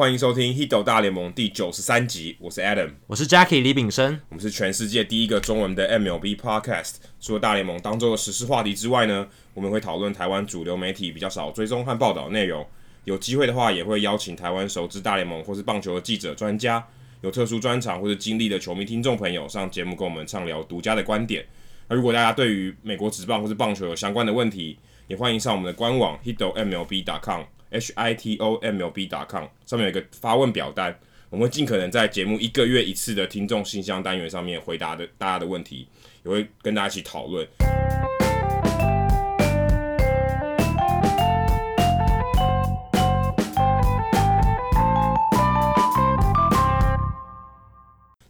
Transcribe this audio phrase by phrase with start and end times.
[0.00, 6.94] 欢迎收听《Hito 大联盟》第九十三集，我是 Adam，我是 Jackie 李炳生，我们是全世界第一个中文的 MLB Podcast。
[7.20, 12.66] 除了大联盟当周的时事话题之外呢，我们会讨论台湾主流媒体比较少追踪和报道内容。
[13.04, 16.82] 有机会的话，也会邀请台湾熟知大联盟或是棒球的记者、专家，
[17.20, 21.44] 有特殊专长或者经历的球迷听众朋友上节目跟我们畅聊独家的观点。
[21.88, 27.42] 那如果大家对于美国职棒或是棒球有相关的问题，也欢迎上我们的官网 hitomlb.com。
[27.70, 30.98] H i t o m l b dot com 上面有一个发问表单，
[31.28, 35.86] 我们会尽可能在节目一个月一次的听众信箱单元上面回答的大家的问题，
[36.24, 37.46] 也会跟大家一起讨论。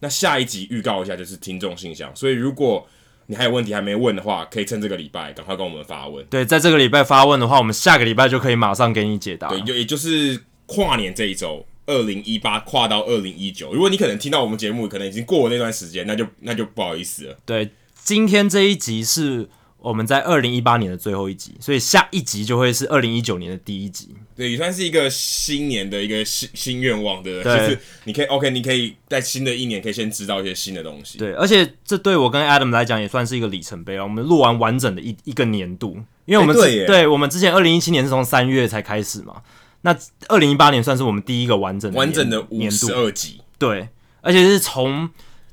[0.02, 2.86] 那下一集预告一下，就是听众信箱，所以如果
[3.30, 6.26] 你还有问题还没问的话，可以趁这个礼拜赶快跟我们发问。
[6.26, 9.48] 对，在这个礼拜发问的话，我们下个礼拜就可以马上给你解答。
[9.48, 13.72] 对，就也就是跨年这一周，二零一八跨到二零一九。
[13.72, 17.38] 如果你可能听到我们节目，可能已经过了那段时间，那就那就不好意思了。
[17.46, 19.48] 对，今天这一集是。
[19.82, 24.10] 我们在二零一八年的最后一集，所以下一集就会是二零一九年的第一集。
[24.40, 31.18] 对，也算是一个新年的一个新新愿望的，就是你可以 OK，你可以在新的一年可以先知道一些新的东西。
[31.18, 34.02] 对，而且这对我跟 Adam 来讲也算是一个里程碑啊。
[34.02, 39.42] 我们录完完整的一一个年度，因为我们、欸、对，对我们之前二零一七年是从三月才开始嘛，
[39.82, 39.94] 那
[40.28, 43.42] 二零一八年算是我们第一个完整的完整的五十二集。
[43.58, 43.90] 对，
[44.22, 45.10] 而且是从。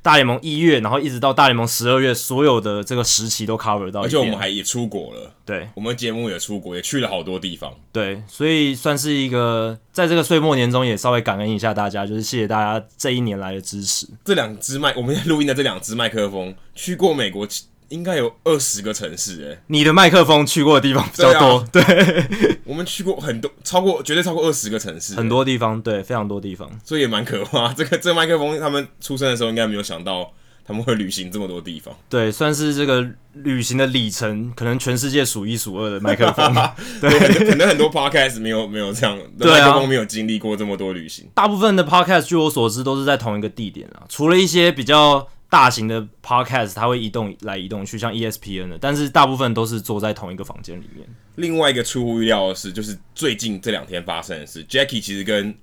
[0.08, 5.34] 大联盟一月，然后一直到大联盟十二月，所有的这个时期都 cover 到，而且我们还也出国了。
[5.45, 7.73] 对，我们节目也出国，也去了好多地方。
[7.91, 14.07] 对，所以算是一个在这个岁末年终，也稍微感恩一下大家，就是谢谢大家这一年来的支持。
[14.23, 17.45] 这两支麦，我们录音的这两支麦克风，去过美国。
[17.90, 27.72] 应该有二十个城市诶，你的麦克风去过的地方比较多，对，我们去过很多，超过绝对超过二十个城市，很多地方，对，非常多地方，所以也蛮可怕。
[27.78, 30.34] 这个这个麦克风，他们出生的时候应该没有想到
[30.66, 36.54] 他们会旅行这么多地方，对，算是这个旅行的里程，可能全世界数一数二的麦克风，
[37.00, 37.09] 对，
[37.50, 45.25] 可能很多 podcast 没有没有这样， 麦克风没有经历过这么多旅行，大部分的 podcast 据我所知都是在同一个地点啊，除了一些比较。
[45.50, 51.08] 大型的 podcast 它会移动来移动去，像 ESPN 的，但是大部分都是坐在同一个房间里面。
[51.35, 55.56] 另外一个出乎意料的是，就是最近这两天发生的事，Jackie 其实跟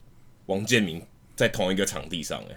[0.46, 1.02] 王建民
[1.36, 2.56] 在同一个场地上，哎，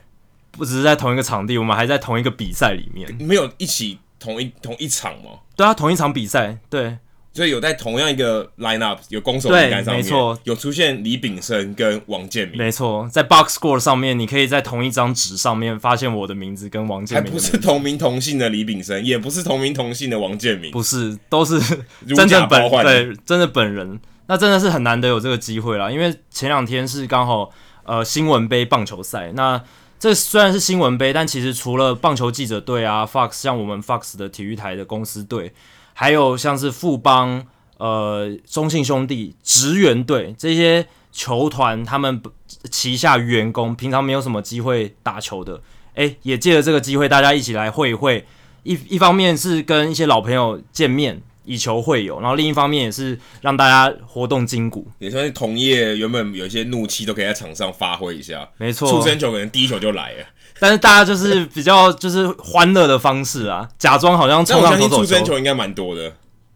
[0.51, 5.39] 不只是在同一个场地，我们还在同一个比赛里面，没有一起同一同一场吗？
[5.55, 6.97] 对啊，同一场比赛，对。
[7.37, 21.59] 所以有在同样一个 line up 有攻守名单上面，没错，有出现李炳生跟王建民，没错，在 box score 上面，你可以在同一张纸上面发现我的名字跟王建民，还不是同名同姓的李炳生，也不是同名同姓的王建民，不是，都是
[22.07, 27.51] 真正本对，真的本人，那真的是很难得有这个机会啦，因为前两天是刚好
[27.83, 29.61] 呃新闻杯棒球赛，那
[29.99, 35.53] 这虽然是新闻杯，但其实除了棒球记者队啊，Fox 像我们 Fox 的体育台的公司队。
[35.99, 37.43] 还有像是富邦、
[37.79, 42.21] 呃中信兄弟、职员队这些球团，他们
[42.69, 45.59] 旗下员工平常没有什么机会打球的，
[45.95, 48.23] 诶，也借着这个机会，大家一起来会一会。
[48.61, 58.47] 一一方面是跟一些老朋友见面，以球会友，然后另一方面也是让大家活动筋骨，也算是同业原本有一些怒气都可以在场上发挥一下。
[58.57, 60.25] 没错，出生球可能第一球就来了。
[60.59, 64.97] 但是大家就是比较就是欢乐的方式啊，假装好像冲上投手球。
[64.97, 66.13] 出生球应该蛮多的，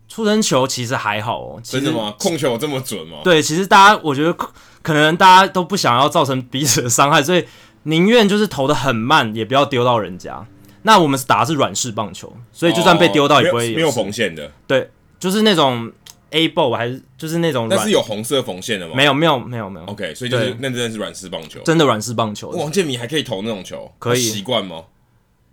[0.08, 1.62] 出生球其实还好哦。
[1.64, 2.14] 真的吗？
[2.18, 3.18] 控球有这么准吗？
[3.24, 4.34] 对，其实大家我觉得
[4.82, 7.46] 可能大家都不想要造成彼此的伤害，所以
[7.84, 10.46] 宁愿就是投的很慢，也不要丢到人家。
[10.84, 14.52] 那我们打的是软式棒球，所以就算被丢到也不会有没有缝线的。
[14.68, 14.90] 对，
[15.20, 15.92] 就是那种。
[16.32, 18.96] A ball 还是就是那种，但是有红色缝线的吗？
[18.96, 19.86] 没有，没有，没有，没有。
[19.86, 22.50] OK，所以就是那真的是软式棒球，真的软式棒球。
[22.50, 24.86] 王建民还可以投那种球，可以习惯吗？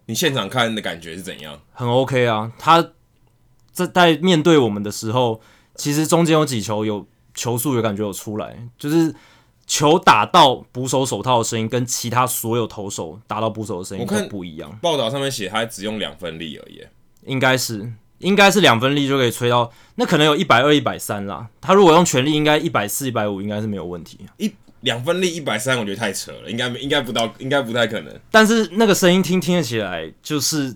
[0.06, 1.60] 你现场看的感觉是怎样？
[1.72, 2.92] 很 OK 啊，他
[3.72, 5.40] 在在面对我们的时候，
[5.74, 9.14] 其实中间有几球有球速有感觉有出来，就是
[9.66, 14.78] 球打到捕手手套的声音跟其他所有投手打到捕手的声音都不一样。
[14.80, 16.82] 报道上面写他只用两分力而已，
[17.26, 17.92] 应该是。
[18.18, 21.46] 应该是两分力就可以吹到，那可能有一百二、一百三啦。
[21.60, 24.18] 他如果用全力，应该一百四、一百五，应该是没有问题。
[24.38, 28.20] 一两分力一百三，我觉得太扯了，应该应该不到，应该不太可能。
[28.30, 30.74] 但是那个声音听听得起来就是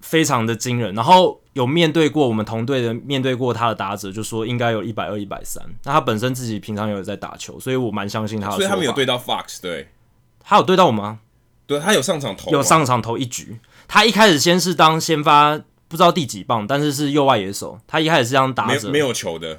[0.00, 0.94] 非常的惊人。
[0.94, 5.62] 然后有面对过我们同队的，面对过他的打者，就说应该有一百二、一百三。
[5.84, 8.56] 那他本身自己平常有在打球，所以我蛮相信他的。
[8.56, 9.88] 所以他们有对到 Fox，对，
[10.42, 11.18] 他有对到我吗？
[11.66, 13.58] 对，他有上场投，有上场投一局。
[13.86, 15.60] 他一开始先是当先发。
[15.90, 17.76] 不知道第几棒，但是是右外野手。
[17.88, 19.58] 他一开始是这样打着，没有球的。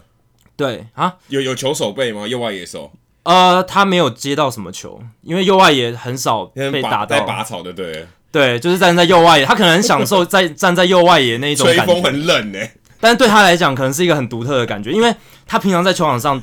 [0.55, 2.25] 对啊，有有球手背吗？
[2.25, 2.89] 右外野手
[3.23, 8.07] 呃，他没有接到什么球，因为右外野很少被打到，在拔草的对。
[8.31, 11.83] 对，就是站在右外野，他可能很享受 在站在右外野那一种感觉。
[11.83, 12.59] 吹风很冷呢，
[13.01, 15.13] 但是对他来讲，可能是一个很独特的感觉，因为
[15.45, 16.41] 他平常在球场上，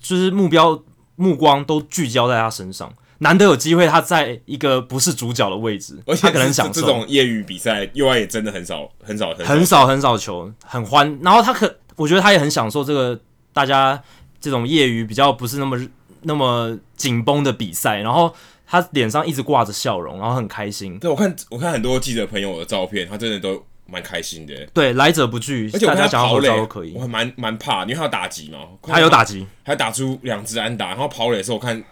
[0.00, 0.82] 就是目标
[1.14, 6.80] 目光都聚焦在他身上，难得有机会他在一个不是主角的位置，而且他可能享受。
[6.80, 10.18] 这种业余比赛，右外也真的很少很少很少很少。
[10.18, 11.18] 球，很欢。
[11.22, 13.18] 然后他可，我觉得他也很享受这个
[13.52, 14.02] 大家
[14.40, 15.80] 这种业余比较不是那么
[16.22, 18.34] 那么紧绷的比赛，然后。
[18.72, 20.96] 他脸上一直挂着笑容，然后很开心。
[21.00, 24.54] 对，我看我看很多记者朋友的照片，他真的都蛮开心的。
[24.72, 26.92] 对，来者不拒，而且我看他跑垒都可以。
[26.94, 28.58] 我还蛮蛮怕，因为他有打击嘛。
[28.80, 30.90] 他有打击，还打出两支安打。
[30.90, 31.82] 然后跑垒的时候，我看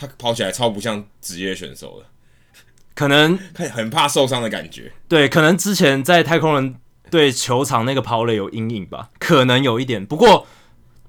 [0.00, 2.06] 他跑起来超不像职业选手的，
[2.94, 4.90] 可能看很怕受伤的感觉。
[5.06, 6.74] 对，可能之前在太空人
[7.10, 10.04] 对球场那个跑垒有阴影吧，可能有一点。
[10.04, 10.46] 不过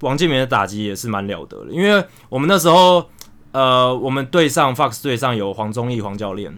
[0.00, 3.08] 王建民的打击也是蛮了得的，因为我们那时候。
[3.54, 6.50] 呃，我们队上 Fox 队上有黄忠义黄教练，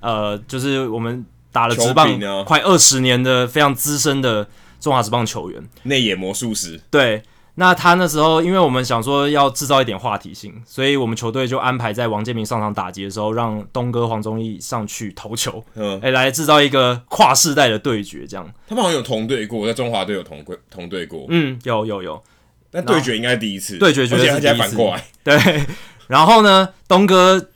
[0.00, 4.46] 呃，就是我们打了职棒快二十年的非常资深的
[4.78, 6.78] 中华职棒球员，内野魔术师。
[6.90, 7.22] 对，
[7.56, 18.50] 那他那时候，因为我们想说要制造一点话题性，所以我们球队就安排在王建民上场打击的时候，让东哥黄宗义上去投球，嗯，哎，来制造一个跨世代的对决，这样。
[18.66, 22.22] 他们好像有同队过，在中华队有同同队过，嗯，有有有，
[22.70, 25.66] 但对决应该第一次，对决绝对是第一次，反过来， 对。
[26.08, 27.48] 然后呢，东哥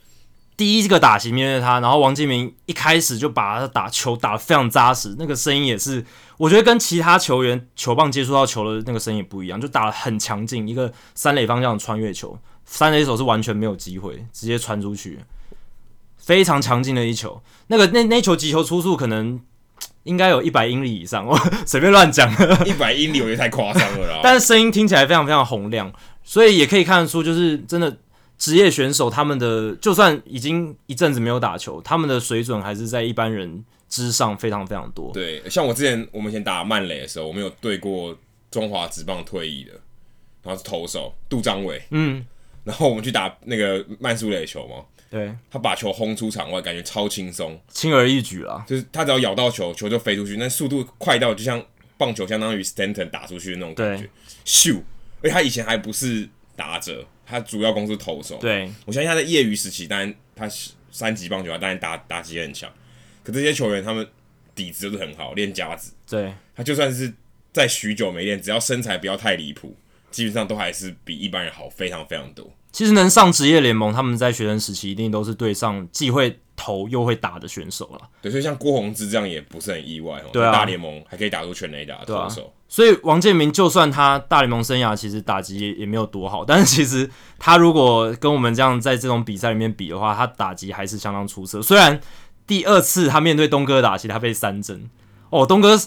[0.56, 6.04] 第一个打席面对他，然后王建民一开始就把他打球打得非常扎实，那个声音也是，
[6.38, 15.20] 我觉得跟其他球员球棒接触到球的那个声音也不一样，就打得很强劲，一个三垒方向的穿越球，三垒手是完全没有机会，直接传出去，
[16.16, 17.42] 非常强劲的一球。
[17.68, 19.40] 那个那那球击球出速可能
[20.02, 22.30] 应该有一百英里以上，我 随便乱讲，
[22.66, 24.20] 一百英里我觉得太夸张了啦。
[24.24, 25.92] 但是声音听起来非常非常洪亮，
[26.22, 27.96] 所以也可以看得出，就是真的。
[28.38, 35.12] 职业选手他们的就算已经一阵子没有打球，他们的水准还是在一般人之上非常非常多。
[35.12, 38.16] 对，像我之前我们以前打曼雷的时候，我们有对过
[38.50, 39.72] 中华职棒退役的，
[40.42, 42.24] 然后是投手杜张伟，嗯，
[42.64, 51.64] 然后我们去打那个曼苏垒球嘛，对，他把球轰出场外，感觉超轻松，轻而易举啦，就是他只要咬到球，球就飞出去，那速度快到就像
[51.96, 54.08] 棒球相当于 Stanton 打出去的那种感觉，
[54.44, 54.82] 咻！
[55.22, 57.06] 而且他以前还不是打者。
[57.28, 60.48] 他主要攻是投手，对，我相信他在业余时期，当然他
[60.92, 62.72] 三级棒球啊，当然打打击也很强。
[63.26, 64.06] 可这些球员他们
[64.54, 65.92] 底子就是很好，练家子。
[66.08, 67.12] 对，他就算是
[67.52, 69.76] 在许久没练，只要身材不要太离谱，
[70.12, 72.48] 基本上都还是比一般人好非常非常多。
[72.70, 78.08] 其实能上职业联盟，他们在学生时期一定都是对上既会投又会打的选手了。
[78.22, 80.28] 对，所以像郭泓志这样也不是很意外哦。
[80.32, 82.52] 对啊，大联盟还可以打出全垒打的投手。
[82.68, 87.08] 所以王建民就算他大联盟生涯其实打击也也没有多好，但是其实
[87.38, 91.62] 他如果跟我们这样在这种比赛里面比的话，他打击还是相当出色。
[91.62, 91.98] 虽然
[92.46, 94.88] 第二次他面对东哥的打击，他被三针
[95.30, 95.78] 哦，东哥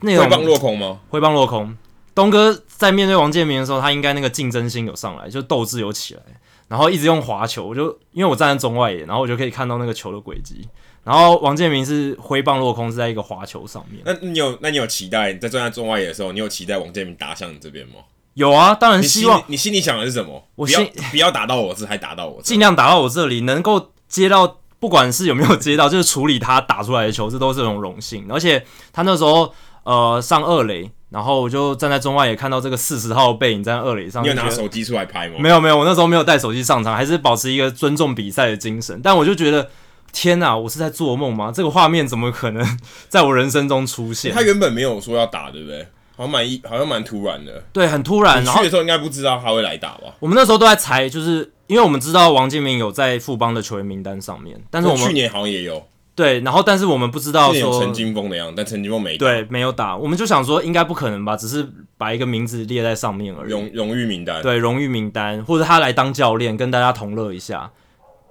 [0.00, 1.00] 那种挥棒落空吗？
[1.08, 1.76] 挥棒落空。
[2.14, 6.22] 东哥在面对王建民的时候，他应该那个竞争心有上来，就斗志有起来，
[6.68, 7.66] 然后一直用滑球。
[7.66, 10.66] 我就因为我站在中外野，然后我就可以看到那个球的轨迹。
[11.04, 14.02] 然后王建民是挥棒落空，是在一个滑球上面。
[14.04, 17.96] 那你有那你有期待你在站在中外野的时候，你有期待王建民打向你这边吗？
[18.34, 19.42] 有啊，当然希望。
[19.46, 20.42] 你心里想的是什么？
[20.56, 28.26] 我心不要不要打到我这，还打到我这，尽量打到我这里，能够接到，不管是有没有接到，就是处理他打出来的球，这都是种荣幸。
[28.32, 29.54] 而且他那时候
[29.84, 30.90] 呃上二垒。
[31.08, 34.24] 然后我就站在中外，也看到这个四十号背影在二垒上。
[34.24, 35.36] 你有拿手机出来拍吗？
[35.38, 39.00] 没有没有，我那时候没有带手机上场，还是保持一个尊重比赛的精神。
[39.04, 39.70] 但我就觉得，
[40.12, 41.52] 天哪，我是在做梦吗？
[41.54, 42.78] 这个画面怎么可能
[43.08, 44.34] 在我人生中出现？
[44.34, 45.86] 他原本没有说要打，对不对？
[46.16, 47.62] 好像蛮一，好像蛮突然的。
[47.72, 48.42] 对，很突然。
[48.42, 50.12] 你去的时候应该不知道他会来打吧？
[50.18, 55.86] 我们那时候都在猜，就是因为我们知道王建民有在富邦的球员名单上面，但是我们去年好像也有。
[56.14, 61.68] 对，然后但是我们不知道说陈金峰的样子，但陈金峰没打，对，没有打，我们就想说应该不可能吧，只是
[61.98, 63.50] 把一个名字列在上面而已。
[63.50, 67.70] 荣荣誉名单，对，荣誉名单，或者他来当教练跟大家同乐一下。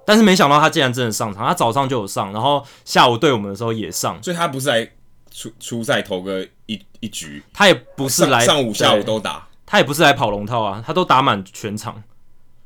[0.04, 4.88] 但是没想到他竟然真的上场，他早上就有上，然后下午对我们的时候也上，所以他不是来
[5.32, 12.02] 出出赛投个一一局，他也不是来上，上午下午都打，他也不是来跑龙套啊，他都打满全场，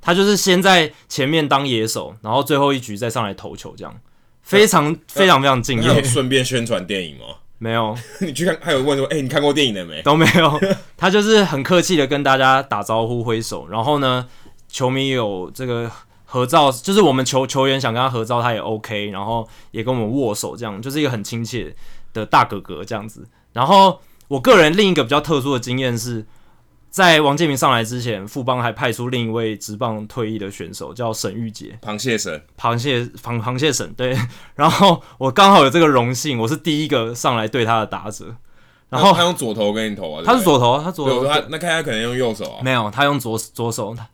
[0.00, 3.94] 他就是先在前面当野手，然后最后一局再上来投球这样。
[4.42, 6.02] 非常非常非常敬业。
[6.02, 7.26] 顺便宣传电影吗？
[7.58, 7.96] 没有。
[8.20, 10.02] 你去看，还有问说，哎、欸，你看过电影了没？
[10.02, 10.58] 都没有。
[10.96, 14.26] 他就是很客气的跟大家打招呼、挥手，然后呢，
[14.66, 15.88] 球迷有这个
[16.24, 21.76] 合照，就是我们球球员想跟他合照，他也 OK，然后也跟我们握手，这样就是一个很亲切
[22.12, 23.28] 的大哥哥这样子。
[23.52, 26.24] 然后我个人另一个比较特殊的经验是，
[26.90, 34.18] 在王建民上来之前，富邦还派出另一位职棒退役的选手，叫沈玉杰，螃蟹神，螃蟹螃螃蟹神，对。
[34.56, 38.34] 然后我刚好有这个荣幸，我是第一个上来对他的打者。
[38.88, 40.22] 然后他用左投跟你投啊？
[40.26, 41.24] 他是左投，他左投。
[41.24, 42.58] 他那看他可能用右手啊？
[42.60, 43.94] 没有，他用左左手。
[43.94, 44.08] 他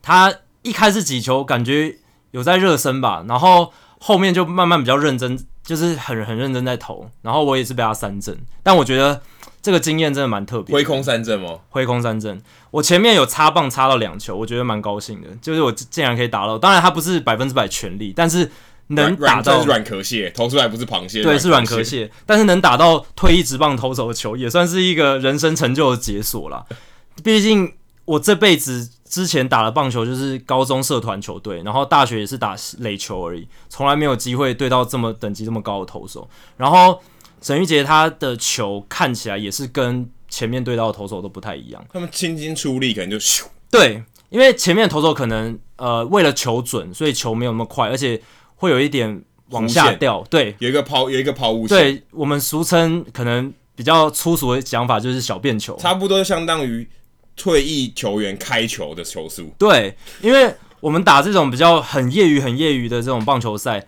[0.00, 1.96] 他一开始几球感觉
[2.30, 7.10] 有在热身吧，然后后面就慢慢比较认真，就是很很认真在投。
[7.22, 9.20] 然后我也是被他三振，但我觉得。
[9.62, 10.74] 这个经验真的蛮特别。
[10.74, 11.60] 挥空三振吗？
[11.68, 12.42] 挥空三振，
[12.72, 15.28] 我前面有插棒插到两球，我觉得蛮高兴的。
[15.40, 18.50] 就是我竟然可以打到，当然他不是百分之百全力，但是
[18.88, 22.10] 能打到软壳蟹投出来不是螃蟹，对，是软壳蟹。
[22.26, 26.66] 但是能打到退役直棒投手的球，也算是一个人生成就的解锁了。
[27.22, 27.72] 毕竟
[28.04, 36.28] 我这辈子之前打的棒球就是高中社团球队，然后大学也是打垒球而已，从来没有机会对到这么等级这么高的投手。
[36.56, 37.00] 然后。
[37.42, 43.42] 沈玉杰他的球看起来也是跟前面对到的投手都不太一样，他们轻轻出力可能就咻。
[43.70, 48.18] 对，因为前面的投手可能呃为了球准，所以球没有那么快，而且
[48.56, 50.24] 会有一点往下掉。
[50.30, 51.76] 对，有一个抛有一个抛物线。
[51.76, 56.88] 对，我们俗称可能比较粗俗的讲法就是小便球，差不多相当于
[57.36, 59.52] 退役球员开球的球速。
[59.58, 63.84] 对，因为我们打这种比较很业余、很业余的这种棒球赛，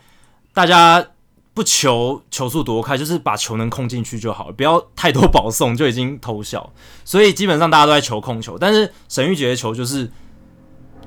[0.52, 1.06] 大家。
[1.54, 6.68] 不求球速多快，就是把球能控进去就好了，不要太多保送就已经偷笑。
[7.04, 10.10] 所以基本上大家都在求控球，但是沈玉杰的球就是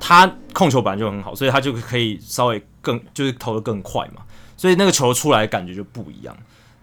[0.00, 4.22] 他控球本来就很好，所以他就可以稍微更就是投得更快嘛，
[4.56, 6.34] 所以那个球出来感觉就不一样。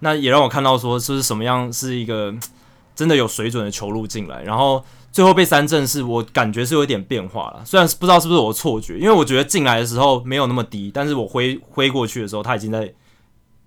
[0.02, 2.32] 那也让我看到说，是什么样是一个
[2.96, 7.64] 真的有水准的球路进来，然后最后被三振，是我感觉是有点变化了。
[7.66, 12.94] 虽然不知道是不是我的错觉，因为我觉得进来的时候没有那么低，但是我挥挥过去的时候，他已经在。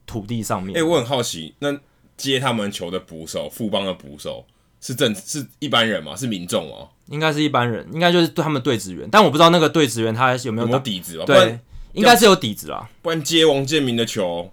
[0.08, 1.78] 土地上面，哎、欸，我很好奇，那
[2.16, 4.44] 接他们球的捕手，富邦的捕手
[4.80, 6.16] 是正是一般人吗？
[6.16, 6.88] 是民众哦？
[7.06, 11.24] 应该是一般人，应该就是对他们队职员，但我不知道那个队职员他有没有底子吧？
[11.26, 11.58] 对，
[11.92, 14.50] 应该是有底子啦，不然接王建民的球，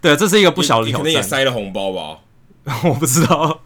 [0.00, 2.20] 对，这是一个不小的挑战，可能也塞了红包吧？
[2.82, 3.62] 我不知道，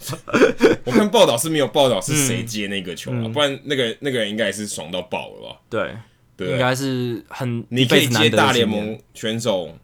[0.85, 5.61] 我看报道是没有报道是谁接那个球啊，嗯、不然那个那个人应该也是爽到爆了吧？
[5.71, 5.97] 对，
[6.37, 9.75] 对，应该是很你可以接大联盟选手。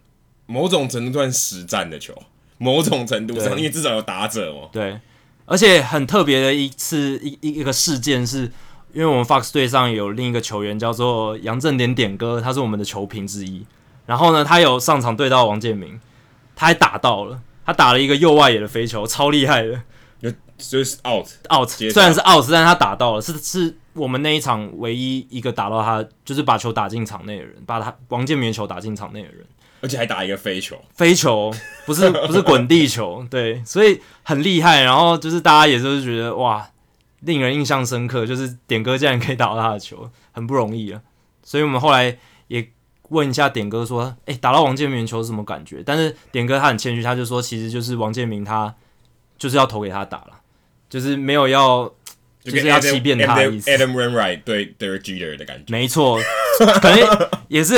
[0.46, 2.14] 某种程度算实战的球，
[2.58, 4.68] 某种程度上，对因为至少有打者哦。
[4.72, 4.98] 对，
[5.44, 8.42] 而且很特别的一次一一一个事件是，
[8.92, 13.66] 因为我们 Fox 队上有另一个球员叫做杨振点点哥，他是我们的球评之一。
[14.06, 16.00] 然后呢，他有上场对到王建民，
[16.54, 19.82] 他还打到了，他打了一个右外野的飞球，超厉害的，
[20.56, 29.44] 就是 out out，虽然是 out，但是他打到了，是是我们那一场唯一一个打到他，就是把球打进场内的人，把他王建民的球打进场内的人。
[29.80, 31.52] 而且还打一个飞球，飞球
[31.84, 34.82] 不是不是滚地球， 对，所以很厉害。
[34.82, 36.68] 然后就是大家也就是觉得哇，
[37.20, 41.00] 令人印象深刻，就是点哥竟然可以打到他的球，很不容易啊。
[41.42, 42.18] 所以我们后来
[42.48, 42.66] 也
[43.10, 45.82] 问一下点哥说，哎、欸，打到王建民的球是什么感觉？
[45.84, 48.74] 但是点哥他很谦虚，他就说其实就是王建民他
[49.38, 50.40] 就是要投给他打了，
[50.88, 51.92] 就是没有要
[52.42, 53.70] 就是要欺骗他的意思。
[53.70, 56.18] Adam Wainwright 对 Derek Jeter 的感觉，没错，
[56.80, 57.76] 可能也是。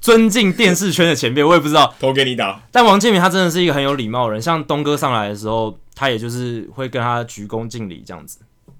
[0.00, 2.58] 尊敬电视圈的前辈，我也不知道投给你打。
[2.72, 8.38] 但王建民他真的是一个很有礼貌的人，像东哥上来的时候，他也就是会跟他鞠躬敬礼这样子，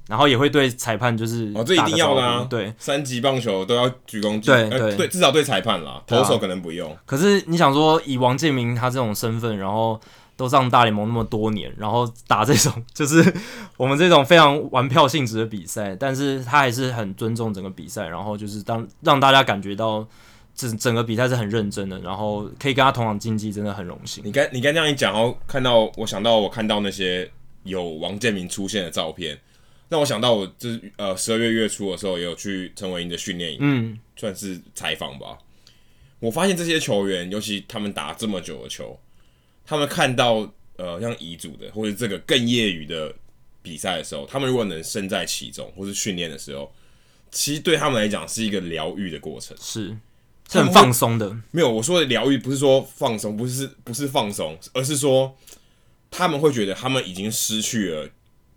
[0.08, 6.96] 然后也会对裁判就是哦，这一定要的啊，对，三级棒球都要鞠躬敬礼，对对对，至少对裁判啦，投手可能不用。
[7.04, 10.00] 可是你想说，以王建民他这种身份，然后
[10.40, 13.32] 都上大联盟那么多年，然后打这种 就是
[13.76, 20.06] 我们这种非常玩票性质的比赛，但是他还是很尊重整个比赛，然后就是当让大家感觉到。
[20.52, 24.22] 整整个比赛是很认真的，然后可以跟他同场竞技，真的很荣幸。
[24.26, 27.30] 你刚你刚这样一讲，然后看到我想到我看到那些
[27.62, 29.38] 有王建民出现的照片，
[29.88, 35.38] 让我想到我就是呃十二月月初的时候也有去陈伟英的训练营，嗯，算是采访吧。
[36.18, 38.98] 我发现这些球员，尤其他们打这么久的球，
[39.70, 43.14] 他们看到呃像乙组的或者这个更业余的
[43.62, 46.72] 比赛的时候，他们如果能身在其中或是训练的时候，
[47.30, 49.96] 其实对他们来讲是一个疗愈的过程，是。
[50.50, 55.32] 是很放松的，没有我说的疗愈，不是说放松，不是不是放松，而是说
[56.10, 58.08] 他们会觉得他们已经失去了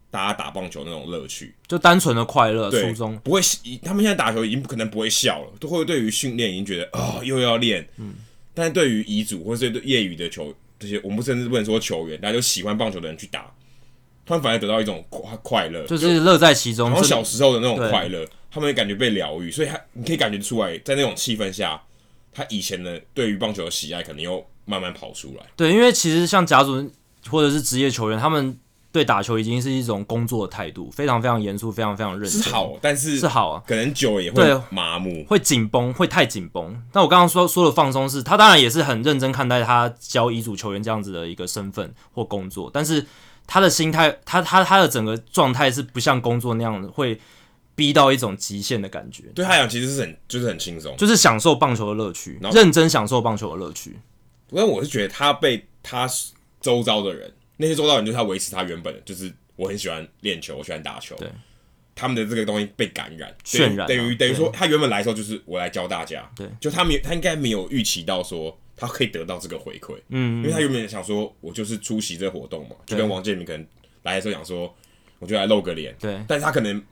[0.09, 2.71] 大家打棒球那种乐趣，就单纯的快乐。
[2.71, 3.39] 初衷不会，
[3.83, 7.87] 他们现在打球已经不可能不会笑了，都会对于训练已经觉得啊、哦、又要练。
[7.97, 8.15] 嗯，
[8.55, 10.51] 但是对于乙组或者对业余的球
[10.83, 13.51] 这些，我们甚至不能说球员，大家就喜欢棒球的人去打，
[14.25, 18.27] 他们反而得到一种快快乐，就是乐在其中，然后小时候的那种快乐。
[18.51, 21.81] 他们会感觉被疗愈，所以他你可以感觉出来，在那种气氛下，
[22.31, 25.45] 他以前的对于棒球的喜爱可能又慢慢跑出来。
[25.55, 26.87] 对，因为其实像甲组
[27.27, 28.55] 或者是职业球员，他们
[28.93, 32.43] 对打球已经是一种工作的态度，非常非常严肃，非常非常认真。
[32.43, 36.79] 是好，但是是好啊，可能久也会麻木，会紧绷，会太紧绷。
[36.93, 43.03] 那我刚刚说说的放松是，他当然也是很认真看待他教乙组球员这样子的一个身份或工作，但是
[43.47, 47.19] 他的心态，他他他的整个状态是不像工作那样会
[47.73, 49.23] 逼到一种极限的感觉。
[49.33, 53.97] 对他来讲，其实是很就是很轻松，就是享受棒球的乐趣，认真享受棒球的乐趣。
[54.51, 56.07] 因为我是觉得他被他
[56.61, 57.33] 周遭的人。
[57.57, 61.15] 那些周遭人就是他维持他原本的，就是我很喜欢练球，我喜欢打球。
[61.17, 61.29] 对，
[61.95, 66.29] 他们的这个东西被感染、渲染，等于等于说他原本来的时候就是我来教大家。
[66.35, 69.95] 对，就他没他应该没有预期到说他可以得到这个回馈。
[70.09, 73.65] 嗯，因为他原本想说我就是出席这个活动嘛，就跟王建民可能
[74.01, 74.75] 来的时候想说，
[75.19, 75.95] 我就来露个脸。
[75.99, 76.83] 对，但是他可能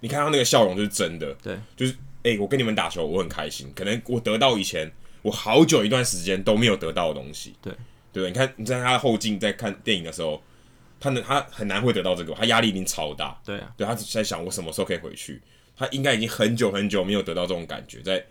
[0.00, 1.34] 你看他那个笑容就是真的。
[1.42, 3.72] 对，就是哎、欸，我跟你们打球，我很开心。
[3.74, 7.54] 可能我得到以前我好久一段时间都没有得到的东西。
[7.62, 7.72] 对，
[8.12, 10.42] 对，你看你在他的后劲在看电影的时候。
[11.02, 13.34] 他能，他很难会得到这个，他压力一定超大。
[13.42, 15.40] 对啊，对，他在想我什么时候可以回去。
[15.74, 18.22] 他应该已经很久很久没有得到这种感觉，在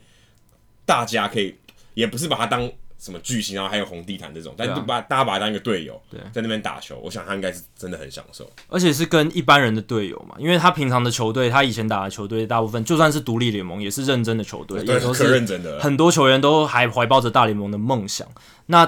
[0.86, 1.56] 大家可以，
[1.96, 18.28] 也不是把他当什么巨星，然后还有红地毯这种，但是把大家把他当一个队友，对，在那边打球，我想他应该是真的很享受，而且是跟一般人的队友嘛，因为他平常的球队，他以前打的球队，大部分就算是独立联盟，也是认真的球队，对，都是可认真的，很多球员都还怀抱着大联盟的梦想。
[18.68, 18.88] 那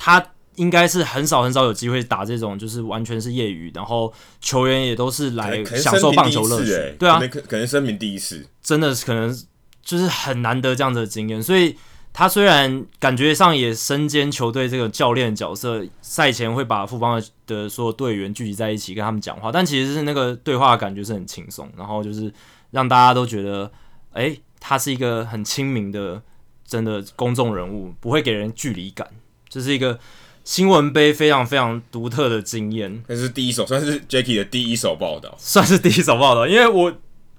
[0.00, 0.24] 他。
[0.56, 6.72] 应该是很少很少有机会打这种，就是完全是业余，然后球员也都是来享受棒球乐趣。
[6.72, 9.34] 欸、对啊，可能可能生平第一次，真的是可能
[9.82, 11.42] 就是很难得这样子的经验。
[11.42, 11.74] 所以
[12.12, 22.30] 他虽然感觉上也身兼球队这个教练角色，赛前会把富邦的所有队员聚集在一起跟他们讲话，但其实是那个对话的感觉是很轻松，然后就是
[22.72, 23.70] 让大家都觉得，
[24.12, 26.20] 哎、欸，他是一个很亲民的
[26.66, 29.08] 真的公众人物，不会给人距离感，
[29.50, 29.98] 这、是一个。
[30.42, 36.46] 新闻杯非常非常独特的经验，那是第一手，算是 Jacky 的第一手报道，算是第一手报道。
[36.46, 36.92] 因为我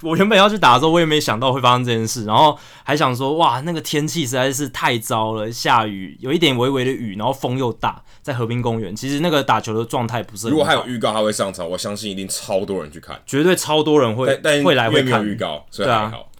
[0.03, 10.47] 我原本要去打的时候，我也没想到会发生这件事，然后还想说，哇，那个天气实在是太糟了，下雨，有一点微微的雨，然后风又大，在河滨公园，其实那个打球的状态不是。
[10.47, 16.30] 如果还有预告他会上场，我相信一定超多人去看，绝对超多人会但但会来会看预告，所以还好。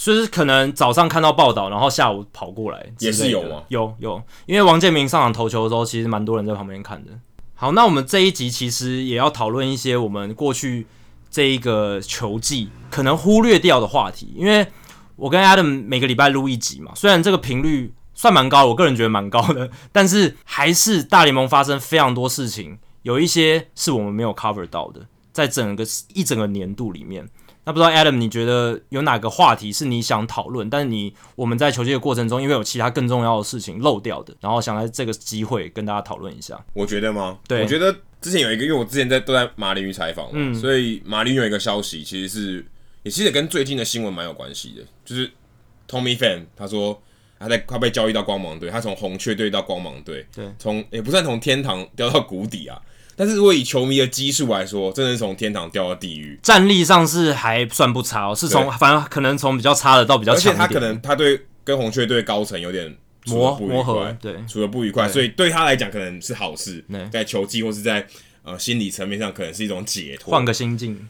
[0.00, 3.64] 就是可能早上看到报道，然后下午跑过来，也是有吗？
[3.66, 7.10] 有有，因为王建民上场投球的时候，其实蛮多人在旁边看的。
[7.54, 10.86] 好，那我们这一集其实也要讨论一些我们过去
[11.28, 14.64] 这一个球季可能忽略掉的话题，因为
[15.16, 25.00] 我跟 Adam 每个礼拜录一集嘛，虽然这个频率算蛮高，我个人觉得蛮高的， 但是还是大联盟发生非常多事情，有一些是我们没有 cover 到的，
[25.32, 25.84] 在整个
[26.14, 27.28] 一整个年度里面。
[27.68, 36.58] 那不知道 Adam，你觉得有哪个话题是你想讨论，但是你我们在球季的过程中，因为有其他更重要的事情漏掉的，然后想在这个机会跟大家讨论一下？
[36.72, 37.38] 我觉得吗？
[37.46, 42.64] 对，我觉得之前有一个，因为我之前在都在马林鱼采访嘛，嗯，所以马林鱼有一个消息，其实是
[43.02, 45.30] 也其实跟最近的新闻蛮有关系的，就是
[45.86, 46.98] Tommy Pham 他说
[47.38, 52.80] 他在他被交易到光芒队，他从红雀队到光芒队，对，从也不算从天堂掉到谷底啊。
[53.18, 56.38] 但是如果以球迷的基数来说，真的是从天堂掉到地狱。
[56.40, 60.52] 战力上是还算不差哦，是从反正可能从比较差的到比较强。
[60.52, 66.84] 而且他可能他对跟红雀队高层有点磨磨合，对，除了不愉快，所以对他来讲可能是好事。
[67.10, 68.06] 在球技或是在
[68.44, 71.08] 呃心理层面上，可能是一种解脱，换个心境。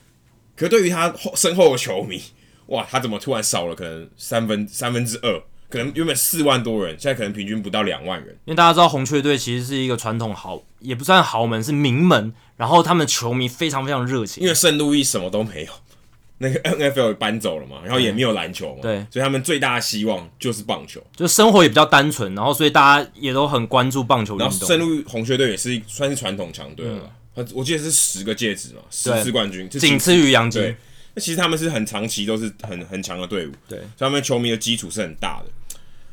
[0.56, 2.22] 可对于他后身后的球迷，
[2.68, 5.42] 哇，他怎么突然少了可能三分三分之二？
[5.70, 8.28] 可能原本四万多人，现在可能平均不到两万人。
[8.46, 12.32] 因为大家知道红雀队其实是一个传统豪，也不算豪门，是名门。
[12.56, 14.42] 然后他们球迷非常非常热情。
[14.42, 15.72] 因为圣路易什么都没有，
[16.38, 22.34] 那个 NFL 搬走了嘛，然后也没有篮球嘛，对，所以他们最大的希望就是棒球，就生活也比较单纯。
[22.34, 24.48] 然后所以大家也都很关注棒球运动。
[24.48, 30.74] 然后圣路红雀队也是算是传统强队了，他、嗯、我记得是十个戒指嘛，十次冠军，仅次于杨基。
[31.14, 35.50] 那其实他们是很长期都是很很强的队伍，对，所以他们球迷的基础是很大的。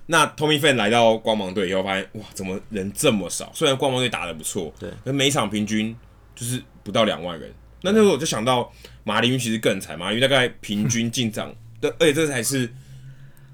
[0.07, 3.51] 那 Tommy Pham 来到光芒队以后，发现哇，怎么人这么少？
[3.53, 5.95] 虽然光芒队打得不错，对，可每场平均
[6.35, 7.51] 就是不到两万人。
[7.81, 8.71] 那那时候我就想到
[9.03, 12.71] 马林鱼其实更惨，马林鱼大概平均进场 的，而且这才是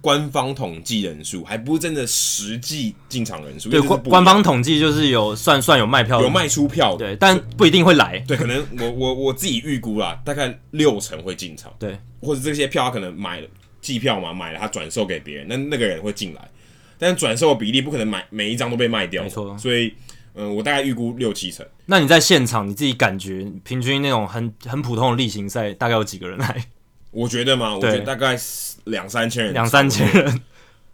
[0.01, 3.69] 官方统计人数，还不是真的实际进场人数。
[3.69, 8.19] 对，官官方统计就是有算算有卖票，有卖出票，对，但不一定会来。
[8.27, 13.47] 对，可能我我我自己预估啦，大概六成会进场，对，或者这些票他可能买了。
[13.81, 16.49] 季票嘛，买了他转售给别人，那那个人会进来，
[16.97, 19.57] 但转售的比例不可能买每一张都被卖掉，没错。
[19.57, 19.87] 所以，
[20.35, 21.65] 嗯、呃，我大概预估六七成。
[21.87, 26.65] 那你在现场你自己感觉，平均那种很很普通的例行赛，大概有几个人来？
[27.11, 28.37] 我觉得嘛，我觉得大概
[28.85, 30.41] 两三千人，两三千人。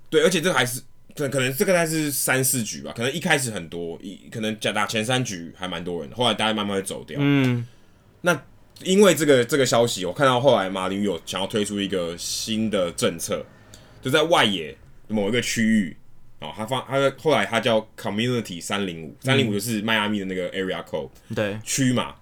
[0.09, 0.81] 对，而且这个还是
[1.13, 7.17] 可可能这个还是三四局吧，可能一开始很多，一可能假打前三局还蛮多人，后来大家慢慢会走掉。
[7.21, 7.67] 嗯，
[8.21, 8.41] 那
[8.83, 13.43] 因为这个这个消息，我看到后来马林有想要推出一个新的政策，
[14.01, 14.75] 就在外野
[15.07, 15.97] 某一个区域
[16.39, 22.15] 哦，他放他后来他叫 Community 三零五，三零五就是迈阿密的那个 Area Code 对区嘛。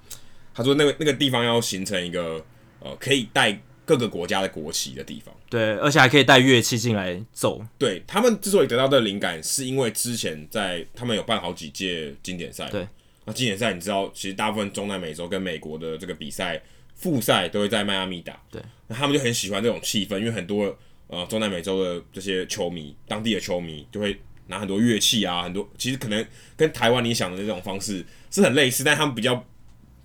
[0.53, 2.41] 他说那个那个地方要形成一个
[2.79, 7.61] 呃可以带各个国家的国旗的地方，对，而且还可以带乐器进来奏。
[7.77, 12.87] 对，他们之所以得到这个灵感，是因为之前在他们有办好几届经典赛，对。
[13.25, 16.61] 那经典赛你知道，其实大部分中南美洲跟美国的这个比赛
[16.95, 18.61] 复赛都会在迈阿密打，对。
[18.87, 29.45] 那他们就很喜欢这种气氛，因为很多呃中南美洲的这些球迷，当地的球迷就会拿很多乐器啊，很多其实可能跟台湾你想的这种方式是很类似，但他们比较。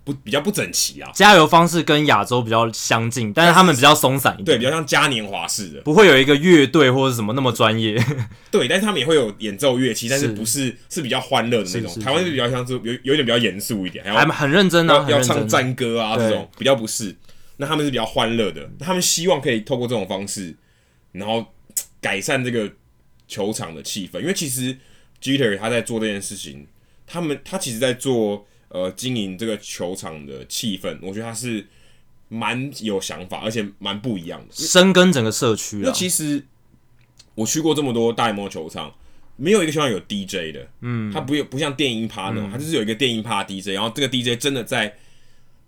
[0.03, 7.95] 不比较不整齐啊，加油方式跟亚洲比较相近，但是他们比较松散一点，对，比较像嘉年华式的，不会有一个乐队或者什么那么专业。
[8.49, 12.03] 对，但是他们也会有演奏乐器，但是不是是，是比较欢乐的那种。
[12.03, 17.15] 台湾是比较像是有有点比较严肃一点，还，还很认真啊，要，要唱战歌啊这种，比较不是。
[17.57, 20.55] 那他们是比较欢乐的，他们希望可以透过这种方式，
[21.11, 21.45] 然后
[22.01, 22.67] 改善这个
[23.27, 24.75] 球场的气氛，因为其实
[25.21, 26.65] Jeter 他在做这件事情，
[27.05, 28.47] 他们他其实在做。
[28.73, 31.67] 呃，经营这个球场的气氛，我觉得他是
[32.29, 35.81] 蛮有想法，而且蛮不一样的，深耕整个社区。
[35.83, 36.41] 那其实
[37.35, 38.95] 我去过这么多大联盟球场，
[39.35, 44.95] 没有一个球场有 DJ 的，嗯，他不有不像电音趴那种，他就是有一个电音趴 DJ，然后这个 DJ 真的在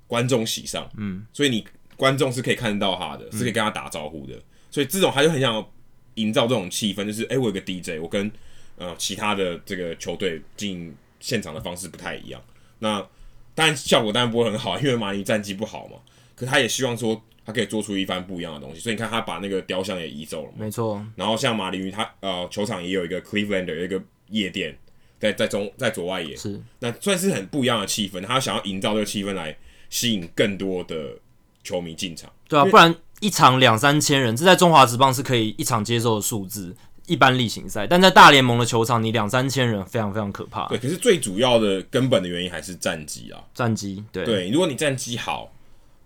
[0.08, 1.66] 观众席上，嗯，所以你
[1.98, 5.68] 观众是可以看得到他的，是可以跟他打招呼的，所以这种他就很想
[6.14, 8.32] 营造这种气氛，就是哎、欸，我有个 DJ，我跟
[8.78, 12.42] 呃其他的这个球队进行现场的方式不太一样。
[12.84, 13.08] 那
[13.56, 15.98] 当然效果当然不会很好，因为马林战绩不好嘛。
[16.36, 21.02] 可他也希望说他可以做出一番不一样的东西，所以你看他把那个雕像也移走了，没错。
[21.16, 24.78] 然后像马林鱼他呃球场也有一个 Clevelander 有一个夜店，
[25.18, 28.22] 在在中在左外野，是那算是很不一样的气氛。
[28.22, 29.56] 他想要营造这个气氛来
[29.90, 31.18] 吸引更多的
[31.64, 36.76] 球迷进场，对啊，不然一场两三千人，这在中华职棒是可以一场接受的数字。
[37.06, 40.68] 一般例行赛，但在大联盟的球场，你两三千人非常非常可怕。
[40.68, 44.04] 对，可是最主要的根本的原因还是战绩啊，战绩。
[44.12, 45.52] 对对，如果你战绩好，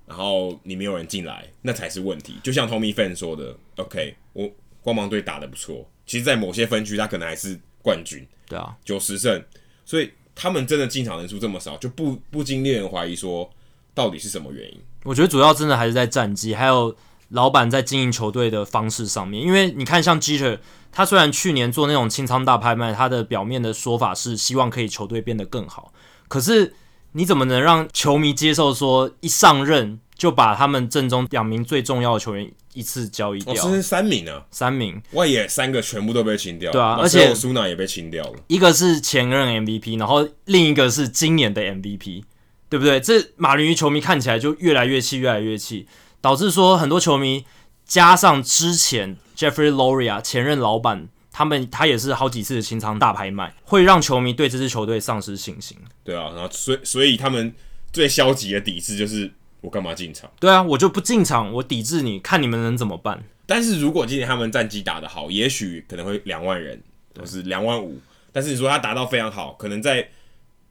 [0.07, 2.35] 然后你没有人进来，那才是问题。
[2.41, 4.49] 就像 Tommy Fan 说的，OK，我
[4.81, 8.25] 光芒队打的不错，其实，在某些分区他可能还是冠军。
[8.47, 9.43] 对啊，九十胜，
[9.85, 13.47] 所以他们真的进场人数这么少，就不不禁令人怀疑说，
[13.93, 14.79] 到底是什么原因？
[15.03, 16.95] 我觉得主要真的还是在战绩，还有
[17.29, 19.41] 老板在经营球队的方式上面。
[19.41, 20.59] 因为你看，像 Jeter。
[20.89, 25.93] 他虽然去年做那种清仓大拍卖，他的表面的说法是希望可以球队变得更好，
[26.27, 26.73] 可是
[27.11, 33.53] 你怎么能让球迷接受说一上任就把他们阵中两名最重要的球员一次交易掉？
[33.53, 42.23] 哦，是三名啊，三名外野三个全部都被清掉，对啊，而且苏纳也被清掉了，一个是前任 MVP，然后另一个是今年的 MVP，
[42.69, 42.99] 对不对？
[42.99, 45.85] 这马林鱼球迷看起来就越来越气，越来越气，
[46.21, 47.45] 导致说很多球迷
[47.85, 49.17] 加上之前。
[49.37, 55.77] Jeffrey Loria 前任老板，他们他也是好几次的清仓大拍卖，会让球迷对这支球队丧失信心。
[56.03, 57.53] 对啊，然后所以所以他们
[57.93, 60.27] 最消极的抵制就是我干嘛进场？
[60.39, 63.23] 对啊，我就不进场，我抵制你，看你们能怎么办？
[63.45, 66.81] 但是如果今天他们战绩打得好，也许可能会两万人，
[67.15, 68.01] 或是两万五。
[68.31, 70.09] 但是你说他达到非常好，可能在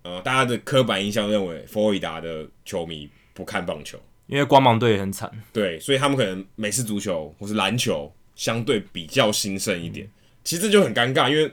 [0.02, 5.30] 呃大家的刻板印象认为佛罗里达的球迷不看棒球，因为光芒队也很惨。
[5.52, 8.12] 对，所以他们可能美式足球或是篮球。
[8.36, 10.06] 相对比较兴盛一点，
[10.44, 11.44] 其实这就很尴尬，因为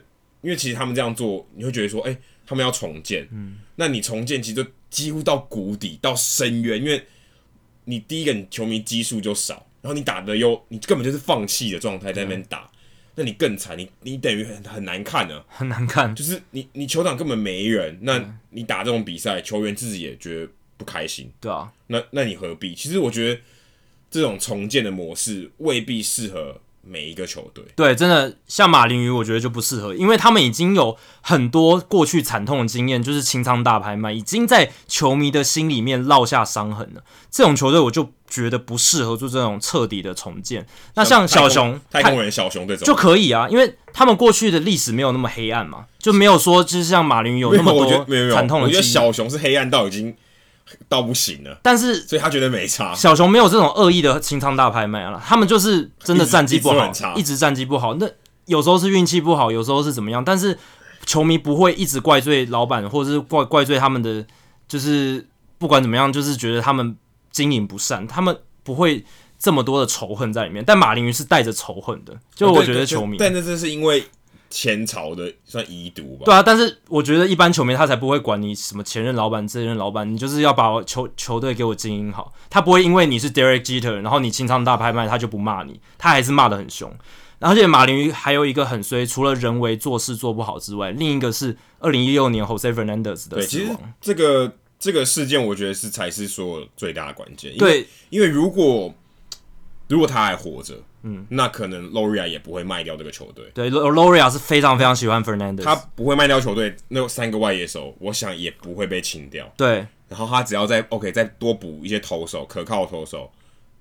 [0.42, 7.02] 因为其实他们这样做，你会觉得说，哎、欸，他们要重建，嗯，那你重建其实就几乎到谷底，到深渊，因为
[7.86, 12.70] 你第一个你球迷基数就少，然后你打的又你根本就是放弃的状态在那边打，
[13.16, 22.74] 那你更惨，你你等于很很难看呢、啊，很难看，就是你你球场根本没人，那你打这种比赛，球员自己也觉得不开心，对啊，那那你何必？
[22.76, 23.42] 其实我觉得
[24.10, 26.58] 这种重建的模式未必适合。
[26.86, 37.02] 每一个球队，对，真的像马林鱼，我觉得就不适合，因为他们已经有很多过去惨痛的经验，就是清仓大拍卖，已经在球迷的心里面烙下伤痕了。
[37.32, 40.68] 这种球队，我就觉得不适合做这种彻底的重建。
[40.96, 48.66] 那像小熊、太空人、小熊这种就可以啊，因为他们过去的历史没有那么黑暗嘛，就没有说就是像马林鱼有那么多惨痛的。
[48.66, 50.14] 我觉得小熊是黑暗到已经。
[50.88, 52.94] 到不行了，但是所以他觉得没差。
[52.94, 57.94] 小熊没有这种恶意的清仓大拍卖了，他们就是真的战绩不好，一直战绩不好。
[57.96, 58.10] 那
[58.46, 60.24] 有时候是运气不好，有时候是怎么样？
[60.24, 60.58] 但是
[61.06, 64.26] 球迷不会一直怪罪老板，或者是怪怪罪他们的，
[64.68, 66.96] 就是不管怎么样，就是觉得他们
[67.32, 69.06] 经营不善，他们不会
[69.40, 70.64] 这么多的仇恨在里面。
[70.66, 74.06] 但马林鱼是带着仇恨的，就我觉得球迷，但这是因为。
[74.56, 76.26] 前朝的算遗毒吧。
[76.26, 82.32] 对啊，但是我觉得一般球迷他才不会管你什么前任老板、这任老板，你就是要把球球队给我经营好。
[82.52, 86.96] 他不会因为你是 Derek Jeter，然后你清仓大拍卖，他就不骂你，他还是骂的很凶。
[87.40, 93.40] 而且马林鱼还有一个很衰，除了人为做事做不好之外，另一个是二零一六年 Jose Fernandez 的死亡。
[93.40, 97.58] 对，其实这个这个事件，我觉得是才是说最大的关键。
[97.58, 98.94] 对，因为如果
[99.90, 103.46] 如果他还活着，嗯，那可能 Loria 也不会卖掉这个球队。
[103.54, 106.76] 对，Loria 是非常非常喜欢 Fernandez，他不会卖掉球队。
[106.88, 109.52] 那三个外野手，我想也不会被清掉。
[109.56, 113.30] 对，然后他只要再 OK 再多补一些投手，可靠的投手。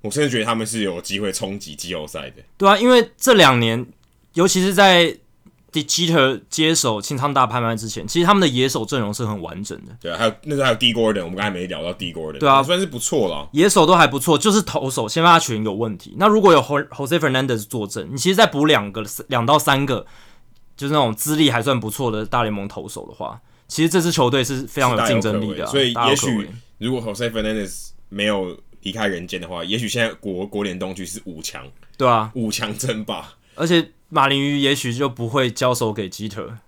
[0.01, 2.43] 我甚至觉得他们是有机会冲击季后赛的。
[2.59, 3.87] 对啊，因为这两年，
[4.35, 5.17] 尤其是在
[5.81, 9.97] Jeter 接手清仓大拍卖之前，其实他们的野手阵容是很完整的。
[10.01, 12.39] 对啊，还有那时候还有 Dee Gordon，我们刚才没聊到 Dee Gordon。
[12.39, 13.49] 对啊，算是不错了。
[13.53, 16.15] 野手都还不错，就是投手先发群有问题。
[16.19, 20.05] 那如果有 Jose Fernandez 坐镇，你其实再补两个、两到三个，
[20.77, 25.71] 就是那种资历还算不错的大联盟投手的话，其实这支球队是非常有竞争力的啊。
[25.71, 28.59] 所以也许如果 Jose Fernandez 没有。
[28.85, 31.65] 离开人间的话，也许现在国国联东区是五强，
[31.97, 36.59] 对啊，五强争霸，而且马林鱼也许就不会交手给基特，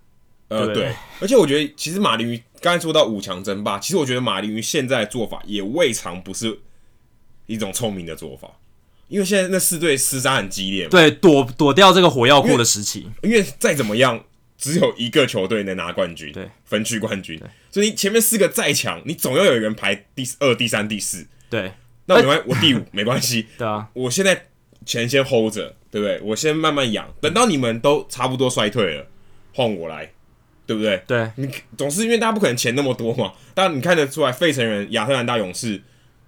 [0.47, 6.59] 呃，对，而且我觉得其实马林鱼刚才说到五强争霸，其实我觉得马林鱼现在的做法也未尝不是
[7.45, 8.49] 一种聪明的做法，
[9.09, 14.23] 因为现在那四队厮杀很激烈嘛，对，躲躲掉这个火药库的时期，因为再怎么样，
[14.57, 21.71] 只有一个球队能拿冠军，对，分区冠军，所以你前面四个再强，你总要有人排第二、第三、第四，对。
[22.07, 23.47] 那没关系，我第五没关系。
[23.57, 24.45] 对啊，我现在
[24.85, 26.19] 钱先 hold 着，对不对？
[26.21, 29.07] 我先慢慢养，等到你们都差不多衰退了，
[29.53, 30.11] 换我来，
[30.65, 31.01] 对不对？
[31.07, 33.31] 对，你总是因为大家不可能钱那么多嘛。
[33.53, 35.81] 但你看得出来，费城人、亚特兰大勇士，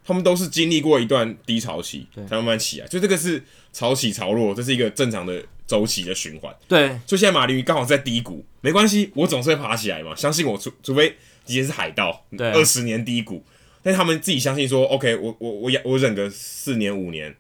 [0.05, 2.87] 他们都是经历过一段低潮期，才慢慢起来。
[2.87, 6.55] 所以这个是潮起潮落，这是一个正常的周期的循环。
[6.69, 10.15] 对，所以现在马林鱼刚好在低谷，没关系，我总是会爬起来嘛。
[10.15, 11.09] 相信我，除除非
[11.45, 13.43] 直接是海盗，对，二十年低谷。
[13.83, 17.35] 但他们自己相信说，OK，我我我我忍个四年五年，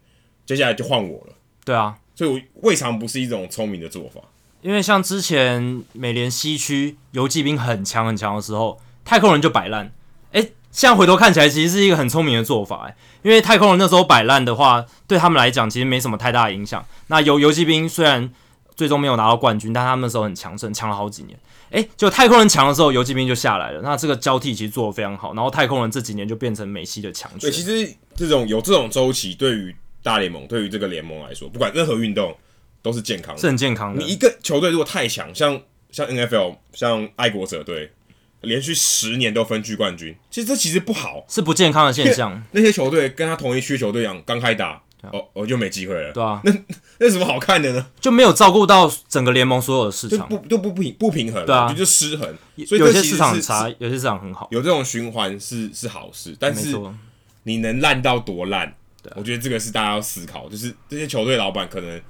[0.45, 1.33] 接下来就换我了。
[1.63, 4.19] 对啊，所以我未尝不是一种聪明的做法。
[4.63, 9.93] 因为像之前美联西区游骑兵很强很强的时候，太空人就摆烂。
[10.31, 12.87] 哎，现在回头看起来，其实是一个很聪明的做法。
[12.87, 16.83] 哎，因为太空人那时候摆烂的话，对他们来讲其实没什么太大的影响。
[17.05, 18.29] 那游游骑兵虽然
[18.75, 21.39] 最终没有拿到冠军，但他们那时候很强盛，强了好几年。
[21.69, 23.81] 哎，就太空人强的时候，游骑兵就下来了。
[23.83, 25.35] 那这个交替其实做得非常好。
[25.35, 27.39] 然后太空人这几年就变成美西的强权。
[27.41, 29.75] 对，其实这种有这种周期，对于
[30.07, 32.33] 大联盟，对于这个联盟来说，不管任何运动
[32.81, 34.01] 都是健康的，是很健康的。
[34.01, 37.91] 你一个球队如果太强，像像 NFL，像爱国者队，
[38.41, 42.41] 连续十年都分区冠军，其实这其实不好，是不健康的现象。
[42.51, 44.81] 那些球队跟他同一区球队一样，刚开打。
[45.11, 46.11] 哦，我就没机会了。
[46.11, 46.51] 对啊，那
[46.99, 47.85] 那什么好看的呢？
[48.01, 52.27] 就没有照顾到整个联盟所有的市场，就不就不平不平衡，对啊，就失衡。
[52.65, 56.35] 所以有些市场很差，有些市场很好，有这种循环是是好事。
[56.39, 56.75] 但是
[57.43, 58.75] 你能烂到多烂？
[59.15, 62.01] 我觉得这个是大家要思考，就是这些球队老板可能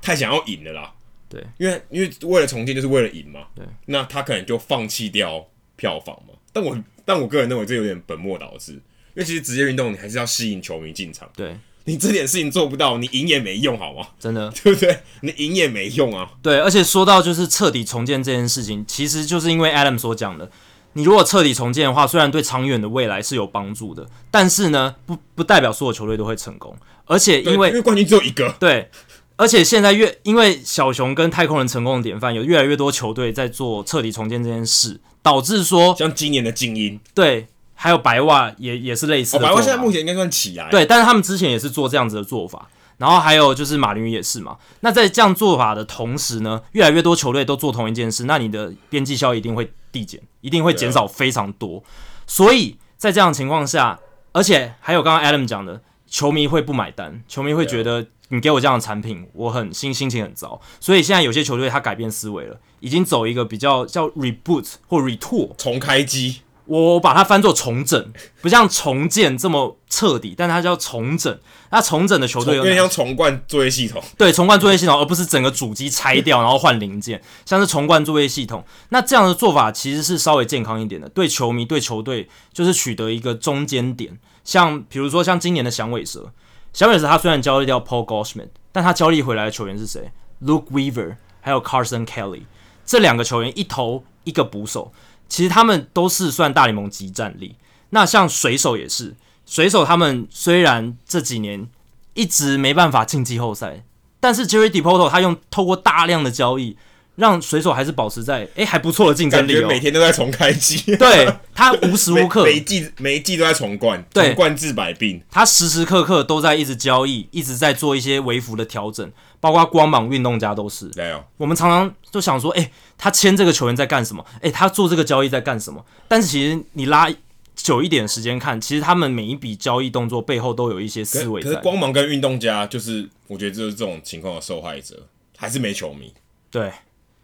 [0.00, 0.92] 太想要赢了啦。
[1.28, 3.46] 对，因为因为为了重建就是为了赢嘛。
[3.54, 6.34] 对，那他可能就放弃掉票房嘛。
[6.52, 8.80] 但我但我个人认为这有点本末倒置，因
[9.16, 11.30] 为其实职业运动你还是要吸引球迷进场。
[11.34, 11.56] 对。
[11.84, 14.06] 你这点事情做不到，你赢也没用，好吗？
[14.18, 15.00] 真的， 对不对？
[15.22, 16.30] 你赢也没用啊。
[16.42, 20.48] 对，而且说到就是彻底重建这件事情，其实就是因为 Adam 所讲的，
[20.94, 26.76] 你如果彻底重建的话，虽然对长远的未来是有帮助的，但是呢，不不代表所有球队都会成功。
[27.06, 28.90] 而且因为因为冠军只有一个，对，
[29.36, 37.46] 而且现在越因为小熊跟太空人成功的典范，有越来越多球队在做彻底重建这件事，导致说像今年的精英，对。
[37.82, 44.58] 还有白袜也也是类似的，哦，白袜现在目前应该算起来，对，但是他们之前也是做这样子的做法，然后还有就是马林鱼也是嘛。
[44.80, 51.82] 那在这样做法的同时呢，越来越多球队都做同一件事，那你的边际效益一定会递减，一定会减少非常多。
[52.26, 53.98] 所以在这样的情况下，
[54.32, 60.60] 而且还有刚刚 Adam 讲的，球迷会不买单，球迷会觉得你给我这样的产品，我很心心情很糟。
[60.78, 66.42] 所以现在有些球队他改变思维了，已经走一个比较叫 reboot 或 retool 重开机。
[66.70, 71.36] 我把它翻作重整，不像重建这么彻底，但它叫重整。
[71.70, 78.64] 那重整的球队有点像重灌作业系统，对，重灌作业系统，而不是整个主机拆掉然后换零件，像是重灌作业系统。
[78.90, 84.16] 那这样的做法其实是稍微健康一点的，对球迷、对球队就是取得一个中间点。
[84.44, 86.32] 像比如说像今年的响尾蛇，
[86.72, 90.12] 响尾蛇它虽然交易掉 Paul Goldschmidt，但它交易回来的球员是谁
[90.44, 92.42] ？Luke Weaver 还有 Carson Kelly
[92.86, 94.92] 这两个球员，一投一个捕手。
[95.30, 97.56] 其实他们都是算大联盟级战力。
[97.90, 99.14] 那像水手也是，
[99.46, 101.66] 水手他们虽然这几年
[102.14, 103.82] 一直没办法进季后赛，
[104.20, 106.76] 但是 Jerry Depoto 他用透过大量的交易，
[107.16, 110.96] 让水手还是保持在诶、欸、还不错的竞争力、哦，每天都在重开机。
[110.96, 115.22] 对， 他无时无刻每，每季每一季都在重冠，重冠治百病。
[115.30, 120.90] 他时时刻刻都在一直交易，一直在做一些微幅的调整，包括光芒运动家都是。
[120.94, 124.24] 没有，我们常常就想说，哎、欸，他签这个球员在干什么？
[124.34, 125.84] 哎、欸，他做这个交易在干什么？
[126.06, 127.10] 但是其实你拉
[127.56, 131.42] 久一点时间看，其实他们每一笔交易动作背后都有一些思维。
[131.42, 136.14] 可是光芒跟运动家，就是我觉得就是这种情况的受害者，还是没球迷。
[136.50, 136.70] 对。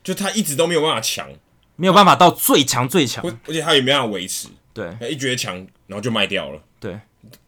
[0.05, 1.29] 就他一直都没有办法强，
[1.75, 4.47] 没有办法到最强最强，而且他也没办法维持。
[4.73, 5.57] 对，一觉得强，
[5.89, 6.63] 然后就卖掉了。
[6.79, 6.93] 对，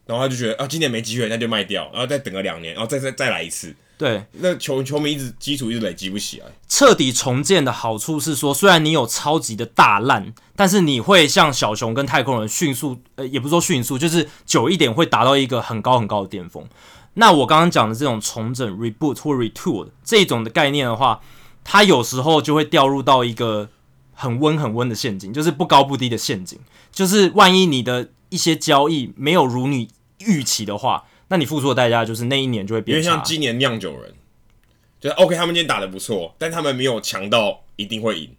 [0.05, 3.73] 然后他就觉得啊，今年没机会，那就卖掉，然后再等个两年，然后再再再来一次。
[3.99, 6.45] 对，那球球迷一直基础一直累积不起来。
[6.69, 16.65] 彻底重建的好处是说，虽然你有超级的大烂，但是你会像小熊跟太空人迅速，呃，也不是说迅速，就是久一点会达到一个很高很高的巅峰。
[17.15, 21.19] 那我刚刚讲的这种重整 （reboot） 或 retool 这种的概念的话。
[21.71, 23.69] 它有时候就会掉入到一个
[24.13, 26.57] 很温很温的陷阱，就是不高不低的陷阱。
[26.91, 32.99] 就是万一你的一些交易没有如你预期的话，那你付出的代价就是那一年就会变差。
[32.99, 34.13] 因为像今年酿酒人，
[34.99, 38.29] 就是 OK，他们今天打的不错，但他们没有强到一定会赢。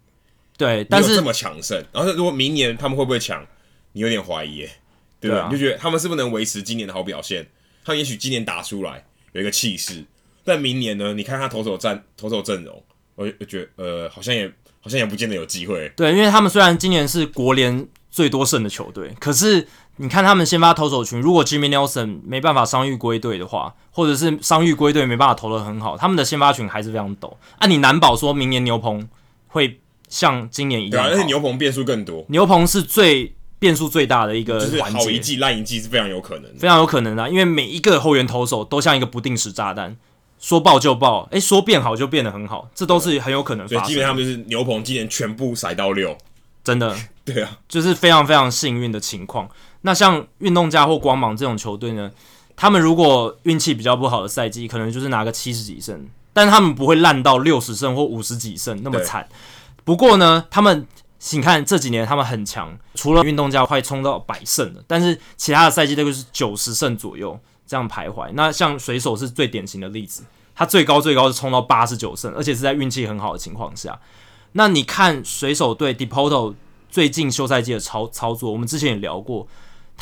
[0.58, 1.82] 对，但是这么强盛。
[1.92, 3.46] 然后如果明年他们会不会强，
[3.92, 4.70] 你有点怀疑耶，
[5.18, 5.36] 对吧？
[5.36, 7.46] 对啊，你就觉得他们是不是能维持今年的好表现？
[7.82, 10.04] 他们也许今年打出来有一个气势，
[10.44, 11.14] 但明年呢？
[11.14, 12.82] 你看他投手战投手阵容。
[13.14, 14.50] 我我觉得呃，好像也
[14.80, 15.90] 好像也不见得有机会。
[15.96, 19.66] 对，因为他们虽然今年是国联最多胜的球队，可是
[20.02, 27.34] 你看他们先发投手群，如果 Jimmy Nelson 没办法伤愈归队的话，或者是伤愈归队没办法投的很好，他们的先发群还是非常陡。
[27.58, 29.06] 啊，你难保说明年牛棚
[29.48, 30.90] 会像今年一样？
[30.90, 32.24] 对啊，而且牛棚变数更多。
[32.28, 39.94] 牛棚是最变数最大的一个环节，就是好一季烂一季是非常有可能的，非常有可能的，因为每一个后援投手都像一个不定时炸弹。
[40.38, 43.84] 说爆就爆，诶，说变好就变得很好，这都是很有可能发生的。
[43.84, 46.16] 所以基本上就是牛棚今年全部塞到六，
[46.64, 49.46] 真的， 对啊，就是非常非常幸运的情况。
[49.82, 52.10] 那像运动家或光芒这种球队呢，
[52.56, 59.28] 他们如果运气比较不好的赛季，可能就是拿个七十几胜，但是他们不会烂到六十胜或五十几胜那么惨。
[59.84, 60.86] 不过呢，他们
[61.32, 67.38] 你看这几年他们很强，除了运动家快冲到百胜了，但是其他的赛季都是九十胜左右。
[67.66, 70.24] 这样徘徊，那像水手是最典型的例子，
[70.56, 73.96] 他最高最高是冲到八十九胜，而且是在运气很好的情况下。
[74.54, 76.52] 那你看水手队 Depoto
[76.90, 79.46] 最近休赛季的操操作，我们之前也聊过，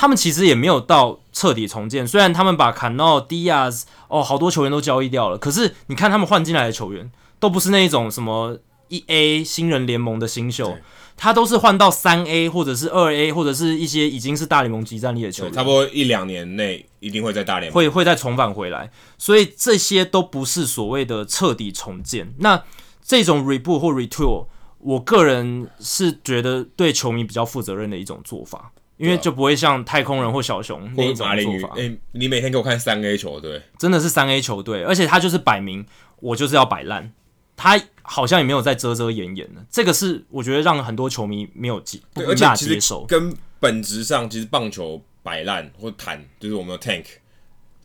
[0.01, 2.07] 他们其实也没有到彻底重建。
[2.07, 10.79] 虽然他们把 Cano、Diaz 哦好多球员都交易掉了，可是你看他们换进来的球员都不是那一种什么一 A 新人联盟的新秀。
[11.21, 22.33] 他都是换到三 A 或者是二 A 或者是一些已经是大联盟即战力的球员，差不多一两年内一定会在大联盟会会再重返回来，所以这些都不是所谓的彻底重建。
[22.39, 22.63] 那
[23.05, 24.47] 这种 reboot 或 retool，
[24.79, 31.75] 我个人是觉得对球迷比较负责任的一种做法，因为就不会像太空人或小熊那一种做法。
[31.77, 35.87] 诶，你每天给我看三 A 球队，真的是三 A 球队，而且他就是摆明
[36.21, 37.13] 我就是要摆烂。
[37.57, 43.05] 他好像也没有在遮遮掩掩的，这个是我觉得让很多球迷没有接不大接受。
[43.07, 47.05] 跟本质上，其实棒球摆烂或谈，就是我们的 tank，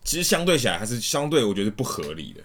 [0.04, 2.40] 其实相对起来还是相对我觉得是不合理的。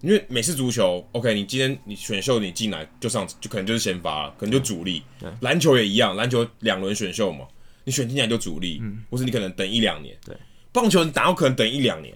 [0.00, 5.02] 因为美式足球，OK，你今天你选秀你进来就上就可能就是先发了，可能就主力。
[5.20, 7.44] 对，篮球也一样，篮球两轮选秀嘛，
[7.84, 10.16] 你选进来就主力，嗯，或是你可能等一两年。
[10.24, 10.36] 对，
[10.72, 12.14] 棒球你打有可能等一两年？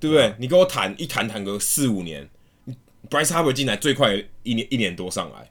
[0.00, 0.26] 对不对？
[0.26, 2.28] 嗯，你跟我谈一谈谈个四五年。
[3.10, 5.50] Bryce Harper 进来最快一年一年多上来，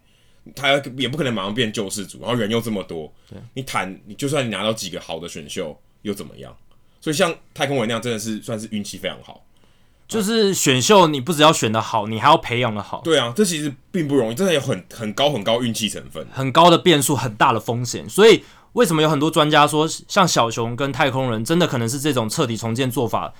[0.55, 3.13] 他也不可能马上变救世主，然后人又这么多，
[3.53, 6.55] 你谈你就算你拿到几个好的选秀又怎么样？
[6.99, 9.45] 所以像太空人那样真的是算是运气非常好，
[10.07, 13.01] 就是选秀你不只要选的好，你还要培养的好。
[13.03, 18.09] 对啊，这其实并不容易，真的有很很高很高运气成分，很高的变数，很大的风险。
[18.09, 23.33] 所以为什么有很多专家说，像小熊跟太空人真的可能是这种彻底重建做法？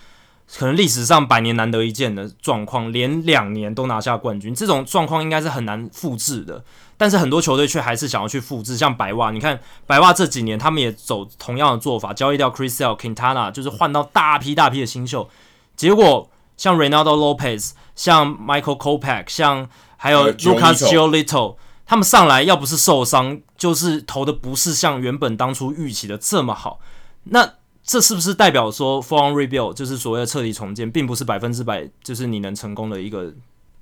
[0.56, 6.64] 可能历史上百年难得一见的状况，连两年都拿下冠军，这种状况应该是很难复制的。
[6.98, 15.28] 但是很多球队却还是想要去复制，像白袜，你看白袜这几年他们也走同样的做法，交易掉 Chris Sale、Quintana，就是换到大批大批的新秀。
[15.76, 21.56] 结果像 Reynaldo Lopez、像 Michael Kopech、像还有 Lucas Giolito，
[21.86, 26.80] 他们上来要不是受伤，就是投的不是像原本当初预期的这么好。
[27.26, 33.34] 那这是不是代表说 full on rebuild 就是所谓的彻底重建，并不是百分之百就是你能成功的一个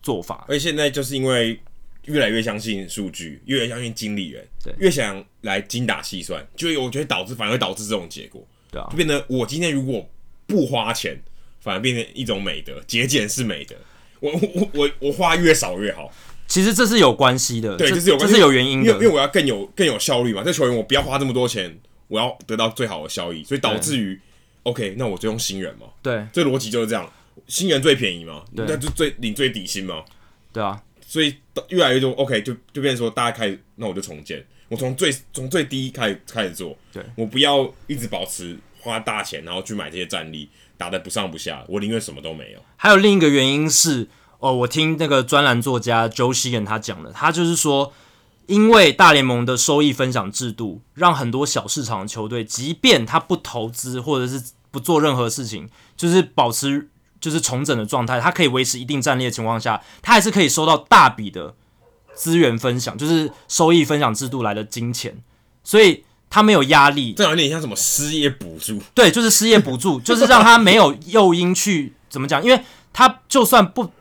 [0.01, 0.45] 做法？
[0.47, 1.59] 而现在就是因为
[2.05, 10.09] 越来越相信数据，越来越相信经理人，对，越想来精打细算，就我觉得导致反而会导致这种结果，对啊，就变得我今天如果
[10.47, 11.21] 不花钱，
[11.59, 13.75] 反而变成一种美德，节俭是美德。
[14.19, 16.11] 我我我我花越少越好。
[16.51, 21.79] 其实这是有关系的，对，这是有关系，这是有原因的，因为因为我要更有更有效率嘛，这球员我不要花这么多钱，
[22.09, 24.19] 我要得到最好的效益，所以导致于
[24.63, 27.09] ，OK，那我就用新人嘛，对，这逻辑就是这样，
[27.47, 28.65] 新人最便宜嘛，对。
[28.67, 30.03] 那就最领最底薪嘛，
[30.51, 31.33] 对啊，所以
[31.69, 42.59] 越来越多，OK，就就变成说大家开始，那我就重建，我从最从最低开始开始做，对，我不要一直保持花大钱然后去买这些战力，打得不上不下，我宁愿什么都没有。
[42.75, 44.09] 还有另一个原因是。
[44.41, 47.93] 哦，我听那个专栏作家 Joe Sheehan 他讲的，他就是说，
[48.47, 56.89] 因为大联盟的收益分享制度，让很多小市场的球队，即便他不投资或者是不做任何事情，就是保持
[57.19, 61.53] 就是重整的状态，他可以维持一定战力的情况下，他还是可以收到大笔的
[62.15, 65.15] 资源分享，就是收益分享制度来的金钱，
[65.63, 67.13] 所以他没有压力。
[67.13, 68.81] 这有点像什么失业补助？
[68.95, 72.59] 对，就是失业补助，就是让他没有诱因去怎么讲，因为
[72.91, 73.91] 他就算不。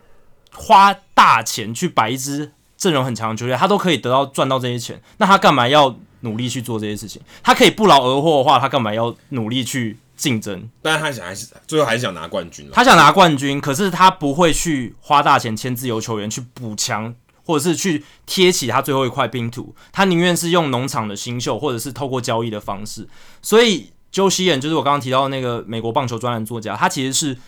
[0.54, 7.20] 花大钱去摆一支阵容很强的球队，他都可以得到赚到这些钱，那他干嘛要努力去做这些事情？
[7.42, 10.68] 他可以不劳而获的话，他干嘛要努力去竞争？
[10.82, 12.68] 但是他想还是最后还是想拿冠军。
[12.72, 19.74] 他想拿冠军，可是他不会去花大钱签自由球员去补强，或者是去贴起他最后一块拼图。
[19.92, 23.08] 他宁愿是用农场的新秀，或者是透过交易的方式。
[23.40, 27.38] 所以，Joe Sheehan 就是我刚刚提到的那个美国棒球专栏作家，他其实是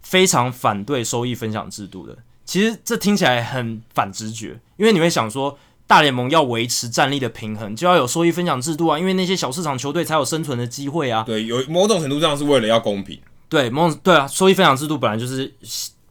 [0.00, 2.16] 非常反对收益分享制度的。
[2.52, 11.22] 其实这听起来很反直觉，因为你会想说，大联盟要维持战力的平衡，就要有收益分享制度啊，因为那些小市场球队才有生存的机会啊。
[11.22, 13.18] 对，有某种程度上是为了要公平。
[13.48, 15.50] 对，某种对啊，收益分享制度本来就是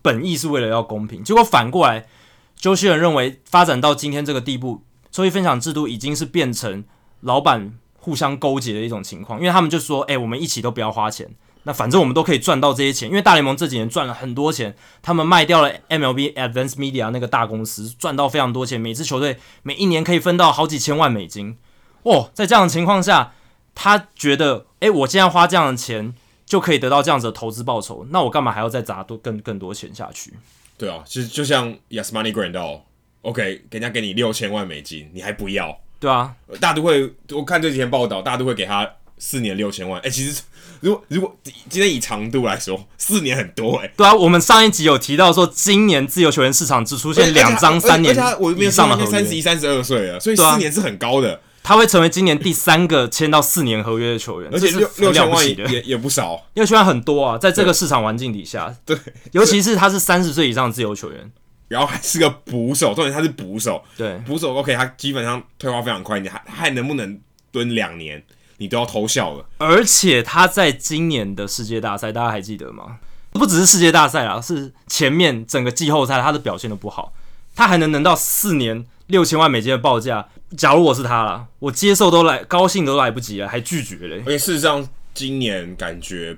[0.01, 2.07] 本意是为了要公平，结果反过来，
[2.55, 4.81] 周希人认为发展到今天这个地步，
[5.11, 6.83] 收益分享制度已经是变成
[7.19, 11.29] 老板互相勾结的一种情况，因为他们就说，哎，我们一起都不要花钱。
[11.63, 21.57] 那反正我们都可以赚到这些钱，因为大联盟这几年赚了很多钱，他们卖掉了 MLB Advanced Media 那个大公司，赚到非常多钱，每支球队每一年可以分到好几千万美金。
[22.03, 23.33] 哦，在这样的情况下，
[23.75, 26.13] 他觉得，诶，我既然花这样的钱
[26.45, 30.33] 就可以得到这样子的投资报酬，那我干嘛还要再砸多更更多钱下去？
[30.77, 35.79] 对啊，其实就像 Yasmani Grandal，OK，人家给你六千万美金，你还不要？
[35.99, 38.91] 对啊，大都会，我看这几天报道，大都会给他
[39.21, 40.01] 四年六千万。
[40.01, 40.41] 哎，其实。
[40.79, 41.37] 如果如果
[41.69, 43.93] 今天以长度来说，四年很多哎、欸。
[43.95, 51.39] 对啊，我们上一集有提到说，今年自由球员市场只出现两张三年以上的合约，三十一、三十二岁了，所以四年是很高的。
[51.61, 58.97] 他会成为今年第三个签到四年合约的球员，而且六六千万也也不少，六千万很多啊，在这个市场环境底下，对，
[59.33, 61.31] 尤其是他是三十岁以上的自由球员，
[61.67, 67.19] 然后还是个捕手，重点他是捕手，对，捕手 OK，他基本上退化非常快，你还还能不能
[67.51, 68.23] 蹲两年？
[68.61, 72.99] 你都要偷笑了，而且他在今年的世界大赛，大家还记得吗？
[73.31, 77.11] 不只是世界大赛啦，是前面整个季后赛他的表现都不好，
[77.55, 80.29] 他还能能到四年六千万美金的报价。
[80.55, 84.21] 假如我是他啦，我接受都来高兴都来不及了，还拒绝嘞。
[84.27, 86.37] 而且事实上，今年感觉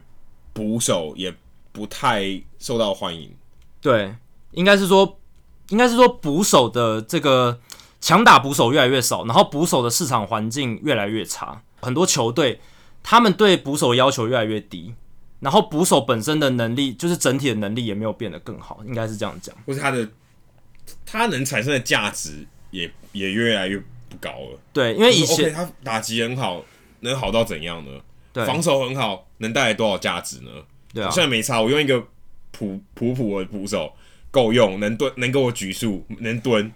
[0.53, 1.35] 捕手也
[1.73, 3.29] 不太受到欢迎。
[3.81, 4.15] 对，
[4.51, 5.19] 应该是说，
[5.67, 7.59] 应该是说捕手的这个
[7.99, 11.61] 强打捕手越来越少，然后捕手的市场环境越来越差。
[11.83, 12.59] 很多球队，
[13.03, 14.95] 他们对捕手要求越来越低，
[15.41, 19.55] 然后捕手本身的能力，就是整体的能力也没有变得更好，应该是这样讲。
[19.65, 20.07] 或是他的
[21.05, 23.77] 他能产生的价值也也越来越
[24.09, 24.59] 不高了。
[24.71, 26.63] 对，因为以前、OK, 他打击很好，
[27.01, 27.91] 能好到怎样呢？
[28.31, 30.49] 对，防守很好，能带来多少价值呢？
[30.93, 32.03] 对啊，现在没差，我用一个
[32.51, 33.93] 普普普的捕手
[34.31, 36.71] 够用，能蹲，能给我举数，能蹲，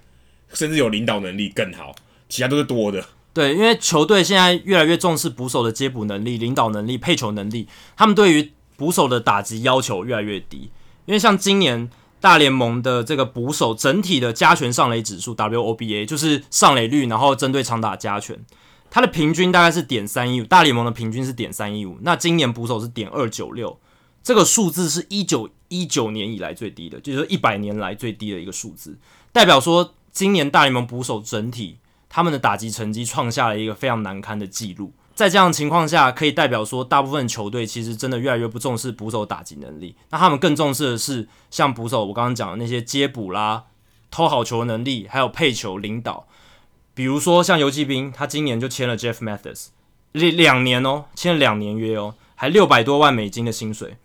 [0.54, 1.96] 甚至有领导能力更好，
[2.28, 3.04] 其他都是多的。
[3.38, 10.72] 对，因为球队现在越来越重视捕手的接捕能力、领导能力、配球能力，他们对于捕手的打击要求越来越低。
[11.06, 11.88] 因为像今年
[12.20, 18.44] 大联盟的这个捕手整体的加权上垒指数 WOBA，就是上垒率，然后针对长打加权，
[18.90, 23.80] 它的平均大概是点三一五，大联盟的平均是点三一五，那今年捕手是点二九六，
[24.24, 28.98] 这个数字是一九一九年以来最低的，就是说一百年来最低的一个数字，
[29.32, 31.78] 代表说今年大联盟捕手整体。
[32.18, 39.96] 他们的打击成绩创下了一个非常难堪的记录，在这样的情况下，可以代表说，大部分球队其实真的越来越不重视捕手打击能力。
[40.10, 43.66] 那他们更重视的是像捕手，我刚刚讲的那些接捕啦、
[44.10, 46.26] 偷好球能力，还有配球、领导。
[46.96, 49.68] 比如说像游骑兵，他今年就签了 Jeff Mathis，
[50.14, 53.98] 两两年哦，签了两年约哦，还六百多万美金的薪水，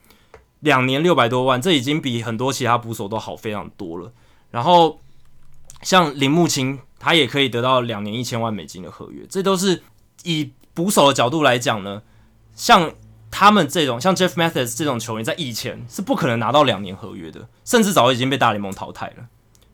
[0.61, 4.13] 两年六百多万，这已经比很多其他捕手都好非常多了。
[4.51, 5.01] 然后
[5.81, 6.81] 像铃木清。
[7.05, 9.83] 他也可以得到两年一千万美金的合约，这都是
[10.23, 12.01] 以捕手的角度来讲呢。
[12.55, 12.93] 像
[13.29, 19.25] 他们这种，像 Jeff Mathis 这种球员，在以前是不可能拿到两年合约的，甚至早已经被大联盟淘汰了。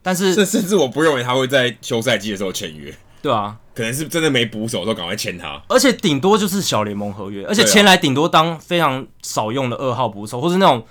[0.01, 2.91] 但是甚甚至我不认为他会在休赛季的时候签约。
[3.21, 5.61] 对啊，可能是真的没捕手，都赶快签他。
[5.67, 10.83] 而且顶多就是小联盟合约，而且签来顶多当非常少用的二号捕手，或是那种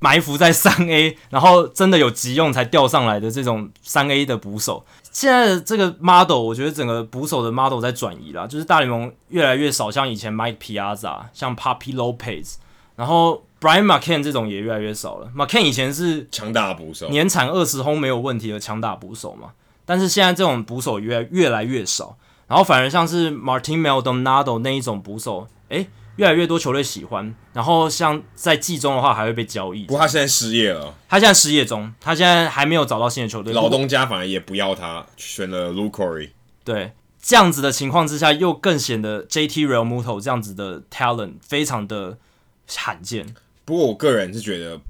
[0.00, 4.84] 埋伏在三 A，然后真的有急用才调上来的这种三 A 的捕手。
[5.12, 12.54] 现在的这个 model，我觉得整个捕手的 model 在转移啦，就是大联盟越来越少像以前 Mike Piazza、像 Papi Lopez，
[12.96, 15.30] 然后 Brian McCann 这种也越来越少了。
[15.36, 19.50] McCann 以前是强大捕手，年产二十轰没有问题的强打捕手嘛。
[19.84, 27.34] 但是现在这种捕手越越来越少，然后反而像是 Martin Maldonado 那一种捕手，诶，越来越多球队喜欢。
[27.52, 29.84] 然后像在季中的话，还会被交易。
[29.84, 33.52] 不过他现在失业了，他现在失业中，他现在还没有找到新的球队。
[33.52, 36.30] 老东家反而也不要他，选了 Luke Corey。
[36.64, 42.18] 对，这样子的情况之下，又更显得 JT Realmuto 这样子的 talent 非常的
[42.66, 43.34] 罕见。
[43.64, 44.80] 不过我个人是觉得，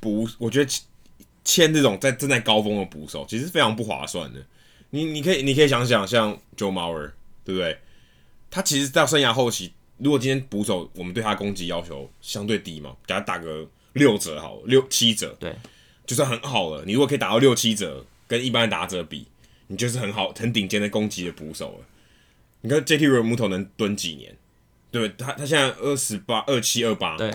[0.00, 0.70] 不，我觉得。
[1.42, 4.38] 签这种在正在高峰的捕手，其实非常不划算的。
[4.90, 7.12] 你你可以你可以想想，像 Joe Mauer，
[7.42, 7.78] 对不对？
[8.50, 9.72] 他其实到生涯后期，
[10.02, 15.54] 如果今天捕手我们对他攻击要求相对低嘛，给他打个六折好了，六七折，对，
[16.06, 16.84] 就算很好了。
[16.86, 19.26] 你如果可以打到六七折，跟一般的打者比，
[19.66, 21.86] 你就是很好很顶尖的攻击的捕手了。
[22.62, 24.36] 你看 JT Realmuto 能蹲几年？
[24.90, 27.30] 对，他他现在二十八、二七、二八，对，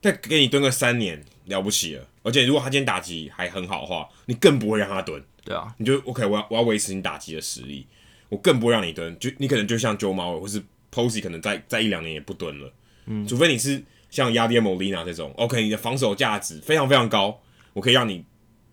[0.00, 2.06] 再给你蹲个三年，了不起了。
[2.22, 5.22] 而且如果他今天打击还很好的话，你更不会让他蹲。
[5.44, 7.86] 对啊，你就 OK，我要我要维持你打击的实力，
[8.28, 9.16] 我更不会让你蹲。
[9.18, 10.60] 就你可能就像 Joe Mauer 或是
[10.96, 12.72] Posey，可能在在一两年也不蹲了。
[13.04, 17.40] 嗯，除非你是像 Yadier Molina 这种，OK，你的防守价值非常非常高，
[17.74, 18.24] 我可以让你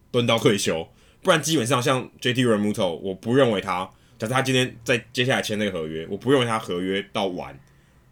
[0.10, 0.88] 蹲到退休。
[1.22, 7.60] 不然基本上像 JT Realmuto，我不认为他，假设他今天在接下来签那个合约，我不认为他合约到完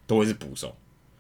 [0.06, 0.76] 都会是捕手。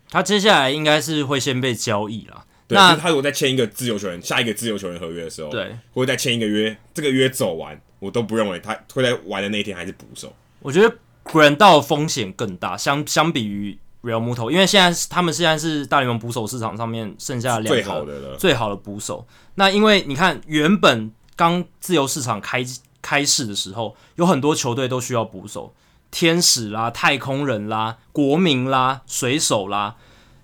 [0.10, 2.46] 他接下来应该是会先被交易了。
[2.68, 10.34] 对，那他如果再签一个自由球员，下一个自由球员合约的时候，对，或者再签一个约，这个约走完，我都不认为他会在玩的那一天还是捕手。
[10.60, 10.96] 我觉得
[11.32, 19.26] Grandal 风险更大，相相比于 Realmuto，因为现在他们现在是大联盟捕手市场上面剩下两个最好的了，最好的捕手。
[19.56, 22.66] 那因为你看，原本刚自由市场开
[23.02, 25.74] 开市的时候，有很多球队都需要捕手，
[26.10, 29.96] 天使啦、太空人啦、国民啦、水手啦。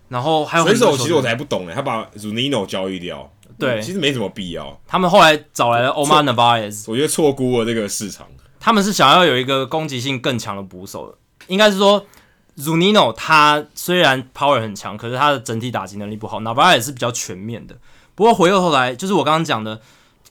[0.09, 3.29] 然后还有水手，其实我才不懂呢，他把 Zunino 交易掉，
[3.59, 4.79] 对、嗯，其实没什么必要。
[4.87, 8.25] 他们后来找来了 Omar Narvaez，我觉得错估了这个市场。
[8.67, 12.05] 他们是想要有一个攻击性更强的捕手，应该是说
[12.57, 16.41] Zunino 他虽然 power 很强，可是他的整体打击能力不好。
[16.41, 17.77] Narvaez 是比较全面的。
[18.13, 19.79] 不过回过头来，就是我刚刚讲的，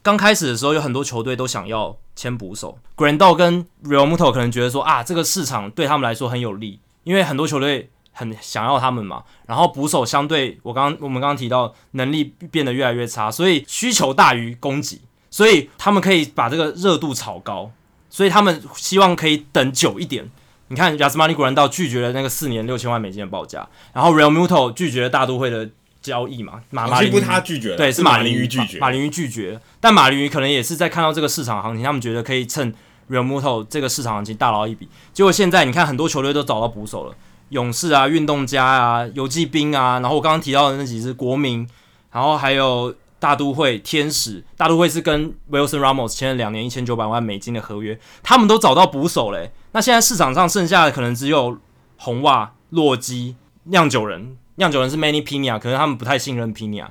[0.02, 7.88] 刚开始的时候有很多球队都想要签捕手，Grandal 跟 Realmuto 可能觉得说啊，这个市场对他们来说很有利，因为很多球队。
[8.12, 17.70] 很想要他们嘛，然后捕手相对我刚我们刚刚提到能力变得越来越差，所以需求大于供给，所以他们可以把这个热度炒高，
[18.08, 20.28] 所以他们希望可以等久一点。
[20.68, 25.68] 你看，Yasmani Grandal 拒绝了那个四年六千万美金的报价，然后 Realmuto 拒绝了大都会的
[26.02, 32.74] 交易嘛，马马林不是他拒绝，对，是马林鱼拒绝，马林鱼拒绝，但马林鱼可能也是在看到这个市场行情，他们觉得可以趁
[33.08, 34.88] Realmuto 这个市场行情大捞一笔。
[35.12, 37.14] 结果现在你看，很多球队都找到捕手了。
[37.50, 41.64] 勇士啊，运动家啊，游击兵啊，然后我刚刚提到的那几支国民，
[42.10, 44.44] 然后还有大都会、天使。
[44.56, 49.52] 大都会是跟 Wilson Ramos 签了两年一千九百万美金的合约，他们都找到捕手嘞。
[49.72, 51.58] 那现在市场上剩下的可能只有
[51.96, 54.36] 红袜、洛基、酿酒人。
[54.56, 56.86] 酿酒人是 Manny Pina，可能他们不太信任 Pina。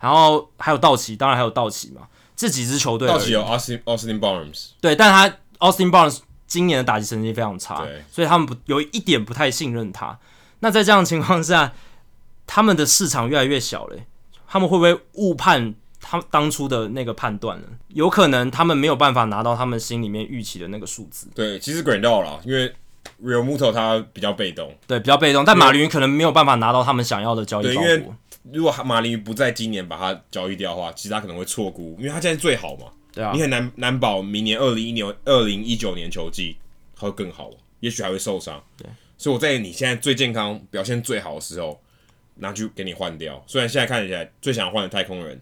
[0.00, 2.02] 然后还有道奇，当然还有道奇嘛，
[2.36, 3.08] 这几支球队。
[3.08, 6.18] 道奇有 Austin Austin Barnes，对，但他 Austin Barnes。
[6.48, 10.18] 今年的打击成绩非常差，所以他们不有一点不太信任他。
[10.60, 11.74] 那在这样的情况下，
[12.46, 13.98] 他们的市场越来越小了，
[14.48, 17.68] 他们会不会误判他们当初的那个判断呢？
[17.88, 21.28] 有可能他们没有办法拿到他们心里面预期的那个数字。
[21.34, 22.72] 对，其实 Grandal 啦，因为
[23.22, 25.44] Realmuto 他比较被动，对，比较被动。
[25.44, 27.80] 但马林鱼可能没有办法拿到他们想要的交易报酬。
[27.80, 28.04] 因为
[28.52, 32.86] 如果马林鱼不在今年把他交易掉的话，其实他可能会错估，因为他现在最好嘛。
[33.12, 36.56] 对啊，你很难难保明年二零一年二零一九年球季
[36.94, 38.62] 他会更好，也许还会受伤。
[38.76, 38.86] 对，
[39.16, 41.80] 所以我在你现在最健康、表现最好的时候
[42.38, 43.42] 拿去给你换掉。
[43.46, 45.40] 虽然现在看起来最想换的太空人，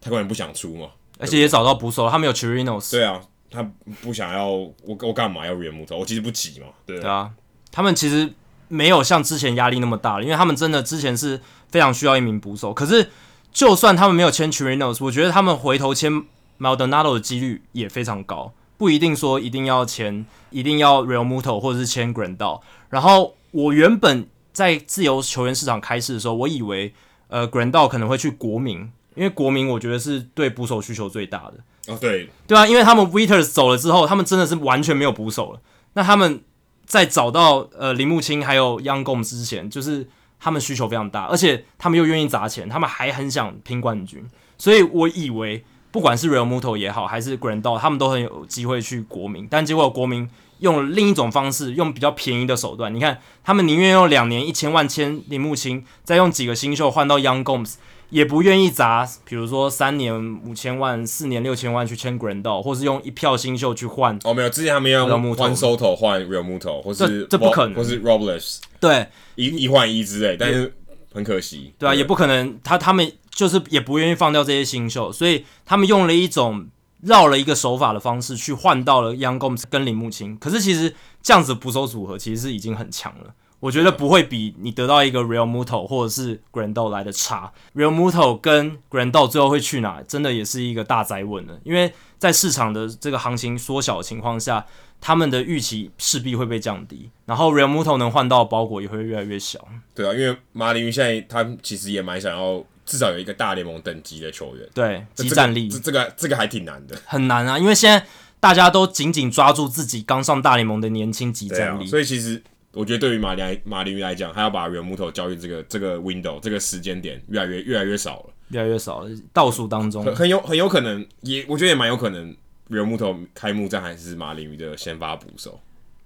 [0.00, 2.90] 太空人不想出嘛，而且也找到捕手，他没有 Chirinos。
[2.90, 3.20] 对啊，
[3.50, 3.62] 他
[4.00, 5.96] 不想要我，我干嘛要 Realmuto？
[5.96, 6.66] 我其实不急嘛。
[6.84, 7.30] 对，对啊，
[7.70, 8.32] 他们其实
[8.68, 12.74] 没有像之前压力那么大了，因为他们真的之前是非常需要一名捕手。
[12.74, 13.10] 可是
[13.52, 16.24] 就算他们没有签 Chirinos，我觉得他们回头签。
[16.58, 22.60] Maldonado 的几率也非常高，不一定说一定要签，一定要 Realmuto 或者是签 Grandal。
[22.88, 26.92] 然后我原本在自由球员市场开市的时候，我以为
[27.28, 28.78] 呃 Grandal 可能会去国民，
[29.14, 31.92] 因为国民我觉得是对捕手需求最大的。
[31.92, 35.60] 哦，对，对啊，因为他们 Wieters 走了之后，他们真的是完全没有捕手了。
[35.94, 36.42] 那他们
[36.86, 44.24] 在找到呃林木清还有 Yan Gomes 之前，就是他们需求非常大，而且他们又愿意砸钱，他们还很想拼冠军。
[44.56, 49.48] 所以我以为，不管是 Realmuto 也好，还是 Grandal，他们都很有机会去国民。
[49.50, 50.28] 但结果国民
[50.62, 52.94] 用了另一种方式，用比较便宜的手段。
[52.94, 57.74] 你看，他们宁愿用两年一千万签林木清，再用几个新秀换到 Young Gomes，。
[58.10, 64.18] 也不愿意砸，比如说三年五千万、四年六千万去签 Grandal，或是用一票新秀去换。
[64.24, 69.06] 哦，没有，之前他们要用换 Soto 换 Realmuto，或是这不可能，或是 Robles，对，
[69.36, 70.74] 一一换一之类，但是
[71.14, 71.72] 很可惜。
[71.78, 76.66] 对啊，对也不可能，他他们就是也不愿意放掉这些新秀，所以他们用了一种
[77.02, 80.36] 绕了一个手法的方式去换到了 Young Gomes 跟林木清。
[80.38, 80.92] 可是其实
[81.22, 83.32] 这样子捕手组合其实是已经很强了。
[83.60, 87.52] 我觉得不会比你得到一个 Realmuto 或者是 Grandal 来的差。
[87.76, 91.60] Realmuto 跟 Grandal 最后会去哪，真的也是一个大灾问了。
[91.62, 94.66] 因为在市场的这个行情缩小的情况下，
[95.00, 99.64] 他们的预期势必会被降低，然后 Realmuto 能换到的包裹也会越来越小。
[99.94, 108.06] 对啊，因为马林鱼现在他其实也蛮想要至少有一个大联盟等级的球员，对，集战力，这这个这个还挺难的，很难啊，因为现在
[108.40, 112.42] 大家都紧紧抓住自己刚上大联盟的年轻集战力，所以其实。
[112.74, 120.02] 我觉得对于马林马林鱼来讲，他要把 Realmuto 交易这个这个 window 这个时间点越来越越来越少了，越来越少了，倒数当中。
[120.02, 122.34] 很很有很有可能，也我觉得也蛮有可能
[122.70, 125.60] Realmuto 开幕战还是马林鱼的先发捕手。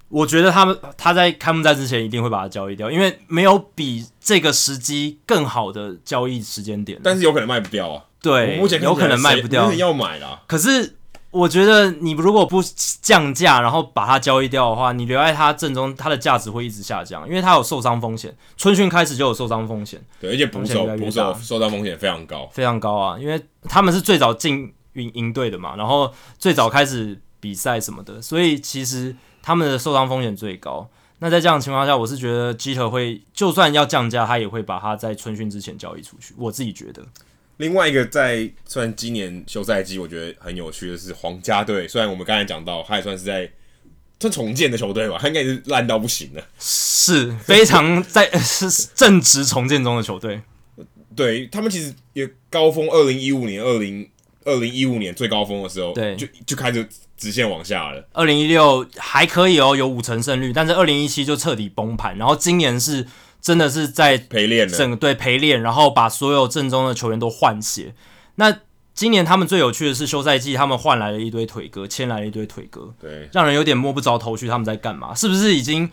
[0.09, 7.01] 我觉得他们他在开幕战之前一定会把它交易掉，因为没有比这个时机更好的交易时间点。
[7.03, 10.43] 但是有可能卖不掉啊，对，目前有可能卖不掉，要买啦。
[10.47, 10.95] 可是。
[11.33, 12.63] 我觉得你如果不
[13.03, 18.35] 降价，然后把它交易掉的话，你留在它阵中，它的价值会一直下降，因为它有受伤风险。
[18.57, 23.19] 春训开始就有受伤风险，对，而且捕手捕手受伤风险非常高，非常高啊！
[23.19, 23.39] 因为
[23.69, 29.15] 他们是最早进营营队的嘛，然后最早开始比赛什么的，所以其实
[29.47, 30.90] 他们的受伤风险最高。
[31.20, 36.34] 那在这样的情况下，我是觉得基特会就算要降价，他也会把它在春训之前交易出去。
[36.36, 37.01] 我自己觉得。
[37.59, 41.86] 另外一个在算今年休赛季，我觉得很有趣的是皇家队。
[41.86, 43.49] 虽然我们刚才讲到，他也算是在
[44.18, 50.42] 算重建的球队吧，他应该是烂到不行了，是非常在是正值重建中的球队。
[51.14, 54.11] 对他们其实也高峰，二零一五年、二零
[54.44, 56.86] 二零一五年最高峰的时候，对，就就开始
[57.17, 58.09] 直线往下了。
[58.12, 63.07] 二零一六还可以哦，有五成胜率，但是二零一七就彻底崩盘，然后今年是。
[63.39, 67.95] 真的是在陪练，整个队陪练，然后把所有正宗的球员都换血。
[68.37, 68.62] 那
[68.93, 75.14] 今年他们最有趣的是休赛季，他们换来了一堆腿哥，签来了一堆腿哥，对，让人有点摸不着头绪，他们在干嘛？
[75.14, 75.89] 是不是已经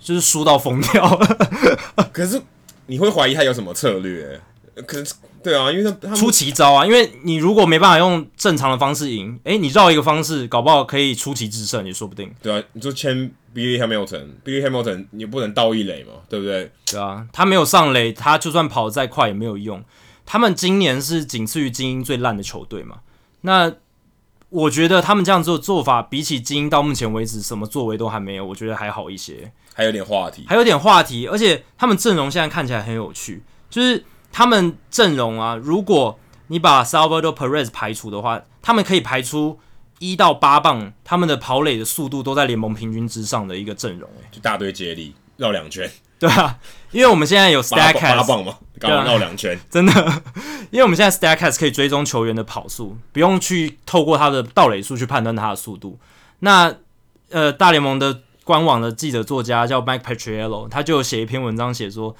[0.00, 1.38] 就是输到疯掉了？
[2.14, 2.40] 可是
[2.86, 4.40] 你会怀疑他有什么策略？
[4.86, 5.06] 可能
[5.42, 6.84] 对啊，因为他，他出奇招啊！
[6.84, 12.30] 因为你如果没办法用正常的方式赢，诶，你绕一个方式，搞不好可以出奇制胜也说不定。
[12.42, 16.70] 对啊，你就签 Billy Hamilton，Billy Hamilton 你不能倒一垒嘛，对不对？
[16.84, 19.82] 对啊，他没有上垒，他就算跑得再快也没有用。
[20.26, 22.98] 他们今年是仅次于精英最烂的球队嘛？
[23.40, 23.72] 那
[24.50, 34.04] 我觉得他们这样做做法，比起精英到目前为止什么作为都还没有，我觉得还好一些，还有点话题，还有点话题，而且他们阵容现在看起来很有趣，就是。
[34.32, 36.18] 他们阵容啊，如果
[36.48, 39.58] 你把 Salvador Perez 排除的话，他们可以排出
[39.98, 46.58] 一到八棒，他们的跑垒的速度都在联盟平均之上的一个阵容，诶，就大堆接力绕两圈，对啊，
[46.90, 50.22] 因为我们现在有 Statcast 八棒嘛，刚刚绕两圈， 真的，
[50.70, 55.98] 因为我们现在 Statcast 可以追踪球员的跑速，不用去透过他的盗垒数去判断他的速度。
[56.40, 56.74] 那
[57.30, 62.16] 呃，大联盟的官网的记者作家叫 Mike Petriello，他就写一篇文章写说。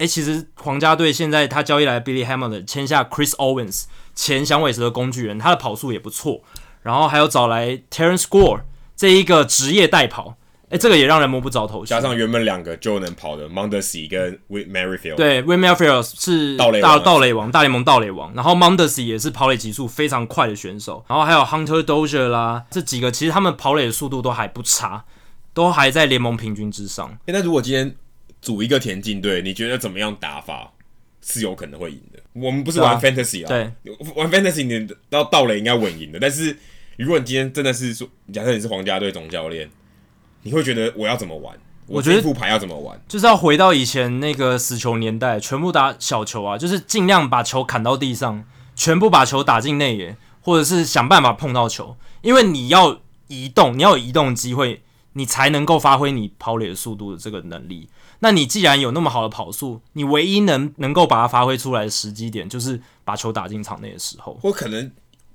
[0.00, 3.84] 诶，其实皇家队现在他交易来 Billy Hamilton，签下 Chris Owens，
[4.14, 6.40] 前响尾蛇的工具人，他的跑速也不错。
[6.80, 8.62] 然后还有找来 Terrence Gore
[8.96, 10.36] 这一个职业代跑，
[10.70, 11.90] 诶，这个也让人摸不着头绪。
[11.90, 18.32] 加上原本两个就能跑的 Mondesi 跟 Whit Merrifield，对，Whit Merrifield 是大盗雷王，大联盟盗雷王。
[18.34, 21.04] 然后 Mondesi 也是跑垒极速非常快的选手。
[21.08, 25.04] 然后还有 Hunter Dozier 啦，这几个其实他们跑垒的速度都还不差，
[25.52, 27.18] 都还在联盟平均之上。
[27.26, 27.94] 诶，那如果今天
[28.40, 30.72] 组一个田径队，你觉得怎么样打法
[31.22, 32.20] 是有可能会赢的？
[32.32, 33.72] 我们不是玩 fantasy 啊，对，
[34.14, 36.18] 玩 fantasy 你到到了应该稳赢的。
[36.18, 36.56] 但是
[36.96, 39.68] 如果你今天真的是说，假设你是皇家队总教练，
[40.42, 41.58] 你会觉得我要怎么玩？
[41.86, 43.00] 我觉得副牌要怎么玩？
[43.08, 48.44] 就是要回到以前那个死球年代，全部打小球啊，就是尽量把球砍到地上，
[48.76, 54.82] 全部把球打进内野，或者是想办法碰到球，因为你要移动，你要有移动机会，
[55.14, 57.88] 你才能够发挥你跑垒的速度的这个能力。
[58.20, 64.38] 那你既然有那么好的跑速，你唯一能能够把它发挥出来的时机点，就是把球打进场内的时候。
[64.42, 64.90] 我可能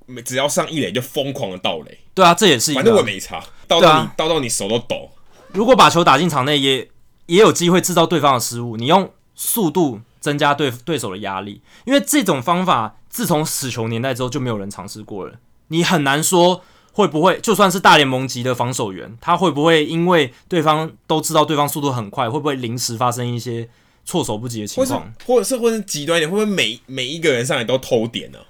[0.06, 2.00] 每只要上一垒就疯狂的倒垒。
[2.14, 2.84] 对啊，这也是一个、啊。
[2.84, 5.10] 反正我没差，盗到你，啊、盗到你手都抖。
[5.52, 6.90] 如果把球打进场内，也
[7.26, 8.78] 也有机会制造对方的失误。
[8.78, 15.34] 你用速度增加对对手的压力，因为这种方法自从死球年代之后就没有人尝试过了。
[15.70, 16.62] 你很难说
[16.96, 23.68] 会不会，就算是大联盟级的防守员，他会不会因为对方都知道对方速度很快，会不会临时发生一些
[24.06, 25.14] 措手不及的情况？
[25.26, 28.48] 或者是或者是极端一点，会不会每每一个人上来都偷点呢、啊？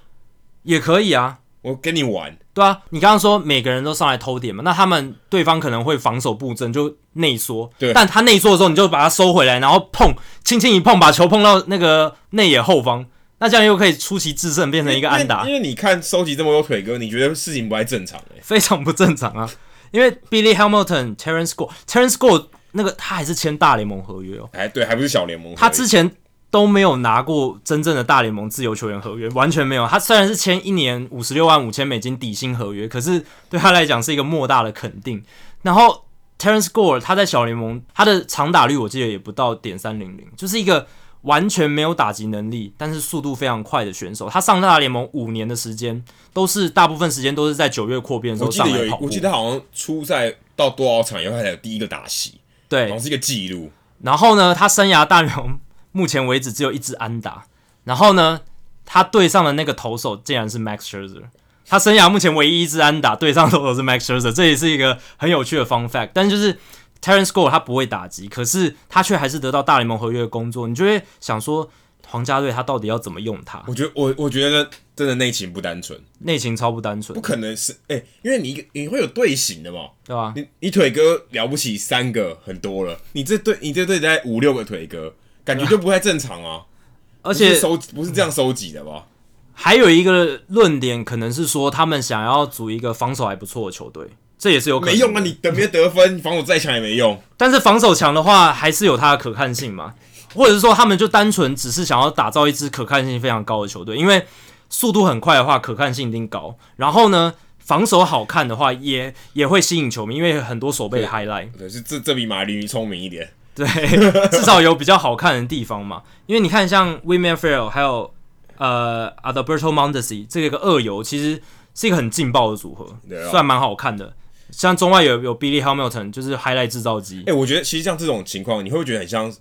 [0.62, 2.38] 也可以啊，我跟你玩。
[2.54, 13.04] 对啊，你刚刚说每个人都上来偷点嘛，那他们对方可能会防守布阵就内缩，对，但他内缩的时候，你就把他收回来，然后碰，轻轻一碰，把球碰到那个内野后方，
[13.38, 15.46] 那这样又可以出奇制胜，变成一个安打。
[15.46, 19.50] 因为你看收集这么多腿哥，你觉得事情不太正常、欸、非常不正常啊！
[19.90, 26.10] 因为 Billy Hamilton、Terrence Gore、Terrence Gore 那个他还是签大联盟合约哦，哎，对，还不是小联盟他之前。
[26.48, 29.86] 都没有拿过真正的大联盟自由球员合约，完全没有。
[29.86, 35.22] 他虽然是签一年五十六万五千美金底薪合约，可是对他来讲是一个莫大的肯定。
[35.62, 36.06] 然后
[36.38, 40.86] Terrence Gore 他在小联盟他的长打率我记得也不到点三零零，就是一个
[41.26, 44.28] 完全没有打击能力，但是速度非常快的选手。
[44.28, 46.02] 他上大联盟五年的时间，
[46.32, 49.04] 都是大部分时间都是在九月扩编的时候上来跑步。
[49.04, 53.70] 我记得好像初赛到多少场以后才有第一个打席，对，好像是一个记录。
[54.02, 55.60] 然后呢，他生涯大联盟。
[55.92, 57.46] 目前为止只有一支安打，
[57.84, 58.42] 然后呢，
[58.84, 61.22] 他对上的那个投手竟然是 Max Scherzer，
[61.66, 66.10] 他生涯目前唯一一支安打对上的投手是 Max Scherzer，这也是一个很有趣的 fun fact。
[66.12, 66.58] 但就是
[67.06, 71.70] Terrence Gore 他不会打击，可是他却还是得到大联盟合约的工作，你就会想说，
[72.08, 73.62] 皇家队他到底要怎么用他？
[73.68, 80.32] 我觉得我我觉得真的内情不单纯，内情超不单纯，不可能是哎、欸，因为你你会有队形的嘛，对吧、啊？
[80.34, 85.14] 你你腿哥了不起三个很多了，你这队你这队在五六个腿哥。
[85.44, 86.66] 感觉就不太正常啊，
[87.22, 89.06] 而且收不是这样收集的吧？
[89.52, 94.08] 还有一个论点可能是说，他们想要组一个防守还不错的球队，
[94.38, 94.94] 这也是有可能。
[94.94, 97.20] 没用啊，你得没得分，防守再强也没用。
[97.36, 99.94] 但是防守强的话，还是有它的可看性嘛？
[100.34, 104.26] 或者是说，他们就单纯只是想要打造一支可看性非常高的球队，因为
[104.68, 106.56] 速度很快的话，可看性一定高。
[106.76, 111.50] 然后呢，防守好看的话也，也也会吸引球迷，因为很多手背的 highlight。
[111.56, 113.30] 对，是这这比马林鱼聪明一点。
[113.54, 113.66] 对，
[114.28, 116.02] 至少有比较好看的地方嘛。
[116.26, 118.12] 因为你看，像 Whit Merrifield 还有
[118.58, 121.40] 呃 Adalberto Mondesi 这个二游，其实
[121.74, 124.12] 是一个很劲爆的组合，啊、算蛮好看的。
[124.50, 127.20] 像中外有有 Billy Hamilton，就是 highlight 制造机。
[127.20, 129.32] 哎、欸，我觉得其实像这种情况，你会不会觉得很像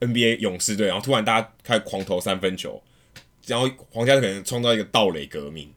[0.00, 2.82] NBA 勇士队，然后突然大家开始狂投三分球，
[3.46, 5.70] 然后皇家可能创造一个盗垒革命，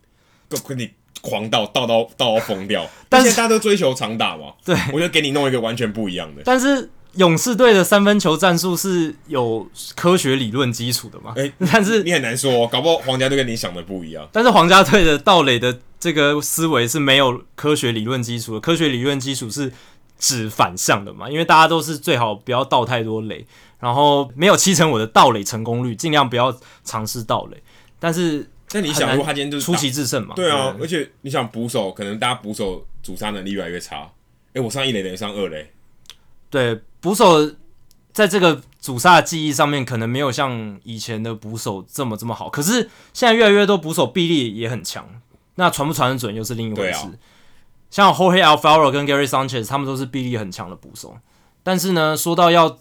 [0.68, 0.90] 跟你
[1.22, 2.90] 狂盗盗到盗到疯掉。
[3.10, 6.42] 但是大家都追求长打嘛，对，我就给你弄一个完全不一样的。
[6.46, 6.90] 但是。
[7.16, 9.66] 勇士队的三分球战术是有
[9.96, 11.32] 科学理论基础的嘛？
[11.38, 14.28] 诶， 但是你很难说，搞不好皇家队跟你想的不一样。
[14.34, 19.74] 但是皇家队的盗垒的这个思维是没有科学理论基础的，科学理论基础是
[20.20, 21.28] 指反向的嘛？
[21.28, 23.44] 因为大家都是最好不要倒太多雷，
[23.80, 27.58] 然后没有七成我的倒雷成功率，尽量不要尝试倒雷。
[27.98, 30.36] 但是，但你想，如果他今天就是出奇制胜嘛？
[30.36, 34.08] 对啊，而且你想捕手，可能大家捕手阻杀能力越来越差。
[34.54, 35.72] 诶，我上一垒等于上二垒。
[36.52, 37.52] 对，捕手
[38.14, 42.48] 在这个阻杀的技艺上面，可能没有像以前的捕手这么这么好。
[42.48, 45.10] 可是现在越来越多捕手臂力也很强，
[45.56, 47.00] 那传不传得准又是另一回事。
[47.00, 47.12] 啊、
[47.90, 51.18] 像 Jorge Alfaro 跟 Gary Sanchez，他们都是臂力很强的捕手。
[51.64, 52.78] 但是呢，说到要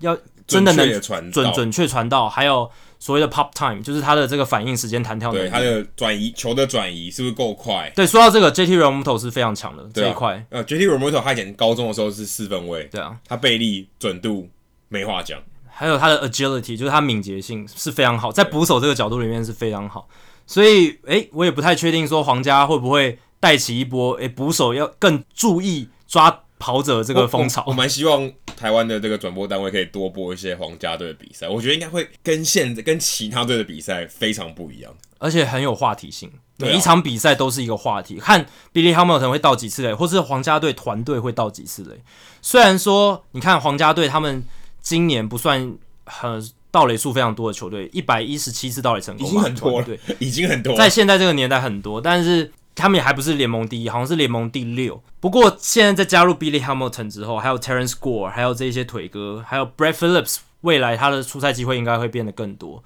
[0.00, 0.16] 要
[0.46, 2.70] 真的能准准确传到，还有。
[2.98, 7.92] 所谓的 pop time 就是他的这个反应时间弹跳能力，对他的转移球的转移是不是够快？
[7.94, 10.44] 对，说到这个 JT Realmuto 是非常强的、啊、这一块。
[10.48, 14.48] 呃，JT Realmuto 他以前高中的时候是四分卫，对啊，他背力准度
[14.88, 20.08] 没话讲，还有他的 agility 就是他敏捷性是非常好，在捕手这个角度里面是非常好。
[20.46, 27.64] 所以，诶、欸，我也不太确定说皇家会不会带起一波，诶、欸，捕手要更注意抓跑者这个风潮。
[27.66, 28.32] 我蛮希望。
[28.56, 36.32] 台湾的这个转播单位可以多播一些皇家队的比赛，我觉得应该会跟现在跟其他队的比赛非常不一样，而且很有话题性。
[36.56, 42.00] 每一场比赛都是一个话题，看 Billy Hamilton 会到几次垒，或是皇家队团队会到几次垒。
[42.40, 44.42] 虽然说你看皇家队他们
[44.80, 45.76] 今年不算
[46.06, 46.42] 很
[46.76, 52.52] 盗垒数非常多的球队，一百一十七次盗垒成功，已经很多了，对，已经很多了，在现在这个年代很多，但是。
[52.78, 55.02] 他们也还不是联盟第一，好像是联盟第六。
[55.18, 62.84] 不过现在在加入 Billy Hamilton 之后，还有 Terrence Gore，还有这些腿哥，还有 Brett Phillips，未来他的出赛机会应该会变得更多。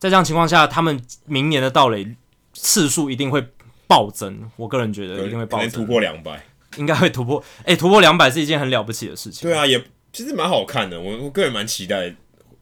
[0.00, 2.16] 在这样情况下，他们明年的盗垒
[2.54, 3.40] 次数一定会
[3.86, 4.50] 暴增。
[4.56, 6.44] 我个人觉得一定会暴增，突破两百，
[6.78, 7.40] 应该会突破。
[7.60, 9.48] 哎、欸，突破两百是一件很了不起的事情。
[9.48, 9.80] 对啊，也
[10.12, 11.00] 其实蛮好看的。
[11.00, 12.12] 我我个人蛮期待，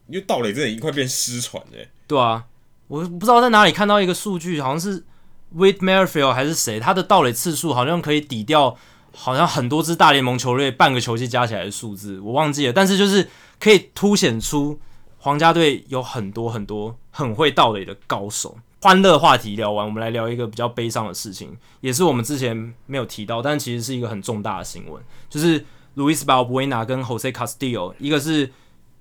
[0.09, 1.78] 因为盗垒真的已经快变失传了。
[2.06, 2.44] 对啊，
[2.88, 5.04] 我不知道在哪里看到一个数据，好像是。
[5.50, 8.76] w i t Merrifield 还是谁，他的盗垒次数好像可以抵掉
[9.16, 12.72] 好像很多支大联盟球队半个球季加起来的数字，我忘记了。
[12.74, 13.26] 但是就是
[13.59, 14.78] 可以凸显出
[15.16, 18.59] 皇家队有很多很多很会盗垒的高手。
[18.82, 25.64] 欢乐话题聊完，我们来聊一个比较悲伤的事情，也是我们之前没有提到，但其实是一个很重大的新闻，就是
[25.96, 28.52] Luis Valbuena 跟 Jose Castillo，一个是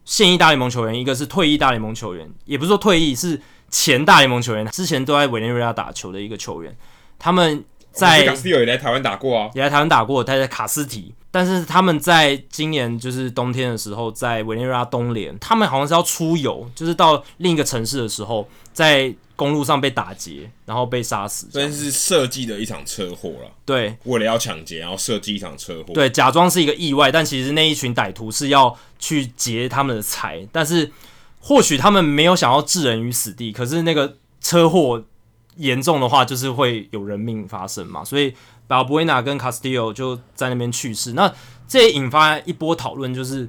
[0.08, 6.74] 现役大联盟球员，一个是退役大联盟球员，也不是说退役，是前大联盟球员，之前都在委内瑞拉打球的一个球员。
[7.20, 19.14] 他们在也来台湾打过啊，也来台湾打过，他在卡斯提，但是他们在今年就是冬天的时候，在委内瑞拉冬联，他们好像是要出游，就是到另一个城市的时候，在。
[19.38, 23.52] 公路上被打劫，然后被杀死，真是设计的一场车祸了。
[23.66, 25.94] 对，为了要抢劫，然后设计一场车祸。
[25.94, 30.46] 对，假装是一个意外，但其实那一群歹徒是要去劫他们的财。
[30.52, 30.92] 但是
[31.40, 35.06] 或许他们没有想要置人于死地，可是那个车祸
[35.56, 38.04] 严重的话，就是会有人命发生嘛。
[38.04, 38.34] 所以
[38.68, 41.14] Valbuena 跟 Castillo 就在那边去世。
[41.14, 41.34] 那
[41.68, 43.48] 这也引发一波讨论，就是。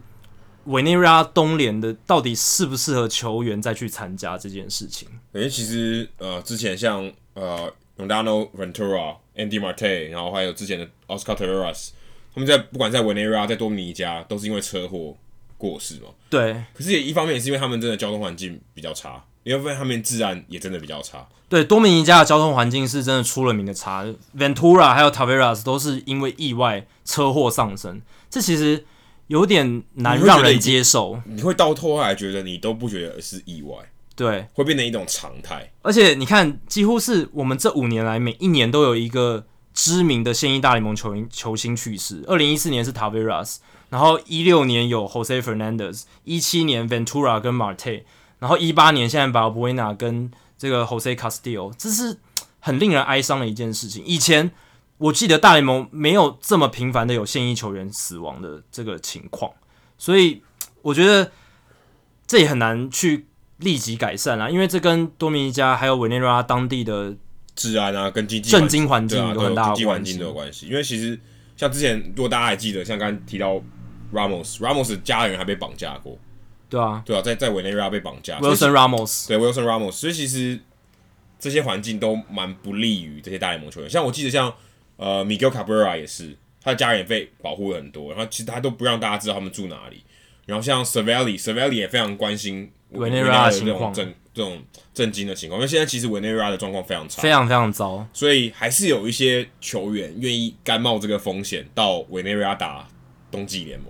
[0.68, 5.08] 委内瑞拉冬联的到底适不适合球员再去参加这件事情？
[5.32, 7.64] 因为其实呃，之前像呃
[7.96, 11.88] r o n d a n o Ventura、Andy Marte，然后还有之前的 Oscar Taveras，
[12.34, 15.16] 他们在不管在委内瑞拉、在多米尼加，都是因为车祸
[15.56, 16.10] 过世嘛。
[16.28, 16.62] 对。
[16.74, 21.26] 可是也一方面也是因为他们真的交通环境比较差，另一方面他们治安也真的比较差。
[21.48, 24.04] 对，多米尼加的交通环境是真的出了名的差。
[24.36, 28.84] Ventura 还有 Taveras 都是因为意外车祸丧生，这其实。
[29.28, 33.76] 有点难让人接受，你会到头来觉得你都不觉得是意外，
[34.16, 35.70] 对，会变成一种常态。
[35.82, 42.24] 而且你看，几乎是我们这五年来每一年都有一个知名的现役大联盟球员球星去世。
[42.26, 43.56] 二零一四年是 Taveras，
[43.90, 48.02] 然后一六年有 Jose Fernandez，一七年 Ventura 跟 Marte，
[48.38, 52.16] 然后一八年现在 Valbuena 跟这个 Jose Castillo，这是
[52.60, 54.02] 很令人哀伤的一件事情。
[54.04, 54.50] 以前。
[54.98, 59.52] 我记得大联盟没有这么频繁的有现役球员死亡的这个情况，
[59.96, 60.42] 所以
[60.82, 61.30] 我觉得
[62.26, 63.26] 这也很难去
[63.58, 67.14] 立即改善啊，因为这跟多米尼加还有委内瑞拉当地的
[67.54, 70.66] 治安啊，跟经济政经环境有很大的经济环境都有关系。
[70.66, 71.16] 因为其实
[71.56, 73.62] 像之前，如果大家还记得，像刚刚提到
[74.12, 76.18] Ramos，Ramos 家人还被绑架过，
[76.68, 80.58] 对啊，对啊，在在委内瑞拉被绑架，Wilson Ramos，对 Wilson Ramos，所以其实
[81.38, 83.88] 这些环境都蛮不利于这些大联盟球员。
[83.88, 84.52] 像我记得像。
[84.98, 90.04] 呃，Miguel Cabrera 也是，他的家人也被保护了很多，然后其实他都不让大家知道他们住哪里。
[90.44, 94.62] 然后像 Cervelli，Cervelli 也非常关心委内瑞拉的情况，这种
[94.94, 102.88] 震惊的情况，因为现在其实委内瑞拉的状况非常差，非常非常糟，所以还是有一些球员愿意甘冒这个风险到委内瑞拉打
[103.30, 103.88] 冬季联盟。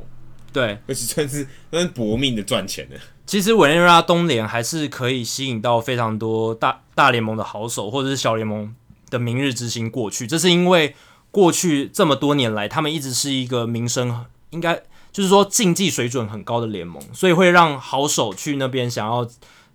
[0.53, 2.97] 对， 而且算是算是搏命的赚钱的。
[3.25, 8.75] 其实委内瑞拉冬联还是可以吸引到非常多大大联盟的好手，或者是小联盟。
[9.11, 10.95] 的明日之星过去，这是因为
[11.31, 14.83] 过去这么多年来，他们一直是一个名声应该
[15.13, 19.29] 就是说竞技水准很高的联盟，所以会让好手去那边想要，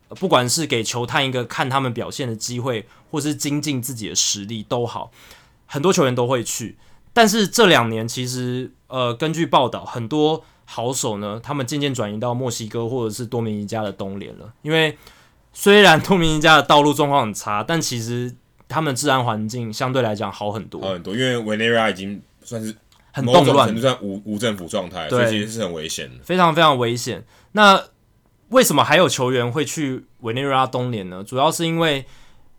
[0.10, 5.12] 不管是给球探一个看他们表现的机会，或是精进自己的实力都好，
[5.68, 6.78] 很多球员都会去。
[7.14, 14.98] 但是这两年其实，呃，根据报道，很多好手呢，他们渐渐转移到墨西哥或者是多米尼加的东联了，因为
[15.54, 18.36] 虽然多米尼加的道路状况很差，但其实。
[18.74, 22.76] 他们的治安环境相对来讲好很多，好很多，因为委内瑞拉已经算是
[23.12, 27.24] 很动乱，就算无无政府状态，所以其实是很危险的，非常非常危险。
[27.52, 27.80] 那
[28.50, 31.24] 为什么还有球员会去委内瑞拉冬联呢？
[31.24, 32.06] 主要是因为，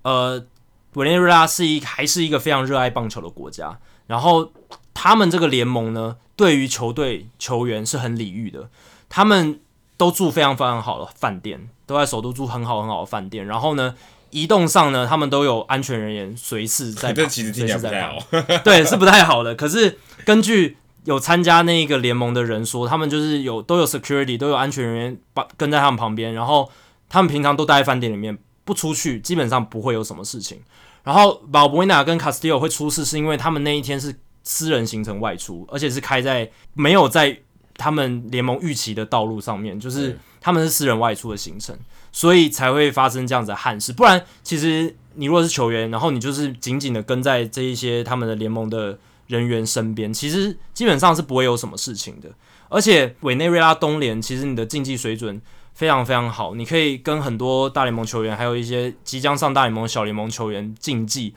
[0.03, 0.45] 呃，
[0.93, 4.53] 委内瑞拉是一还是一个非常热爱棒球的国家，然后
[4.95, 8.71] 他们这个联盟呢，对于球队球员是很礼遇的，
[9.09, 9.59] 他们
[9.97, 13.97] 都住非常非常好的饭店，都在首都住很好很好的饭店，然后呢。
[14.35, 18.19] 移动上呢，他们都有安全人员随时在 旁，这其实听起来不太好，
[18.65, 19.55] 对，是不太好的。
[19.55, 26.69] 可是根据有参加那个联盟的人说，他们就是有都有 security，都有安全人员把跟在他们旁边，然后
[27.09, 30.61] 他们平常都待在饭店里面不出去，基本上不会有什么事情。
[31.05, 34.13] 然后 Valbuena 跟 Castillo 会出事，是因为他们那一天是
[34.43, 37.39] 私人行程外出，而且是开在没有在
[37.77, 41.77] 他们联盟预期的道路上面，就是他们是私人外出的行程。
[42.17, 48.97] 所以才会发生这样子的憾事，不然其实你如果是球员，然后你就是紧紧的跟在这一些他们的联盟的
[49.27, 52.31] 人员身边，其实基本上是不会有什么事情的。
[52.69, 61.35] 而且委内瑞拉冬联其实你的竞技水准非常非常好，你可以跟很多大联盟球员，还有一些即将上大联盟小联盟球员竞技，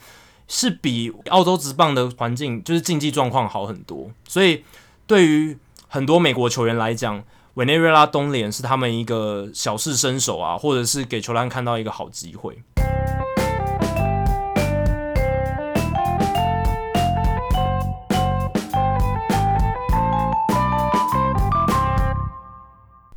[0.48, 4.12] 是比澳洲职棒的环境就是竞技状况好很多。
[4.28, 4.64] 所以
[5.08, 5.58] 对于
[5.98, 7.24] 很多美国球员来讲，
[7.56, 12.56] 委内瑞拉冬联是他们一个小试身手啊，或者是给球探看到一个好机会。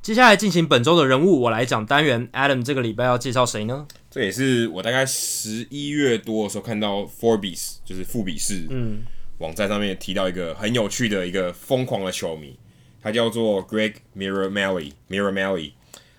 [0.01, 2.26] 接下来进行本周的人物，我来讲单元。
[2.33, 3.87] Adam 这个礼拜要介绍谁呢？
[4.11, 9.03] 这也是我大概十一月多的时候看到 Forbes，就是富比士，嗯，
[9.37, 12.59] 网站上面提到一个很有趣的一个疯狂的球迷，
[13.03, 15.73] 他叫做 Greg Miramelli，Miramelli。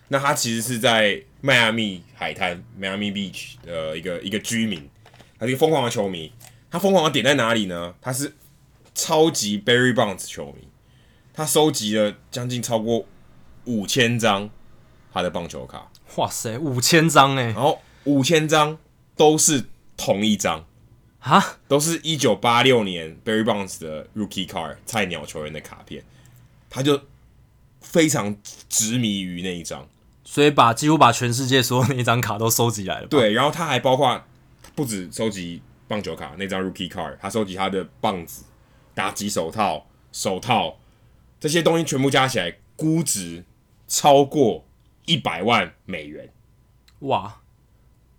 [0.08, 4.90] 那他其实是在迈阿密海滩 Miami Beach 的一个一个居民，
[5.40, 6.32] 他是一个疯狂的球迷。
[6.70, 7.96] 他疯狂的点在哪里呢？
[8.02, 8.34] 他是
[8.94, 10.68] 超级 Barry Bonds 球迷，
[11.34, 13.06] 他收集了将近超过
[13.66, 14.50] 五千张
[15.14, 15.92] 他的棒球卡。
[16.18, 17.46] 哇塞，五千张哎！
[17.46, 18.78] 然后五千张
[19.16, 19.66] 都是
[19.96, 20.66] 同一张
[21.20, 26.04] 啊，都是一九八六年 Barry Bonds 的 Rookie Card 菜鸟球员的卡片，
[26.72, 27.00] 他就
[27.82, 28.36] 非常
[28.68, 29.88] 执迷于那一张。
[30.24, 33.08] 所以把几乎把全世界所有那一张卡都收集来了。
[33.08, 34.24] 对，然后他还包括
[34.74, 38.46] 不止收集棒球卡那张 Rookie Card，他收集他的棒子、
[38.96, 40.78] 打击手套、手套
[41.38, 43.44] 这些东西全部加起来，估值
[43.90, 44.64] 超过
[45.06, 46.32] 一百万美元。
[47.00, 47.42] 哇，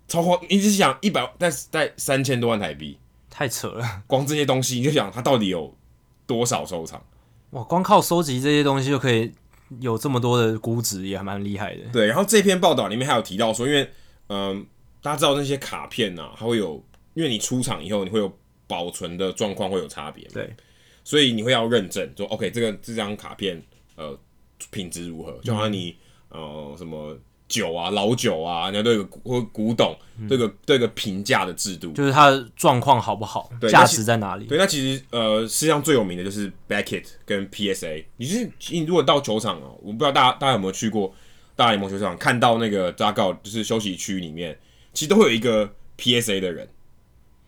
[0.06, 2.98] 超过你只想一百，但是在三千多万台币，
[3.30, 4.02] 太扯了。
[4.06, 5.74] 光这些东西你就想他到底有
[6.26, 7.02] 多少收藏？
[7.52, 9.32] 哇，光靠收集这些东西就可以。
[9.80, 11.80] 有这么多的估值也还蛮厉害的。
[11.94, 13.80] 对，然后这篇报道里面还有提到说，因为
[14.26, 14.66] 嗯、呃，
[15.00, 16.84] 大家知道那些卡片啊，它会有，
[17.14, 18.30] 因为你出厂以后你会有
[18.66, 20.54] 保存的状况会有差别，对，
[21.04, 23.62] 所以你会要认证说，OK，这个这张卡片
[23.96, 24.14] 呃
[24.70, 25.96] 品质如何，就好像你、
[26.32, 27.16] 嗯、呃什么。
[27.52, 29.94] 酒啊，老酒啊，人家都有个或古董，
[30.26, 34.46] 这个这个评价的制度，就是它的状况好不好，价值在哪里？
[34.46, 38.02] 对，那其实呃，世界上最有名的就是 Beckett 跟 PSA。
[38.16, 41.14] 你就是你如果到球场哦，我不知道大家大家有没有去过
[41.54, 44.58] 大联盟球场，看到那个 dugout 就是休息区里面，
[44.94, 46.66] 其实都会有一个 PSA 的人，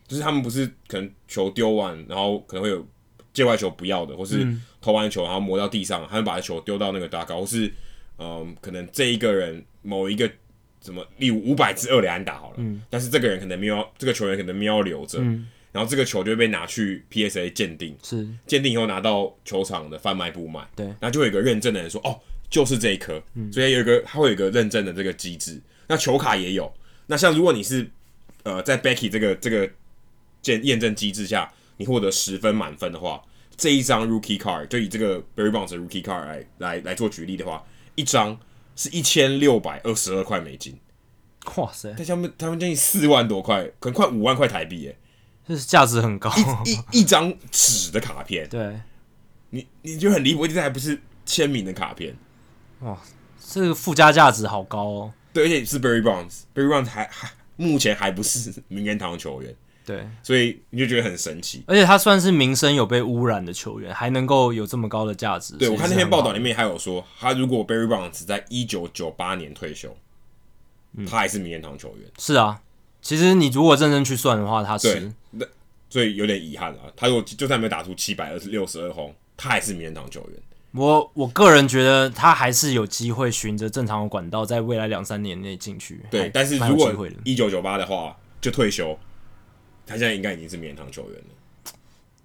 [0.07, 2.85] 就是他们不是可能球丢完，然后可能会有
[3.33, 4.47] 界外球不要的，或是
[4.79, 7.73] 投完球然后磨到地上，他们把球丢到那个 dugout，或是
[8.17, 9.63] 嗯，可能这一个人。
[9.87, 10.27] 某一个
[10.83, 18.27] 什么，例如五百支二连安打好了，嗯，但是这个人可能没有，这个球员可能没有留着，嗯，然后这个球就会被拿去 PSA 鉴定，是。
[18.47, 26.73] 鉴定以后拿到球场的贩卖部卖，对，然后就会有一个认证的人说，哦，就是这一颗，嗯，所以有一个他会有一个认证的这个机制，那球卡也有，
[27.05, 27.87] 那像如果你是
[28.41, 29.69] 呃在 Becky 这个这个
[30.41, 33.21] 鉴验证机制下，你获得十分满分的话，
[33.55, 37.63] 这一张 Rookie Card 就以这个 Barry Bonds 的 Rookie Card 来来来做举例的话，
[37.95, 38.39] 一张。
[38.77, 40.77] 是一千六百二十二块美金，
[41.55, 41.93] 哇塞！
[41.93, 44.97] 他他们他们将近四万多块，可能快五万块台币耶，
[45.47, 46.29] 这是价值很高。
[46.65, 48.77] 一一一张纸的卡片，对，
[49.51, 52.17] 你你就很离谱，这还不是签名的卡片，
[52.81, 53.01] 哇，
[53.49, 55.13] 这个附加价值好高哦。
[55.31, 59.55] 对，而且是 Barry Bonds，Barry Bonds 还还目前还不是名人堂球员。
[59.85, 65.55] 对，所以你就觉得很神奇，而且他算是名声有被污染的球员，还能够有这么高的价值。
[65.57, 69.95] 对，我看那篇报道里面还有说，他如果 Barry Bonds 在一九九八年退休，
[70.97, 72.09] 嗯，他还是名人堂球员。
[72.17, 72.59] 是啊，
[72.99, 75.45] 其实你如果认真去算的话，他是，那
[75.87, 76.79] 所以有点遗憾啊。
[76.95, 80.39] 他如果就算没有打出七百二十六十二轰，他还是名人堂球员。
[80.71, 86.01] 我我个人觉得他还是有机会循着正常的管道，在未来两三年内进去。
[86.09, 86.91] 对，但是如果
[87.23, 88.97] 一九九八的话就退休。
[89.85, 91.73] 他现在应该已经是名人堂球员了，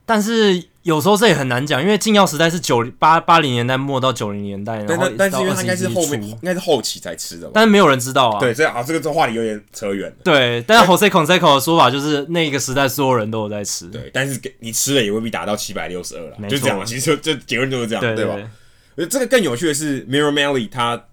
[0.06, 8.40] 但是有时候这也很难讲，因为禁药时代是九八八零年代末到九零年代，然后但是因为他应该是后面应该是后期才吃的，但是没有人知道啊。
[8.40, 10.16] 对，所以啊，这个这话题有点扯远了。
[10.24, 13.86] 对，但是 Jose Canseco 的说法就是那个时代所有人都有在吃。
[13.88, 16.84] 对，但是你吃了也未必达到七百六十二了，就这样。
[16.84, 18.50] 其实就就结论就是这样，对，对，对，对吧？
[18.96, 21.04] 而这个更有趣的是，Miramelli 他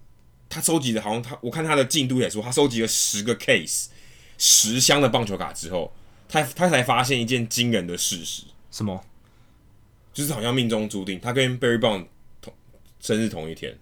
[0.50, 3.88] 他收集的好像他我看他的进度也说，他收集了十个 case
[4.38, 5.94] 十箱的棒球卡之后。
[6.28, 9.04] 他他才发现一件惊人的事实，什么？
[10.14, 12.08] 就是好像命中注定，他跟 Barry Bonds
[12.42, 12.52] 同
[13.00, 13.78] 生日同一天，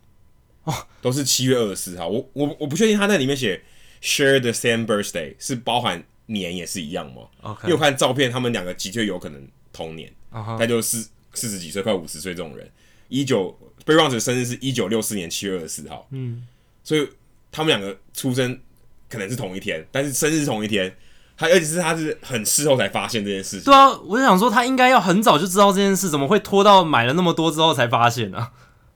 [0.65, 2.09] 哦，都是七月二十四号。
[2.09, 3.63] 我我我不确定他那里面写
[4.01, 7.63] share the same birthday 是包含年也是一样吗？Okay.
[7.63, 10.67] 因为我看照片，他们两个的确有可能同年，他、uh huh.
[10.67, 12.69] 就四四十几岁，快五十岁这种人。
[13.07, 16.45] 一九 Barry Bonds 的生日是一九六四年七月二十四号，嗯，
[16.83, 17.07] 所以
[17.51, 18.59] 他们两个出生
[19.07, 20.95] 可能是同一天，但是生日同一天。
[21.37, 23.65] 他而且是他是很事后才发现这件事情。
[23.65, 28.51] 对啊，我就想说他应该要很早就知道这件事，怎么会拖到买了那么多之后才发现呢、啊？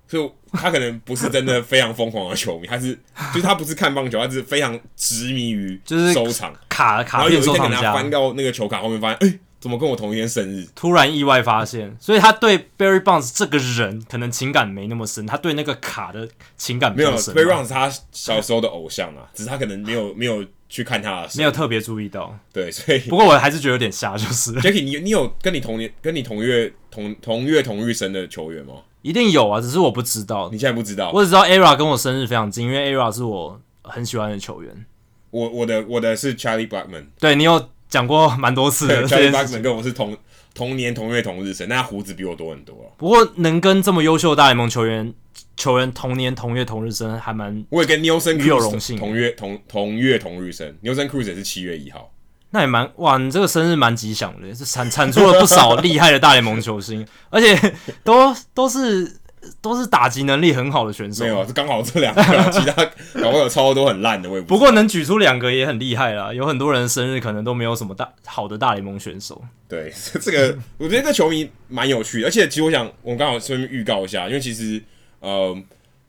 [0.07, 2.97] 所以他可能不是真的非常疯狂的球迷，他是
[3.33, 7.79] 就是他不是看棒球，他是非常执迷于就是收藏卡卡片收藏家。
[7.79, 10.65] 然后有一天他翻到那个球卡后面，发现哎、欸，怎么跟我同一天生日？
[10.73, 16.27] 突然意外发现，所以他对 Barry Bonds 这个人可能情感没那么深，他对那个卡的
[16.57, 16.95] 情感。
[16.95, 20.43] 没有 Barry Bonds 是他小时候的偶像啊，只是他可能没有没有。
[20.69, 28.75] 去看他的，没有特别注意到，对，所以不过我还是觉得有点瞎，就是 Jackie，你你有跟你同年、跟你同月同同月同日生的球员吗？
[29.01, 30.49] 一定有啊，只是我不知道。
[30.51, 31.11] 你现在不知道？
[31.11, 34.85] 我只知道 ERA 跟我生日非常近，因为 ERA 是我很喜欢的球员。
[35.31, 39.07] 我我的我的是 Charlie Blackman，对你有讲过蛮多次的。
[39.07, 40.15] Charlie Blackman 跟我是同
[40.53, 42.87] 同年同月同日生，那他胡子比我多很多啊。
[42.97, 45.13] 不过能跟这么优秀的大联盟球员
[45.55, 50.75] 球员同年同月同日生，还蛮我也跟 Nelson Cruz 有荣幸同月同同月同日生。
[50.83, 52.11] Nelson Cruz 也是七月一号，
[52.51, 59.19] 那也蛮哇，你这个生日蛮吉祥的，是产产出了不少厉害的大联盟球星，而且都都是。
[59.61, 62.21] 都是打击能力很好的选手，没有，是刚好这两个，
[62.51, 62.85] 其他
[63.21, 64.29] 搞不好有超多很烂的。
[64.29, 66.33] 我也不，不过能举出两个也很厉害啦。
[66.33, 69.41] 有很多人生日可能都没有什么大好的大联盟选手。
[69.67, 74.81] 对， 这个我觉得这球迷蛮有趣的，而且其实我想，我刚好顺便预告一下，因为其实
[75.19, 75.55] 呃，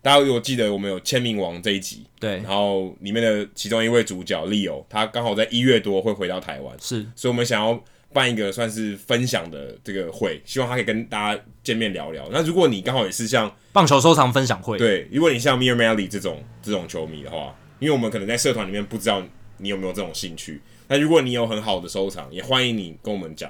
[0.03, 7.83] 大家如果记得我们有签名王这一集，对，然后里面的其中一位主角 Leo，他刚好在一月多会回到台湾，是，所以我们想要。
[8.13, 12.29] 办一个算是分享的这个会，希望他可以跟大家见面聊聊。
[12.33, 19.23] 那如果你刚好也是像棒球收藏分享会，对，如果你像 Mir Mally 这种这种球迷的话，因为我们可能在社团里面不知道
[19.59, 20.61] 你有没有这种兴趣。
[20.89, 23.49] 那如果你有很好的收藏，也欢迎你跟我们讲，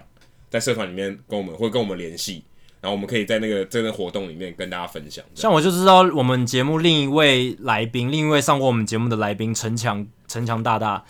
[0.51, 2.45] 在社团里面跟我们会跟我们联系，
[2.83, 5.25] 然后我们可以在那个这个活动里面跟大家分享。
[5.35, 11.03] 像我就知道我们节目另一位来宾，另一位上过我们节目的来宾陈强陈强大大。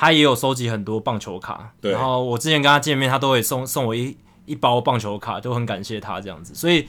[0.00, 6.54] 他也有收集很多棒球卡，对，然后我之前跟他见面，他都会送送我一一包棒球卡，都很感谢他这样子。
[6.54, 6.86] 所以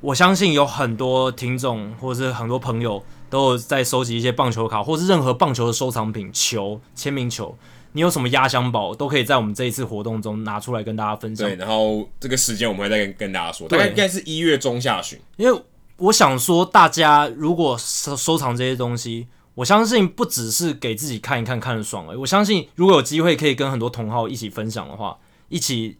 [0.00, 7.54] 我相信有很多听众或者是很多朋友都有在收集一些棒球卡，或是任何棒球的收藏品、球、签名球，
[7.92, 11.46] 你有什么压箱宝，都可以在我们这一次活动中拿出来跟大家分享。
[11.46, 15.60] 对，然后这个时间我们会再跟跟大家说，大概应该是一月中下旬，因为
[15.98, 19.26] 我想说，大家如果收收藏这些东西。
[19.56, 22.18] 我相信不只是给自己看一看看得爽而已。
[22.18, 25.96] 我相信如果有机会可以跟很多同好一起分享的话，一起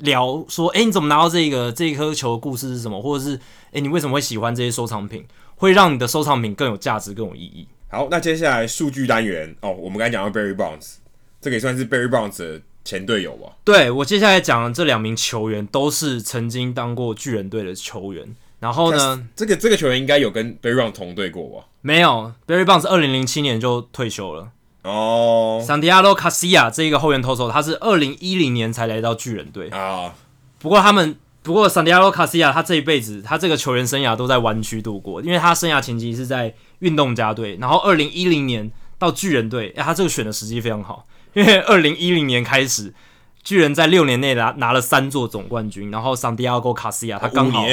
[0.00, 3.00] 聊说，哎，你怎么拿到这个这一颗球的故事是什么？
[3.00, 3.40] 或者是，
[3.72, 5.24] 哎，你为什么会喜欢这些收藏品？
[5.56, 7.66] 会让你的收藏品更有价值、更有意义。
[7.88, 10.96] 好，那接下来数据单元哦，我们刚才讲到 Barry Bonds，
[11.40, 13.56] 这个也算是 Barry Bonds 的前队友吧？
[13.64, 18.36] 对，我接下来讲的这两名球员都是曾经当过巨人队的球员。
[18.60, 21.66] 然后呢，这个这个球员应该有跟 Barry Bonds 同队过吧？
[21.80, 24.50] 没有，Barry Bonds 二零零七年就退休了。
[24.82, 30.04] 哦、oh.，Santiago Casilla 这一个后援投手，他是二零一零年才来到巨人队啊。
[30.04, 30.10] Oh.
[30.58, 42.94] 不过他们，不过 Santiago Casilla 他这一辈子，他这个球员生涯都在湾区度过，因为他生涯前期是在运动家队，然后二零一零年到巨人队，哎，他这个选的时机非常好，因为二零一零年开始，
[43.42, 47.66] 巨人在六年内拿拿了三座总冠军，然后 Santiago Casilla 他刚好。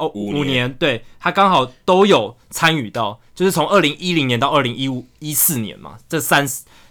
[0.00, 6.48] 哦，五年，对，他刚好都有参与到，就是从二零一零年到二零一五一四年嘛，这三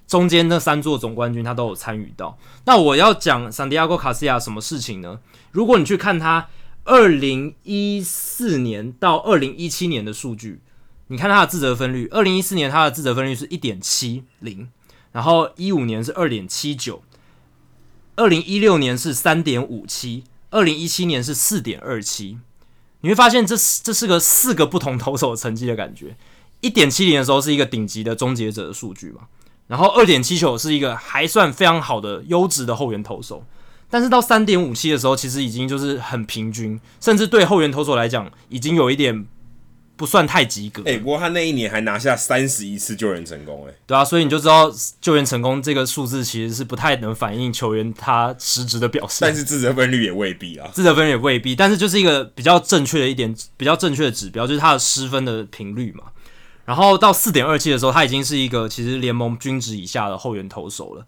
[0.08, 2.38] 中间那三座总冠军他都有参与到。
[2.66, 5.20] 那我要讲桑迪亚哥卡西亚什么事情呢？
[5.52, 6.48] 如果你去看他
[6.84, 10.62] 二零一四年到二零一七年的数据，
[11.08, 14.70] 你看他的自责分率，二零一四年他的自责分率是一点七零，
[15.12, 17.02] 然后一五年是二点七九，
[18.16, 22.38] 二零一六年是三点五七，二零一七年是四点二七。
[23.02, 26.16] 你会发现这，这这是个四个不同投手成绩的感觉。
[26.62, 29.22] 一点七零的时候是一个顶级的终结者的数据嘛，
[29.68, 33.44] 然后二点七九是一个还算非常好的优质的后援投手，
[33.90, 39.26] 但是到三点五七的时候，其实已经就是很平均，甚至对后援投手来讲，已经有一点。
[40.00, 40.82] 不算太及格。
[40.84, 49.28] 哎、欸，不过他那一年还拿下三十一次救援成功，哎，对啊，所以你就知道救援成功这个数字其实是不太能反映球员他实质的表现。
[49.28, 56.06] 但是自责分率也未必啊，自责分率也未必，但是就是一个比较正确的一点，比较正确的指标，就是他的失分的频率嘛。
[56.64, 61.06] 然后到四点二七的时候，他已经是一个其实联盟均值以下的后援投手了。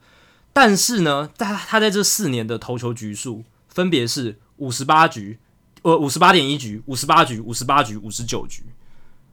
[0.52, 5.40] 但是呢，他他在这四年的投球局数分别是五十八局，
[5.84, 8.64] 呃，五十八点一局，五十八局，五十八局，五十九局。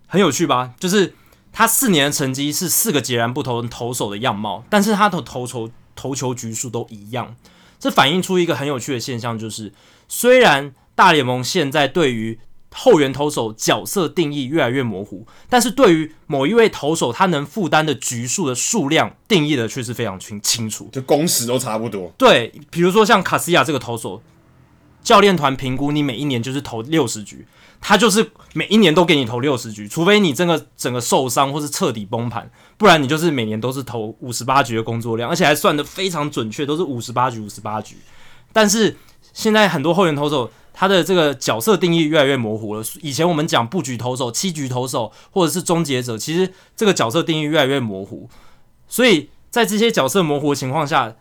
[0.09, 0.73] 很有趣吧？
[0.81, 1.15] 就是
[1.53, 7.37] 他四年的成绩是四个截然不同投手的样貌，但是他的投球投球局数都一样。
[7.79, 9.73] 这反映出一个很有趣的现象，就是
[10.09, 12.41] 虽然大联盟现在对于
[12.75, 22.13] 后援投手角色定义越来越模糊，但是对于某一位投手他能负担的局数的数量定义的却是非常清清楚，就工时都差不多。
[22.17, 24.23] 对，比如说像卡西亚这个投手，
[25.03, 27.47] 教练团评估你每一年就是投六十局。
[27.81, 37.97] 他就是每一年都给你投六十局，除非你这个整个受伤或是彻底崩盘，不然你就是每年都是投五十八局的工作量，而且还算得非常准确，都是五十八局五十八局。
[38.53, 38.97] 但是
[39.33, 42.83] 现在很多后援投手，他的这个角色定义越来越模糊了。
[43.01, 48.29] 以前我们讲布局投手、七局投手或者是终结者，其实这个角色定义越来越模糊。
[48.89, 51.15] 所以在这些角色模糊的情况下，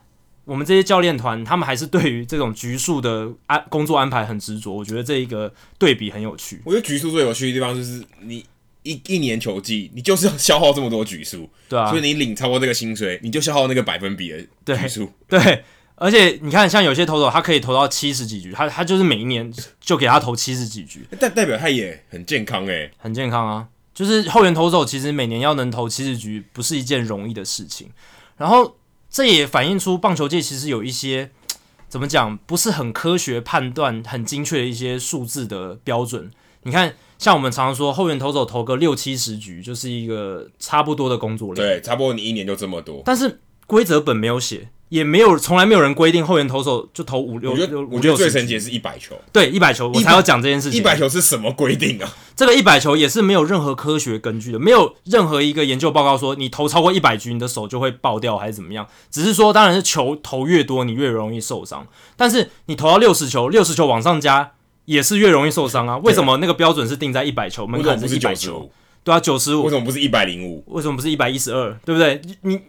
[0.48, 4.74] 我们这些教练团，他们还是对于这种局数的安工作安排很执着。
[4.74, 6.61] 我觉得这一个对比很有趣。
[6.64, 8.45] 我觉得局数最有趣的地方就是你
[8.84, 14.30] 一一年球季，你就是要消耗这么多局数，对啊，所以你领超过这个薪水，你就消耗那个百分比
[14.64, 15.64] 的局数，对。
[15.99, 19.52] 而且你看，像有些投手，他可以投到七十几局，他他就是每一年
[19.82, 23.68] 就给他投七十几局，但代表他也很健康诶、欸，很健康啊。
[23.94, 27.90] 就是后援投手其实每年要能投七十局，不是一件容易的事情。
[28.38, 28.78] 然后。
[29.09, 31.31] 这也反映出棒球界其实有一些
[31.89, 36.29] 怎么讲，不是很科学判断、很精确的一些数字的标准。
[36.63, 41.65] 你看，像我们常常说，后援投手投个六七十局，就是一个差不多的工作量。
[41.65, 43.01] 对，差不多你一年就这么多。
[43.05, 44.69] 但是规则本没有写。
[44.89, 47.51] 也没有，从来没有人规定后援投手就投五六。
[47.51, 50.80] 我觉得我觉得最神奇的是一百球，对一百球，我才要讲这件事情。
[50.80, 52.09] 一百球是什么规定啊？
[52.35, 58.88] 这个一百球也是没有任何科学根据的，没有任何一个研究报告说你投超过一百局，你的手就会爆掉还是怎么样？
[59.11, 61.85] 只是说，当然是球投越多，你越容易受伤。
[62.15, 64.51] 但是你投到六十球，六十球往上加
[64.85, 65.97] 也是越容易受伤啊？
[65.97, 67.68] 为什么那个标准是定在一百球？
[67.68, 68.72] 门槛是一百球？
[69.03, 69.64] 对啊，九十五。
[69.64, 70.64] 为什么不是一百零五？
[70.68, 71.77] 为什么不是一百一十二？
[71.84, 72.22] 对不对？
[72.43, 72.61] 你。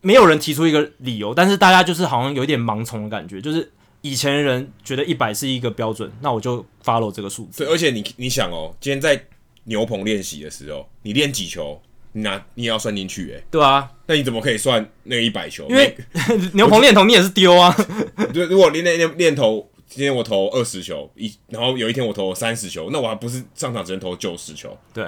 [0.00, 3.70] 没有人提出一个理由，但是大家就是好像有点盲从的感觉，就是
[4.00, 7.64] 以前人觉得一百是一个标准，那我就 follow 这个数字。
[7.64, 9.20] 对，而且你你想哦，今天在
[9.64, 11.80] 牛棚练习的时候，你练几球，
[12.12, 15.66] 你拿你也要算进去，哎，对啊，那你怎么可以算那个一百球？
[15.68, 15.96] 因为
[16.54, 17.74] 牛棚练头你也是丢啊。
[18.32, 24.78] 对，如果练练练练投，今天我投二十球，一然后有一天我投三十球，那我还不是上场只能投九十球？
[24.94, 25.04] 对。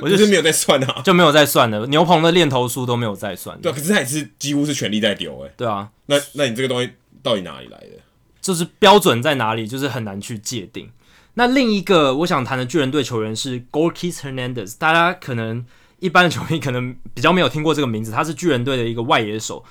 [0.00, 1.86] 我就是没有在算啊， 就没有在算的。
[1.88, 3.60] 牛棚的练投数都没有在算。
[3.60, 5.52] 对，可是他也是几乎是全力在丢，诶。
[5.56, 6.90] 对啊，那那你这个东西
[7.22, 7.98] 到底哪里来的？
[8.40, 10.88] 就是标准在哪里，就是很难去界定。
[11.34, 15.64] 那另一个我想谈的巨人队球员是 Gorkys Hernandez，大家可能
[15.98, 19.64] 一般的球迷可能比较没有听过这个名字，他是巨人队的一个外野手，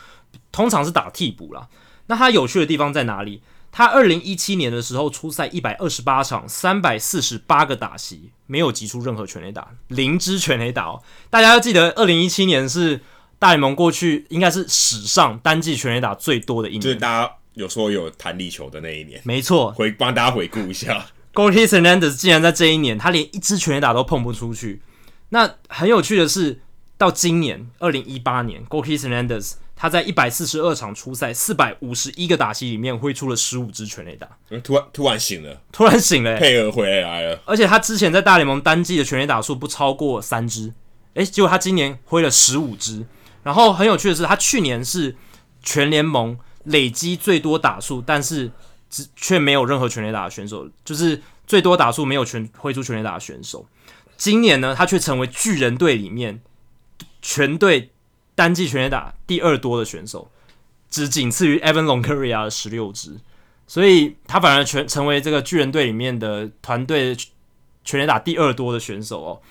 [0.51, 1.67] 通常是打替补啦。
[2.07, 3.41] 那他有趣的地方在哪里？
[3.71, 11.01] 他二零一七年的时候出赛一百二十八场，三百四十八个打席，没有击出任何全垒打，零支全垒打哦。
[11.29, 12.99] 大家要记得，二零一七年是
[13.37, 16.81] 大联盟过去应该是史上单季全垒打最多的一年。
[16.81, 19.71] 就是大家有说有弹力球的那一年，没错。
[19.71, 24.81] 回帮大家回顾一下，Gorkys Hernandez 竟然在这一年，他连一支全垒打都碰不出去。
[25.29, 26.61] 那很有趣的是，
[26.97, 34.27] 到今年二零一八年，Gorkys Hernandez 他在一百四十二场初赛，四百五十一个打席里面挥出了十五支全垒打。
[34.61, 37.39] 突然突然醒了，突然醒了，配合回来了。
[37.45, 40.73] 而且他之前在大联盟单季的全垒打数不超过三支，
[41.13, 43.05] 诶，结果他今年挥了十五支。
[43.41, 45.15] 然后很有趣的是，他去年是
[45.63, 48.51] 全联盟累积最多打数，但是
[48.89, 53.65] 只却没有任何全垒打的选手，就是最多打数没有全挥出全垒打的选手。
[54.17, 56.41] 今年呢，他却成为巨人队里面
[57.21, 57.91] 全队。
[58.39, 60.31] 单季全垒打第二多的选手，
[60.89, 63.17] 只仅次于 Evan Longoria 的十六支，
[63.67, 67.17] 所以他反而全成为这个巨人队里面的团队
[67.83, 69.41] 全垒打第二多的选手哦。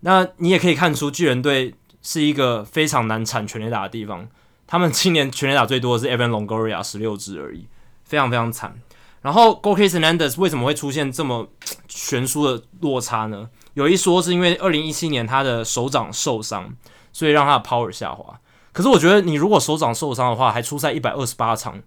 [0.00, 4.28] 那你也可以看出巨人队是一个非常难产全垒打的地方，
[4.66, 7.68] 他们今年全垒打最多的是 Evan Longoria 十六支而已，
[8.04, 8.74] 非常非常惨。
[9.22, 11.48] 然后 Gorkys Hernandez 为什么会出现这么
[11.86, 13.48] 悬殊的落差呢？
[13.74, 16.74] 有一说是因为二零一七年他的手掌受伤。
[17.14, 18.38] 所以让他的 power 下滑，
[18.72, 21.80] 可是我觉得你如果手掌受伤的话，还出赛一百二十八场，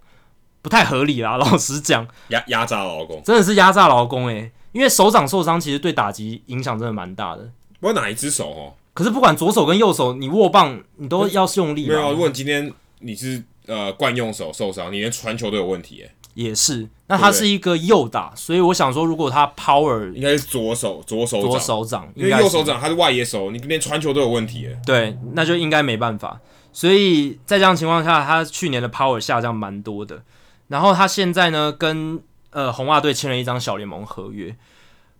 [0.61, 1.35] 不太合理啦。
[1.37, 4.49] 老实讲，压压榨劳工，真的是压榨劳工诶。
[4.71, 7.43] 因为手掌受伤其实对打击影响真的蛮大的。
[7.79, 8.73] 不管哪一只手哦？
[8.93, 11.87] 可是不管左手跟右手，你握棒你都要用力。
[11.87, 16.11] 没有，如果你今天你是呃惯用手受伤，你连传球都有问题诶。
[16.37, 24.79] 也是，那他是一个右打，所以我想说，如果他 power 应该是左手，左手左手掌，因为右手掌他是外野手，你连传球都有问题耶。
[24.85, 26.39] 对，那就应该没办法。
[26.71, 30.21] 所以在这样情况下，他去年的 power 下降蛮多的。
[30.67, 34.55] 然后他现在呢，跟呃红袜队签了一张小联盟合约。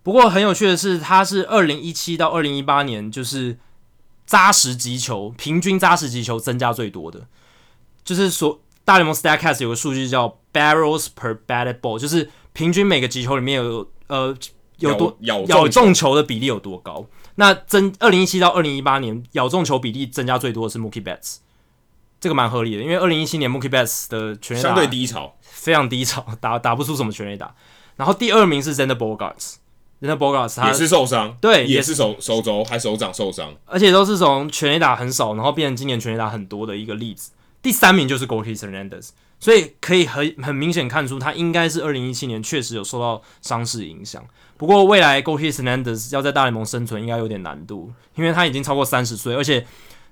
[0.03, 3.57] 不过很有趣的是，他是二零一七到二零一八年，就是
[4.27, 7.25] 扎实击球，平均扎实击球增加最多的，
[8.03, 8.59] 就是所。
[8.87, 14.35] 大联盟 Statcast 有个数据叫 Barrels per batted ball，就是平均每个击球里面有呃
[14.79, 17.05] 有多咬咬中球的比例有多高。
[17.35, 21.37] 那增二零一七到二零一八年咬中球比例增加最多的是 Mookie Betts，
[22.19, 27.53] 这个蛮合理的，因为二零一七年 Mookie Betts 的全垒打相对低潮，非常低潮，打打不出什么全垒打。
[27.95, 37.31] 然后第二名是 Xander Bogaerts，Xander Bogaerts 他也是受伤，对，也是手手肘还手掌受伤，而且都是从全垒打很少，然后变成今年全垒打很多的一个例子。
[37.61, 39.09] 第三名就是 Gorkys Hernandez，
[39.39, 44.23] 所以可以很很明显看出他应该是二零一七年确实有受到伤势影响。
[44.57, 49.65] 不过未来 Gorkys Hernandez 要在大联盟生存应该有点难度，因为他已经超过三十岁，而且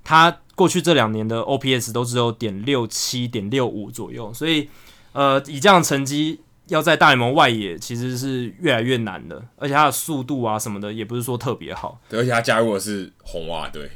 [0.03, 4.69] 他过去这两年的 OPS 都只有点六七、点六五左右，所以
[5.13, 11.99] 呃，以这样的成绩要在大联盟外野其实是越来越难的，而且他的速度啊什么的也不是说特别好。
[12.07, 13.89] 对，而且他加入的是红袜队，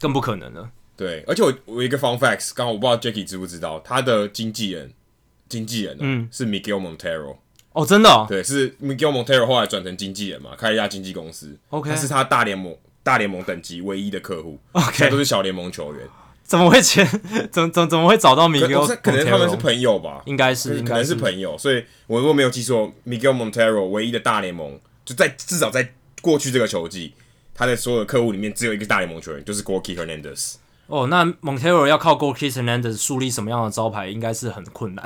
[0.00, 0.70] 更不可能了。
[1.00, 4.92] 对，而且我我一个 fun facts，刚刚我不知道 Jacky 知不知道，他的经纪人
[5.48, 7.36] 经纪人、喔、嗯是 Miguel Montero。
[7.72, 8.26] 哦，真的、哦？
[8.28, 11.56] 对，是 Miguel Montero 后来转成经纪人嘛，开了一家经纪公司。
[11.70, 14.58] OK，他是他大联盟大联盟等级唯一的客户。
[14.72, 16.06] OK，都是小联盟球员。
[16.42, 17.06] 怎么会签？
[17.50, 18.86] 怎怎怎么会找到 Miguel？
[19.00, 20.20] 可能他们是朋友吧？
[20.26, 21.56] 应该是，可能是朋友。
[21.56, 27.14] 所以我如果没有记错，Miguel Montero 唯一的大联盟就在至少在过去这个球季，
[27.54, 30.56] 他的所有的客户里面只有一个大联盟球员，就是 Gorky Hernandez。
[30.90, 35.04] 哦，那 Montero 要靠 Corky Hernandez 树立什么样的招牌，应该是很困难。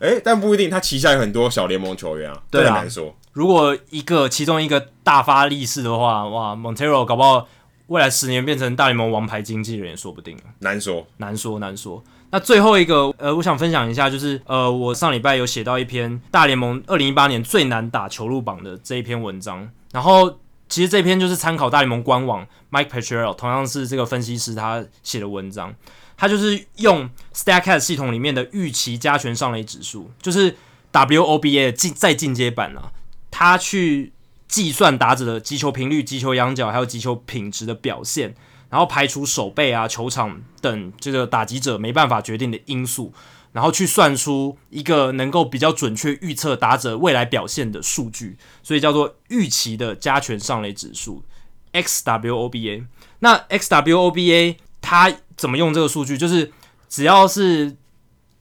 [0.00, 3.14] 哎、欸，但不一定，他旗下有很多小联盟球员啊，对啊，难说。
[3.34, 7.46] 如果一个其中一个大发利市的话，哇，Montero 搞不好
[7.88, 10.34] 未来十年变成大联盟王牌经纪人也说不定。
[10.60, 12.02] 难说，难说，难说。
[12.30, 20.38] 那最后一个，呃，我想分享一下，就是呃，我上礼拜有写到一篇大联盟二零一八年最难打球路榜的这一篇文章，然后。
[20.68, 25.74] 其实这篇就是参考大联盟官网 Mike Petriello，同样是这个分析师他写的文章，
[26.16, 30.56] 他就是用 Stacks 系统里面的预期加权上垒指数，就是
[30.92, 32.90] WOBA 进再进阶版啊，
[33.30, 34.12] 他去
[34.48, 38.34] 计算打者的击球频率、击球仰角还有击球品质的表现，
[38.70, 43.12] 然后排除守备啊、球场等这个打击者没办法决定的因素。
[43.56, 51.24] 然后去算出一个能够比较准确预测打者未来表现的数据，所以叫做预期的加权上垒指数
[51.72, 52.84] （xWOBA）。
[53.20, 56.18] 那 xWOBA 它怎么用这个数据？
[56.18, 56.52] 就是
[56.86, 57.74] 只要是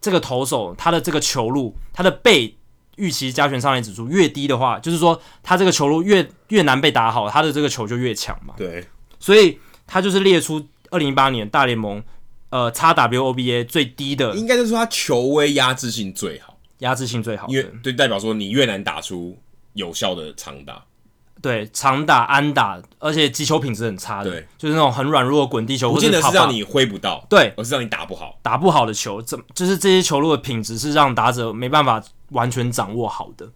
[0.01, 2.57] 这个投手他的这个球路，他的被
[2.97, 8.53] 预期加权上垒指数越低的话，就是说他这个球路越越难被打好，他的这个球就越强嘛。
[8.57, 8.85] 对，
[9.17, 12.03] 所以他就是列出二零一八年大联盟。
[12.56, 19.38] 呃，xWOBA 最低的，应该就是说他球威压制性最好，压制性最好，因为对代表说你越难打出
[19.73, 20.82] 有效的长打，
[21.41, 33.49] 对长打安打，而且击球品质很差的，对，就是那种很软弱的滚地球，不见得是让你挥不到，对，而是让你打不好，打不好的球，怎就是这些球路的品质是让打者没办法完全掌握好的。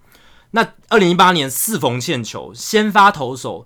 [0.51, 3.65] 那二零一八年四缝线球先发投手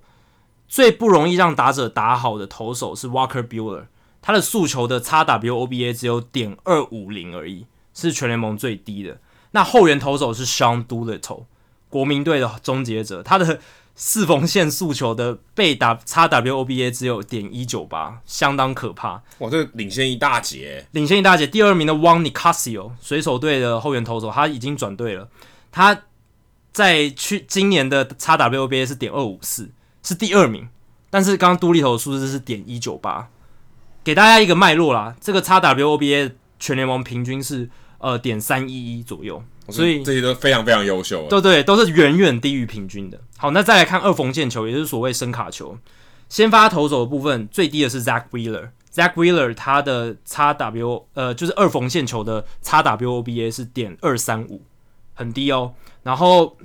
[0.68, 3.86] 最不容易让打者打好的投手是 Walker Buehler。
[4.26, 9.18] 他的诉求的 xWOBA 只有点二五零而已，是全联盟最低的。
[9.50, 11.44] 那后援投手是 Sean Doolittle，
[11.90, 13.60] 国民队的终结者，他的
[13.94, 19.22] 四缝线诉求的被打 xWOBA 只有点一九八，相当可怕。
[19.40, 21.46] 哇，这领先一大截，领先一大截。
[21.46, 25.28] 第二名的 Juan Nicasio，水手队的后援投手，他已经转队了。
[25.70, 26.00] 他
[26.72, 29.70] 在去今年的 xWOBA 是点二五四，
[30.02, 30.66] 是第二名。
[31.10, 33.28] 但是刚刚 Doolittle 的数字是点一九八。
[34.04, 43.18] 给大家一个脉络啦，这个 xWOBA 全联盟平均是呃点三一一左右，所以这些都非常非常优秀，对对，都是远远低于平均的。
[43.38, 45.78] 好，那再来看二缝线球，也就是所谓声卡球，
[46.28, 54.60] 先发投手的部分最低的是 Zack Wheeler，Zack Wheeler 他的 xW 呃就是二缝线球的 xWOBA 是点二三五，
[55.14, 55.72] 很低哦。
[56.02, 56.58] 然后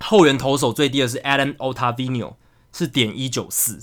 [0.00, 2.34] 后援投手最低的是 Adam Ottavino，
[2.72, 3.78] 是点一九四，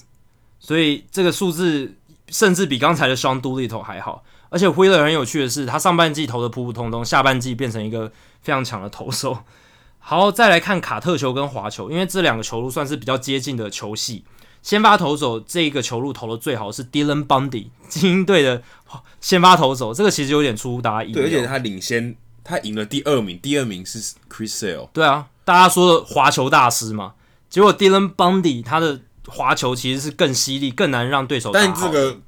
[0.59, 1.95] 所以这个数字。
[2.31, 8.09] 甚至比刚才的 Sean Doolittle 还好，而且 Wheeler 很有趣的是，他上半季投的普普通通，下半季变成一个
[8.41, 9.39] 非常强的投手。
[9.99, 14.23] 好，再来看卡特球跟滑球，因为这两个球路算是比较接近的球系。
[14.63, 18.63] 先发投手这个球路投的最好是 Dylan Bundy， 精英队的
[19.19, 21.21] 先发投手，这个其实有点出乎大家意料。
[21.21, 23.99] 对，而且他领先，他赢了第二名，第二名是
[24.29, 24.87] Chris Sale。
[24.93, 27.13] 对啊，大家说的滑球大师嘛，
[27.49, 29.01] 结果 Dylan Bundy 他的。
[29.31, 31.51] 滑球其实是更犀利，更难让对手。
[31.51, 32.19] 但这个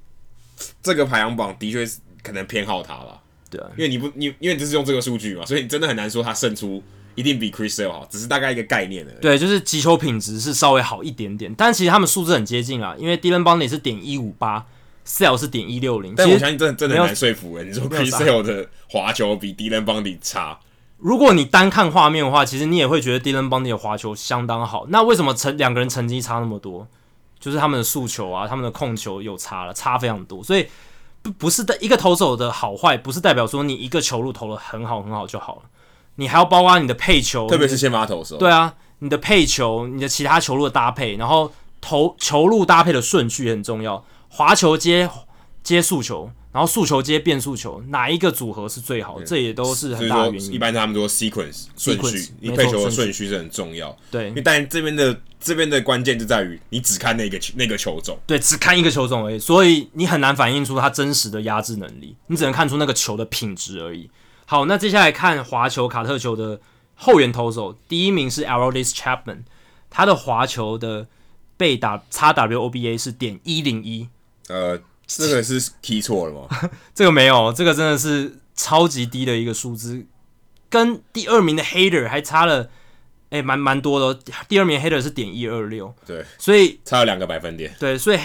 [0.81, 3.19] 这个排行榜的确是可能偏好他了，
[3.49, 6.81] 对啊，因为你不你因为这是用这个数据嘛，所以你真的很难说他胜出
[7.15, 9.21] 一定比 Chris Sale 好，只是大概一个概念而已。
[9.21, 14.65] 对，就是击球品质是稍微好一点点，但其实他们数字很接近啊，因为 Dylan Bundy 是点一五八
[15.05, 16.15] ，Sale 是点一六零。
[16.15, 20.57] 但我相信真的真的很难说服人，你说 Chris Sale 的滑球比 Dylan Bundy 差。
[21.03, 24.85] 如果你单看画面的话，其实你也会觉得 Dylan Bundy 的滑球相当好。
[24.87, 26.87] 那为什么成两个人成绩差那么多？
[27.41, 30.41] 就是他们的速球啊，他们的控球有差了，差非常多。
[30.41, 30.65] 所以
[31.21, 35.61] 不不是的一个投手的好坏，不是代表说你一个球路投的很好很好就好了。
[36.15, 38.37] 你还要包括你的配球，特别是先发投手。
[38.37, 41.51] 对啊，你的配球，你的其他球路的搭配，然后
[41.81, 44.05] 投球路搭配的顺序也很重要。
[44.29, 45.09] 滑球接
[45.61, 49.19] 接速球，然后速球接变速球，哪一个组合是最好？
[49.23, 50.53] 这也都是很大的原因。
[50.53, 53.97] 一般他们说 sequence 顺序，你配球的顺序是很重要。
[54.11, 64.07] 对，因为但这边的这边的关键就在于你只看那个那个球种，对，只看一个球种而已，所以你很难反映出他真实的压制能力，你只能看出那个球的品质而已。
[64.45, 66.61] 好，那接下来看滑球卡特球的
[66.93, 69.39] 后援投手，第一名是 Aroldis Chapman，
[69.89, 71.07] 他的滑球的
[71.57, 74.07] 被打 xWOBA 是点一零一，
[74.49, 74.79] 呃。
[75.05, 76.47] 这个是 key 错了吗？
[76.95, 80.05] 这个没有，这个真的是超级低的一个数字，
[80.69, 82.69] 跟第二名的 Hater 还差了，
[83.29, 84.19] 哎，蛮蛮多的。
[84.47, 87.75] 第二名 Hater 是点一二六，对，所以差了两个百分点。
[87.79, 88.17] 对，所以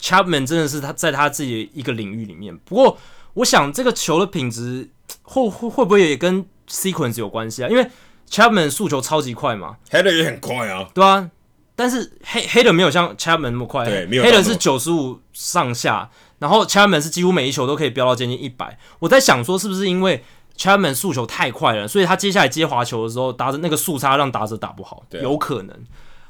[0.00, 2.56] Chapman 真的是他在他自己的一个领域里面。
[2.58, 2.98] 不过，
[3.34, 4.88] 我想这个球的品质
[5.22, 7.68] 会会会不会也跟 sequence 有关系啊？
[7.68, 7.86] 因为
[8.30, 11.30] Chapman 速球超级快嘛，Hater 也很快啊，对啊。
[11.74, 14.22] 但是黑黑的没有像 Chapman 那么快，对，没有。
[14.22, 18.78] 黑的是九十五上下，然后 Chapman 是几乎每一球都可以飙到接近一百。
[18.98, 20.22] 我在想说，是不是因为
[20.56, 25.76] Chapman 速球太快了，所以他接下来接滑球的时候，打着那个速差让打者打不好，有可能。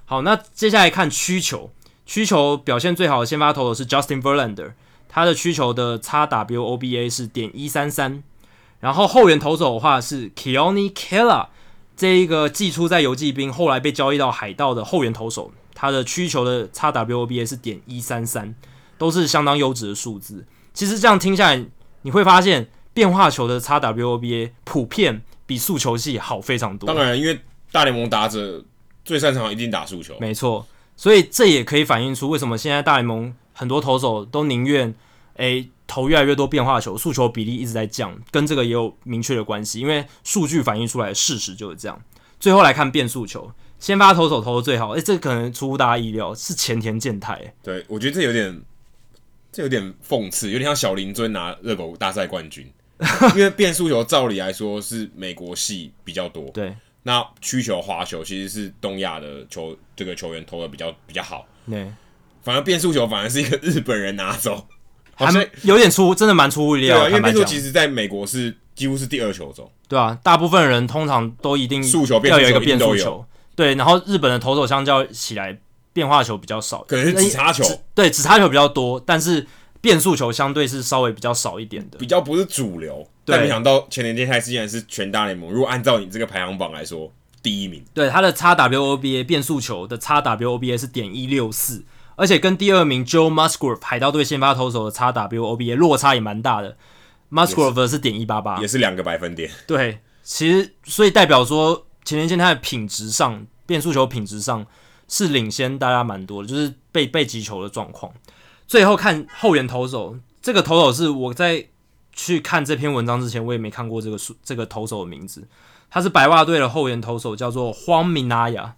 [0.05, 1.71] 好，那接下来看曲球，
[2.07, 4.73] 曲球表现最好的先发投手是 Justin Verlander，
[5.09, 8.23] 他的曲球的 xWOBA 是点一三三，
[8.79, 11.49] 然后后援投手的话是 Keone Kela。
[11.97, 18.55] 这一个季初在游骑兵，后来被交易到海盗的后援投手，他的曲球的 xWOBA 是点一三三，
[18.99, 20.45] 都是相当优质的数字。
[20.75, 21.65] 其实这样听下来，
[22.03, 26.87] 你会发现变化球的 xWOBA 普遍比速球系好非常多。
[26.87, 27.39] 当然，因为
[27.71, 28.65] 大联盟打者
[29.05, 30.67] 最擅长一定打速球，没错。
[30.97, 34.95] 所以这也可以反映出为什么现在大联盟很多投手都宁愿
[35.37, 35.69] 诶。
[35.85, 39.79] 投越来越多变化球，速球比例一直在降，跟这个也有明确的关系。
[39.79, 42.03] 因为数据反映出来的事实就是这样。
[42.41, 47.53] 最后来看变速球，先发投手投的最好，诶、欸，这可能出乎大家意料，是前田健太。
[47.63, 48.63] 对，我觉得这有点，
[49.53, 52.67] 这有点讽刺，有点像小林尊拿热狗大赛冠军。
[53.37, 56.75] 因为变速球照理来说是美国系比较多，对。
[57.03, 61.47] 那曲球、滑球其实是东亚的球，这个球员投的比较比较好。
[61.69, 61.93] 对。
[62.41, 64.67] 反而变速球反而是一个日本人拿走。
[65.27, 66.99] 还没有点出，真的蛮出乎意料。
[66.99, 69.71] 对啊，因为变速其实在美国是几乎是第二球种。
[69.89, 73.25] 对啊，大部分人通常都一定速球要有一个变速球。
[73.55, 75.59] 对，然后日本的投手相较起来，
[75.93, 77.65] 变化球比较少，可能是直叉球。
[77.95, 79.47] 对，直叉球比较多，但是
[79.81, 83.07] 变速球相对是稍微比较少一点的，比较不是主流。
[83.25, 87.13] 但没想到前年接下来竟然是全大联盟，如果按照你这个排行榜来说，
[87.43, 87.85] 第一名。
[87.93, 91.85] 对，他的 xWOBA 变速球的 xWOBA 是点一六四。
[92.15, 96.77] 而且跟第二名 Joe Musgrove 海盗队先发投手的 xWOBA 落差也蛮大的
[97.31, 99.51] ，Musgrove 是点一八八，也是两个百分点。
[99.67, 104.67] 对，其实所以代表说前田健太的品质上，变速球品质上
[105.09, 108.13] 是领先大家蛮多的，就是被被击球的状况。
[108.67, 111.67] 最后看后援投手，这个投手是我在
[112.13, 115.49] 去看这篇文章之前，我也没看过这个数这个投手的名字，
[115.91, 118.77] 他是白袜队的后援投手，叫做荒米纳亚。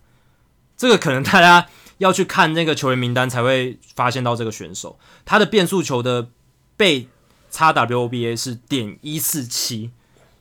[0.77, 1.66] 这个可能大家。
[1.98, 6.28] 要去看那个球员名单才会发现到这个选手，他的变速球的
[6.76, 7.08] 被
[7.52, 9.90] xWOBA 是点一四七，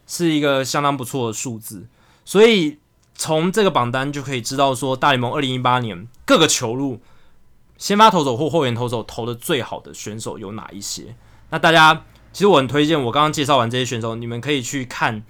[0.08, 1.88] 是一个相当不错的数字。
[2.26, 2.78] 所以
[3.16, 7.02] 从这个榜单就可以知道说，大联盟二零一八年各个球路
[7.78, 11.16] 先发投手或后援投手投的最好的选手有哪一些？
[11.50, 15.24] 那大家其实我很推荐，我刚刚介绍完这些选手，你们可以去看。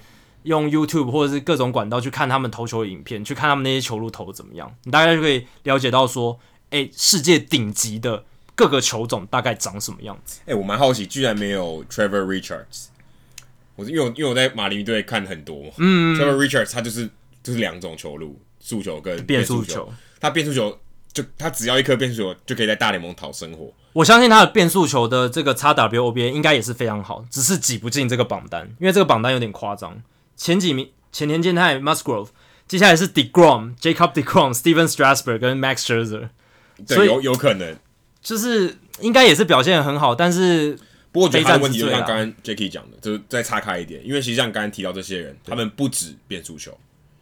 [0.43, 6.39] 用 YouTube 或者是各种管道去看他们投球的影片，去看他们那些球路投的怎么样，你大概就可以了解到说，
[6.69, 8.23] 哎、欸，世界顶级的
[8.55, 10.39] 各个球种大概长什么样子。
[10.41, 12.85] 哎、欸，我蛮好奇，居然没有 Trevor Richards。
[13.75, 17.09] 我是因为我因为我在马林鱼队看很多，嗯，Trevor Richards 他就是
[17.41, 19.71] 就是两种球路，速球跟变速球。
[19.71, 20.79] 速球他变速球
[21.11, 23.71] 就他只要一颗变速球就可以在大联盟讨生活。
[23.93, 30.01] 我相信他的变速球的这个 xWOBA 应该也是非常好，只是挤不进这个榜单，因为这个榜单有点夸张。
[30.43, 32.27] 前几名前田健太 Musgrove，
[32.67, 36.27] 接下来是 Degrom Jacob Degrom Stephen Strasburg 跟 Max Scherzer，
[36.85, 37.77] 对，有有可能，
[38.21, 40.77] 就是应该也是表现很好，但是
[41.13, 46.77] 不过我觉得他的问题就像刚刚 Jacky 讲的，就是再岔开一点，因为实际上刚刚提到这些人，他们不止变速球，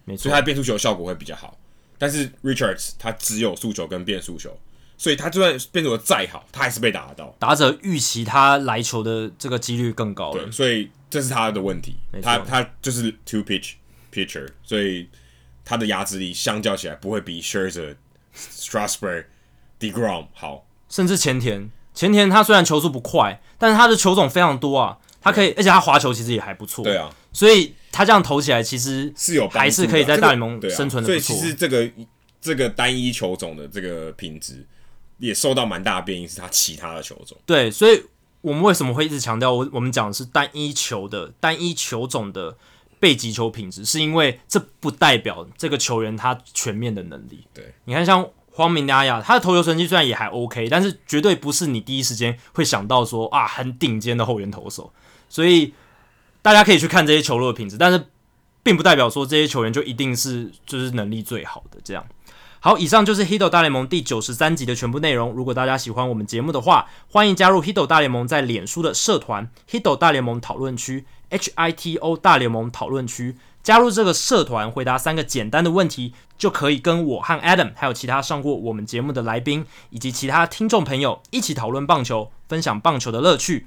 [0.05, 1.55] 没错，所以他的变速球效果会比较好，
[1.99, 4.57] 但是 Richards 他只有速球跟变速球，
[4.97, 10.89] 所以他就算变速球再好，他还是被打得到，打者预期他来球的这个几率更高，对，所以。
[11.11, 13.73] 这是他的问题，他他就是 two pitch
[14.13, 15.09] pitcher，所以
[15.65, 17.97] 他的压制力相较起来不会比 Scherzer、
[18.33, 19.25] Strasburg、
[19.77, 31.91] Degrom 好，甚至前田前田他虽然球速不快，但是他的球种非常多啊，他可以，而且他滑球其实也还不错，对啊，所以他这样投起来其实是有还是可以在大联盟生存的，所以其实这个
[32.39, 34.65] 这个单一球种的这个品质
[35.17, 38.01] 也受到蛮大的变因，是他其他的球种，对，所以。
[38.41, 42.57] 我们为什么会一直强调我我们讲的是单一球的单一球种的
[42.99, 47.45] 被击球品质，是因为这不代表这个球员他全面的能力。
[47.53, 54.91] 对，你看像荒明亚亚，他的投球成绩虽然也还 OK，但是绝对不是你第一时间会想到说啊很顶尖的后援投手。
[55.29, 55.73] 所以
[56.41, 58.05] 大家可以去看这些球路的品质，但是
[58.63, 62.05] 并不代表说这些球员就一定是就是能力最好的这样。
[62.63, 65.31] 好，以上就是《Hito 大联盟》第九十三集的全部内容。
[65.31, 73.35] 如果大家喜欢我们节目的话，欢迎加入《Hito 大联盟》在脸书的社团《Hito 大联盟讨论区》（H I T O 大联盟讨论区）。
[73.63, 83.65] 加入这个社团，回答三个简单的问题，就可以跟我和 Adam，还有其他上过我们节目的来宾，以及其他听众朋友一起讨论棒球，分享棒球的乐趣。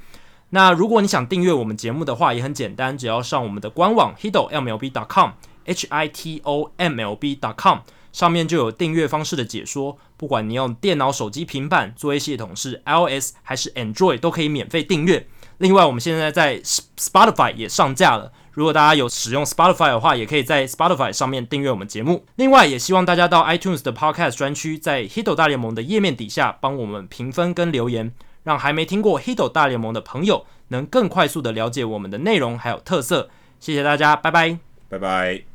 [0.50, 5.30] 那如果你想订阅我们节目的话，也很简单，只要上我们的官网 HitoMLB.com
[5.66, 7.78] HitoMLB.com。
[8.14, 15.26] 上面就有订阅方式的解说，不管你用电脑、手机、平板，作业系统是 iOS 还是 Android，都可以免费订阅。
[15.58, 22.24] 另外，我们现在在 Spotify 也上架了，如果大家有使用 Spotify 的话，也可以在 Spotify 上面订阅我们节目。
[22.36, 28.12] 另外，也希望大家到 iTunes 的 Podcast 专区，在 Hito 大联盟的页面底下帮我们评分跟留言，
[28.44, 33.28] 让还没听过 Hito 大联盟的朋友能更快速的了解我们的内容还有特色。
[33.58, 34.58] 谢谢大家，拜拜，
[34.88, 35.53] 拜拜。